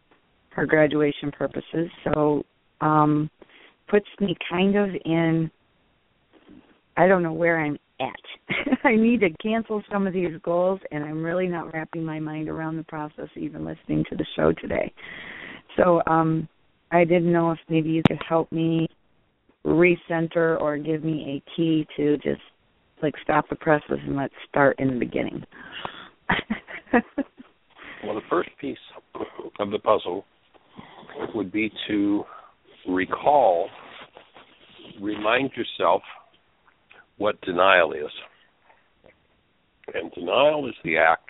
her 0.51 0.67
graduation 0.67 1.33
purposes. 1.33 1.91
So 2.05 2.45
um 2.81 3.31
puts 3.89 4.07
me 4.21 4.37
kind 4.49 4.77
of 4.77 4.91
in 5.05 5.51
I 6.97 7.07
don't 7.09 7.23
know 7.23 7.33
where 7.33 7.61
I'm 7.61 7.79
at. 8.01 8.79
I 8.85 8.95
need 8.95 9.21
to 9.21 9.31
cancel 9.43 9.83
some 9.91 10.07
of 10.07 10.13
these 10.13 10.37
goals 10.43 10.81
and 10.93 11.05
I'm 11.05 11.23
really 11.23 11.49
not 11.49 11.73
wrapping 11.73 12.05
my 12.05 12.21
mind 12.21 12.49
around 12.49 12.77
the 12.77 12.85
process 12.85 13.29
even 13.37 13.65
listening 13.65 14.05
to 14.11 14.17
the 14.17 14.27
show 14.37 14.53
today. 14.53 14.93
So 15.77 16.03
um 16.07 16.49
I 16.93 17.05
didn't 17.05 17.33
know 17.33 17.51
if 17.51 17.59
maybe 17.69 17.89
you 17.89 18.03
could 18.07 18.23
help 18.29 18.53
me 18.53 18.89
recenter 19.67 20.61
or 20.61 20.77
give 20.77 21.03
me 21.03 21.43
a 21.43 21.57
key 21.57 21.87
to 21.97 22.19
just 22.19 22.43
like 23.05 23.15
stop 23.23 23.49
the 23.49 23.57
presses 23.57 23.99
and 24.07 24.17
let's 24.17 24.35
start 24.49 24.79
in 24.79 24.89
the 24.89 24.99
beginning. 24.99 25.45
well, 28.03 28.15
the 28.15 28.23
first 28.31 28.49
piece 28.61 28.79
of 29.61 29.71
the 29.71 29.79
puzzle 29.79 30.25
would 31.35 31.53
be 31.53 31.71
to 31.87 32.25
recall, 32.89 33.69
remind 35.01 35.51
yourself 35.53 36.03
what 37.19 37.41
denial 37.43 37.93
is. 37.93 38.11
And 39.93 40.11
denial 40.13 40.67
is 40.67 40.75
the 40.83 40.97
act 40.97 41.29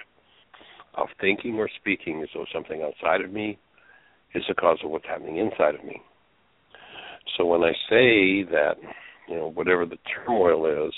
of 0.95 1.09
thinking 1.21 1.57
or 1.57 1.69
speaking 1.81 2.23
as 2.23 2.29
though 2.35 2.47
something 2.55 2.83
outside 2.83 3.21
of 3.21 3.33
me 3.33 3.59
is 4.33 4.45
the 4.49 4.55
cause 4.55 4.79
of 4.85 4.91
what's 4.91 5.07
happening 5.07 5.39
inside 5.39 5.75
of 5.75 5.85
me. 5.85 6.01
So 7.37 7.47
when 7.47 7.63
I 7.63 7.73
say 7.91 8.45
that, 8.45 8.75
you 9.29 9.37
know, 9.37 9.51
whatever 9.51 9.87
the 9.87 9.99
turmoil 10.15 10.87
is, 10.87 10.95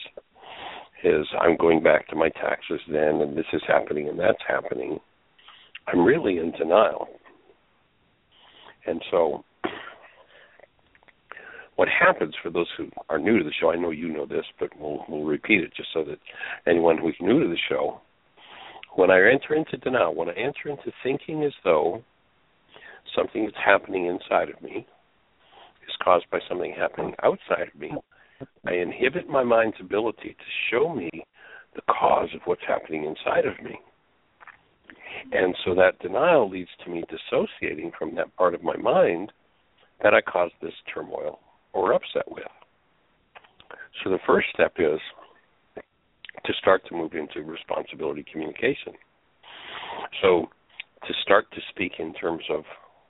is 1.04 1.26
I'm 1.40 1.56
going 1.56 1.82
back 1.82 2.08
to 2.08 2.16
my 2.16 2.28
taxes 2.30 2.80
then 2.90 3.20
and 3.20 3.36
this 3.36 3.46
is 3.52 3.62
happening 3.66 4.08
and 4.08 4.18
that's 4.18 4.42
happening, 4.46 4.98
I'm 5.86 6.04
really 6.04 6.38
in 6.38 6.52
denial. 6.52 7.08
And 8.86 9.02
so 9.10 9.44
what 11.76 11.88
happens 11.88 12.34
for 12.42 12.50
those 12.50 12.68
who 12.76 12.88
are 13.08 13.18
new 13.18 13.38
to 13.38 13.44
the 13.44 13.52
show, 13.60 13.70
I 13.70 13.76
know 13.76 13.90
you 13.90 14.08
know 14.08 14.26
this, 14.26 14.44
but 14.58 14.70
we'll, 14.80 15.04
we'll 15.08 15.24
repeat 15.24 15.60
it 15.60 15.72
just 15.76 15.90
so 15.92 16.04
that 16.04 16.18
anyone 16.66 16.96
who's 16.98 17.16
new 17.20 17.42
to 17.42 17.48
the 17.48 17.58
show, 17.68 18.00
when 18.94 19.10
I 19.10 19.18
enter 19.18 19.54
into 19.54 19.76
denial, 19.76 20.14
when 20.14 20.30
I 20.30 20.32
enter 20.32 20.70
into 20.70 20.90
thinking 21.02 21.44
as 21.44 21.52
though 21.64 22.02
something 23.14 23.44
that's 23.44 23.56
happening 23.62 24.06
inside 24.06 24.48
of 24.48 24.60
me 24.62 24.86
is 25.86 25.94
caused 26.02 26.24
by 26.30 26.38
something 26.48 26.74
happening 26.76 27.14
outside 27.22 27.68
of 27.72 27.78
me, 27.78 27.92
I 28.66 28.74
inhibit 28.74 29.28
my 29.28 29.42
mind's 29.42 29.76
ability 29.80 30.36
to 30.38 30.70
show 30.70 30.94
me 30.94 31.10
the 31.74 31.82
cause 31.82 32.28
of 32.34 32.40
what's 32.44 32.62
happening 32.66 33.04
inside 33.04 33.46
of 33.46 33.62
me. 33.64 33.78
And 35.32 35.54
so 35.64 35.74
that 35.74 35.98
denial 36.00 36.48
leads 36.48 36.70
to 36.84 36.90
me 36.90 37.02
dissociating 37.08 37.92
from 37.98 38.14
that 38.16 38.34
part 38.36 38.54
of 38.54 38.62
my 38.62 38.76
mind 38.76 39.32
that 40.02 40.14
I 40.14 40.20
caused 40.20 40.54
this 40.60 40.74
turmoil 40.92 41.38
or 41.72 41.92
upset 41.92 42.30
with. 42.30 42.44
So 44.02 44.10
the 44.10 44.18
first 44.26 44.48
step 44.52 44.74
is 44.78 45.00
to 46.44 46.52
start 46.60 46.82
to 46.88 46.94
move 46.94 47.12
into 47.14 47.42
responsibility 47.48 48.24
communication. 48.30 48.92
So 50.22 50.46
to 51.06 51.14
start 51.22 51.46
to 51.52 51.60
speak 51.70 51.92
in 51.98 52.12
terms 52.14 52.42
of 52.50 52.64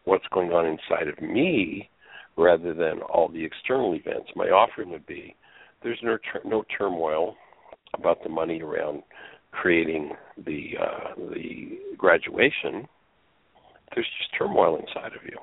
what's 0.04 0.26
going 0.32 0.50
on 0.52 0.66
inside 0.66 1.08
of 1.08 1.20
me 1.20 1.90
rather 2.37 2.74
than 2.74 3.01
all 3.03 3.28
the 3.28 3.45
external 3.45 3.95
events. 3.95 4.30
My 4.37 4.47
offering 4.47 4.91
would 4.91 5.07
be 5.07 5.34
there's 5.82 5.99
no, 6.03 6.18
no 6.45 6.64
turmoil 6.76 7.34
about 7.95 8.22
the 8.22 8.28
money 8.28 8.61
around 8.62 9.03
creating 9.53 10.12
the 10.45 10.72
uh, 10.80 11.14
the 11.32 11.78
graduation. 11.97 12.87
There's 13.95 14.07
just 14.18 14.37
turmoil 14.39 14.76
inside 14.76 15.12
of 15.12 15.24
you. 15.24 15.39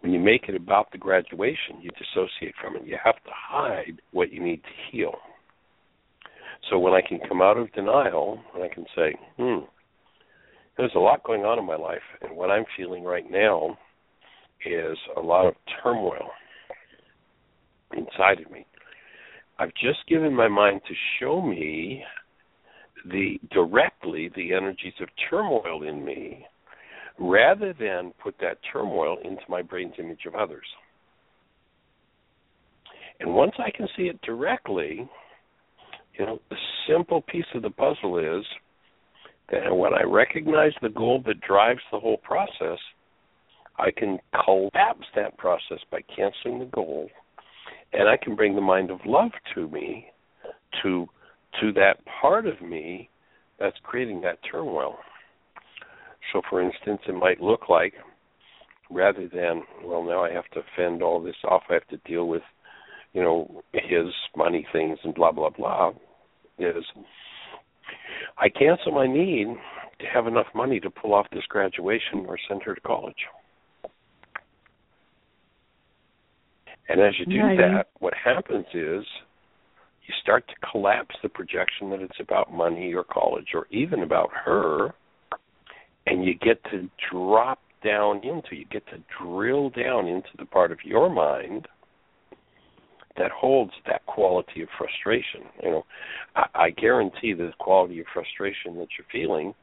When 0.00 0.12
you 0.12 0.20
make 0.20 0.48
it 0.48 0.54
about 0.54 0.92
the 0.92 0.98
graduation, 0.98 1.80
you 1.80 1.90
dissociate 1.90 2.54
from 2.60 2.76
it. 2.76 2.86
You 2.86 2.96
have 3.02 3.16
to 3.16 3.30
hide 3.32 4.00
what 4.12 4.32
you 4.32 4.42
need 4.42 4.62
to 4.62 4.70
heal. 4.90 5.14
So 6.70 6.78
when 6.78 6.92
I 6.92 7.00
can 7.06 7.18
come 7.28 7.42
out 7.42 7.56
of 7.56 7.72
denial 7.72 8.40
and 8.54 8.62
I 8.62 8.68
can 8.72 8.84
say, 8.94 9.16
hmm, 9.36 9.64
there's 10.76 10.92
a 10.94 11.00
lot 11.00 11.24
going 11.24 11.44
on 11.44 11.58
in 11.58 11.66
my 11.66 11.76
life, 11.76 12.02
and 12.22 12.36
what 12.36 12.50
I'm 12.50 12.64
feeling 12.76 13.02
right 13.02 13.28
now 13.28 13.78
is 14.64 14.96
a 15.16 15.20
lot 15.20 15.46
of 15.46 15.54
turmoil 15.82 16.30
inside 17.92 18.40
of 18.44 18.50
me. 18.50 18.66
I've 19.58 19.72
just 19.74 20.06
given 20.08 20.34
my 20.34 20.48
mind 20.48 20.80
to 20.86 20.94
show 21.18 21.40
me 21.40 22.02
the 23.10 23.38
directly 23.52 24.30
the 24.34 24.52
energies 24.52 24.92
of 25.00 25.08
turmoil 25.30 25.82
in 25.82 26.04
me 26.04 26.44
rather 27.18 27.72
than 27.78 28.12
put 28.22 28.34
that 28.40 28.58
turmoil 28.72 29.16
into 29.24 29.42
my 29.48 29.62
brain's 29.62 29.94
image 29.98 30.26
of 30.26 30.34
others. 30.34 30.66
And 33.20 33.34
once 33.34 33.52
I 33.58 33.70
can 33.70 33.88
see 33.96 34.04
it 34.04 34.20
directly, 34.22 35.08
you 36.18 36.26
know, 36.26 36.38
the 36.50 36.56
simple 36.88 37.22
piece 37.22 37.46
of 37.54 37.62
the 37.62 37.70
puzzle 37.70 38.18
is 38.18 38.44
that 39.50 39.74
when 39.74 39.94
I 39.94 40.02
recognize 40.02 40.72
the 40.82 40.88
goal 40.88 41.22
that 41.26 41.40
drives 41.40 41.80
the 41.90 42.00
whole 42.00 42.18
process, 42.18 42.78
I 43.78 43.90
can 43.90 44.18
collapse 44.44 45.06
that 45.14 45.36
process 45.38 45.78
by 45.90 46.00
canceling 46.14 46.58
the 46.58 46.66
goal, 46.66 47.08
and 47.92 48.08
I 48.08 48.16
can 48.16 48.34
bring 48.34 48.54
the 48.54 48.60
mind 48.60 48.90
of 48.90 49.00
love 49.04 49.32
to 49.54 49.68
me, 49.68 50.06
to 50.82 51.06
to 51.60 51.72
that 51.72 51.98
part 52.20 52.46
of 52.46 52.60
me 52.60 53.08
that's 53.58 53.76
creating 53.82 54.20
that 54.22 54.38
turmoil. 54.50 54.96
So, 56.32 56.42
for 56.50 56.60
instance, 56.60 57.00
it 57.08 57.14
might 57.14 57.40
look 57.40 57.68
like 57.68 57.94
rather 58.90 59.28
than 59.28 59.62
well, 59.84 60.02
now 60.02 60.24
I 60.24 60.32
have 60.32 60.48
to 60.54 60.62
fend 60.76 61.02
all 61.02 61.22
this 61.22 61.36
off, 61.48 61.62
I 61.68 61.74
have 61.74 61.88
to 61.88 61.96
deal 62.08 62.28
with 62.28 62.42
you 63.12 63.22
know 63.22 63.62
his 63.72 64.06
money 64.36 64.66
things 64.72 64.98
and 65.04 65.14
blah 65.14 65.32
blah 65.32 65.50
blah. 65.50 65.92
Is 66.58 66.84
I 68.38 68.48
cancel 68.48 68.92
my 68.92 69.06
need 69.06 69.48
to 70.00 70.06
have 70.06 70.26
enough 70.26 70.46
money 70.54 70.80
to 70.80 70.90
pull 70.90 71.14
off 71.14 71.26
this 71.32 71.44
graduation 71.48 72.26
or 72.26 72.38
send 72.48 72.62
her 72.64 72.74
to 72.74 72.80
college. 72.80 73.14
And 76.88 77.00
as 77.00 77.14
you 77.18 77.26
do 77.26 77.40
right. 77.40 77.58
that, 77.58 77.88
what 77.98 78.14
happens 78.14 78.66
is 78.72 79.04
you 80.06 80.14
start 80.22 80.46
to 80.48 80.54
collapse 80.70 81.14
the 81.22 81.28
projection 81.28 81.90
that 81.90 82.00
it's 82.00 82.20
about 82.20 82.52
money 82.52 82.94
or 82.94 83.04
college 83.04 83.48
or 83.54 83.66
even 83.70 84.02
about 84.02 84.30
her, 84.44 84.94
and 86.06 86.24
you 86.24 86.34
get 86.34 86.62
to 86.70 86.88
drop 87.10 87.60
down 87.84 88.18
into, 88.18 88.54
you 88.54 88.64
get 88.70 88.86
to 88.86 88.98
drill 89.20 89.70
down 89.70 90.06
into 90.06 90.28
the 90.38 90.44
part 90.44 90.70
of 90.70 90.78
your 90.84 91.10
mind 91.10 91.66
that 93.18 93.30
holds 93.30 93.72
that 93.86 94.04
quality 94.06 94.62
of 94.62 94.68
frustration. 94.78 95.42
You 95.62 95.70
know, 95.70 95.82
I, 96.36 96.46
I 96.54 96.70
guarantee 96.70 97.32
the 97.32 97.50
quality 97.58 98.00
of 98.00 98.06
frustration 98.12 98.76
that 98.76 98.88
you're 98.96 99.06
feeling, 99.10 99.54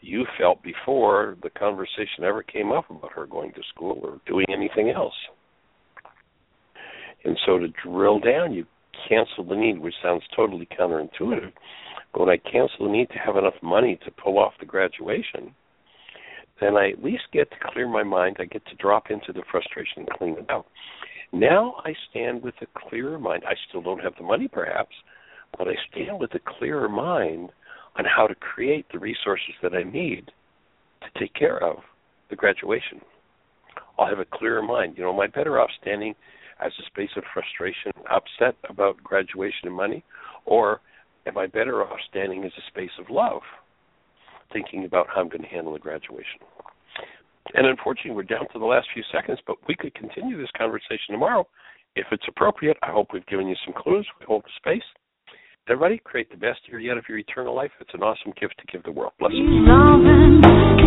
you 0.00 0.26
felt 0.38 0.62
before 0.62 1.36
the 1.42 1.50
conversation 1.50 2.24
ever 2.24 2.42
came 2.42 2.72
up 2.72 2.90
about 2.90 3.12
her 3.12 3.26
going 3.26 3.52
to 3.52 3.62
school 3.74 4.00
or 4.02 4.20
doing 4.26 4.46
anything 4.50 4.90
else. 4.90 5.14
And 7.24 7.38
so 7.46 7.58
to 7.58 7.68
drill 7.84 8.20
down, 8.20 8.52
you 8.52 8.64
cancel 9.08 9.44
the 9.44 9.56
need, 9.56 9.78
which 9.78 9.94
sounds 10.02 10.22
totally 10.34 10.68
counterintuitive. 10.78 11.52
But 12.12 12.20
when 12.20 12.30
I 12.30 12.36
cancel 12.38 12.86
the 12.86 12.92
need 12.92 13.10
to 13.10 13.18
have 13.18 13.36
enough 13.36 13.54
money 13.62 13.98
to 14.04 14.10
pull 14.10 14.38
off 14.38 14.52
the 14.60 14.66
graduation, 14.66 15.54
then 16.60 16.76
I 16.76 16.90
at 16.90 17.04
least 17.04 17.24
get 17.32 17.50
to 17.50 17.56
clear 17.72 17.88
my 17.88 18.02
mind. 18.02 18.36
I 18.38 18.44
get 18.44 18.64
to 18.66 18.74
drop 18.76 19.10
into 19.10 19.32
the 19.32 19.42
frustration 19.50 19.98
and 19.98 20.10
clean 20.10 20.36
it 20.38 20.50
out. 20.50 20.66
Now 21.32 21.76
I 21.84 21.94
stand 22.10 22.42
with 22.42 22.54
a 22.62 22.88
clearer 22.88 23.18
mind. 23.18 23.42
I 23.46 23.54
still 23.68 23.82
don't 23.82 24.02
have 24.02 24.14
the 24.16 24.24
money, 24.24 24.48
perhaps, 24.48 24.94
but 25.56 25.68
I 25.68 25.74
stand 25.92 26.18
with 26.18 26.34
a 26.34 26.40
clearer 26.58 26.88
mind 26.88 27.50
on 27.96 28.04
how 28.04 28.26
to 28.26 28.34
create 28.34 28.86
the 28.92 28.98
resources 28.98 29.54
that 29.62 29.74
I 29.74 29.82
need 29.82 30.30
to 31.02 31.20
take 31.20 31.34
care 31.34 31.62
of 31.62 31.76
the 32.30 32.36
graduation. 32.36 33.00
I'll 33.98 34.08
have 34.08 34.18
a 34.20 34.24
clearer 34.24 34.62
mind. 34.62 34.94
You 34.96 35.04
know, 35.04 35.12
am 35.12 35.20
I 35.20 35.26
better 35.26 35.60
off 35.60 35.70
standing 35.80 36.14
as 36.64 36.72
a 36.78 36.86
space 36.86 37.10
of 37.16 37.24
frustration, 37.32 37.92
and 37.96 38.06
upset 38.06 38.56
about 38.68 39.02
graduation 39.02 39.68
and 39.68 39.74
money, 39.74 40.04
or 40.44 40.80
am 41.26 41.38
I 41.38 41.46
better 41.46 41.82
off 41.82 41.98
standing 42.08 42.44
as 42.44 42.52
a 42.58 42.70
space 42.70 42.90
of 42.98 43.10
love, 43.10 43.42
thinking 44.52 44.84
about 44.84 45.06
how 45.12 45.20
I'm 45.20 45.28
going 45.28 45.42
to 45.42 45.48
handle 45.48 45.72
the 45.72 45.78
graduation? 45.78 46.40
And 47.54 47.66
unfortunately, 47.66 48.12
we're 48.12 48.22
down 48.24 48.46
to 48.52 48.58
the 48.58 48.66
last 48.66 48.88
few 48.92 49.02
seconds, 49.12 49.38
but 49.46 49.56
we 49.66 49.74
could 49.74 49.94
continue 49.94 50.38
this 50.38 50.50
conversation 50.56 51.12
tomorrow 51.12 51.46
if 51.96 52.06
it's 52.12 52.24
appropriate. 52.28 52.76
I 52.82 52.90
hope 52.90 53.08
we've 53.12 53.26
given 53.26 53.48
you 53.48 53.56
some 53.64 53.74
clues. 53.76 54.06
We 54.20 54.26
hold 54.26 54.44
the 54.44 54.50
space. 54.56 54.84
Everybody, 55.68 55.98
create 56.02 56.30
the 56.30 56.36
best 56.36 56.60
year 56.66 56.80
yet 56.80 56.96
of 56.96 57.04
your 57.08 57.18
eternal 57.18 57.54
life. 57.54 57.70
It's 57.80 57.92
an 57.92 58.02
awesome 58.02 58.32
gift 58.40 58.54
to 58.58 58.66
give 58.72 58.82
the 58.84 58.92
world. 58.92 59.12
Bless 59.18 59.32
you. 59.32 60.77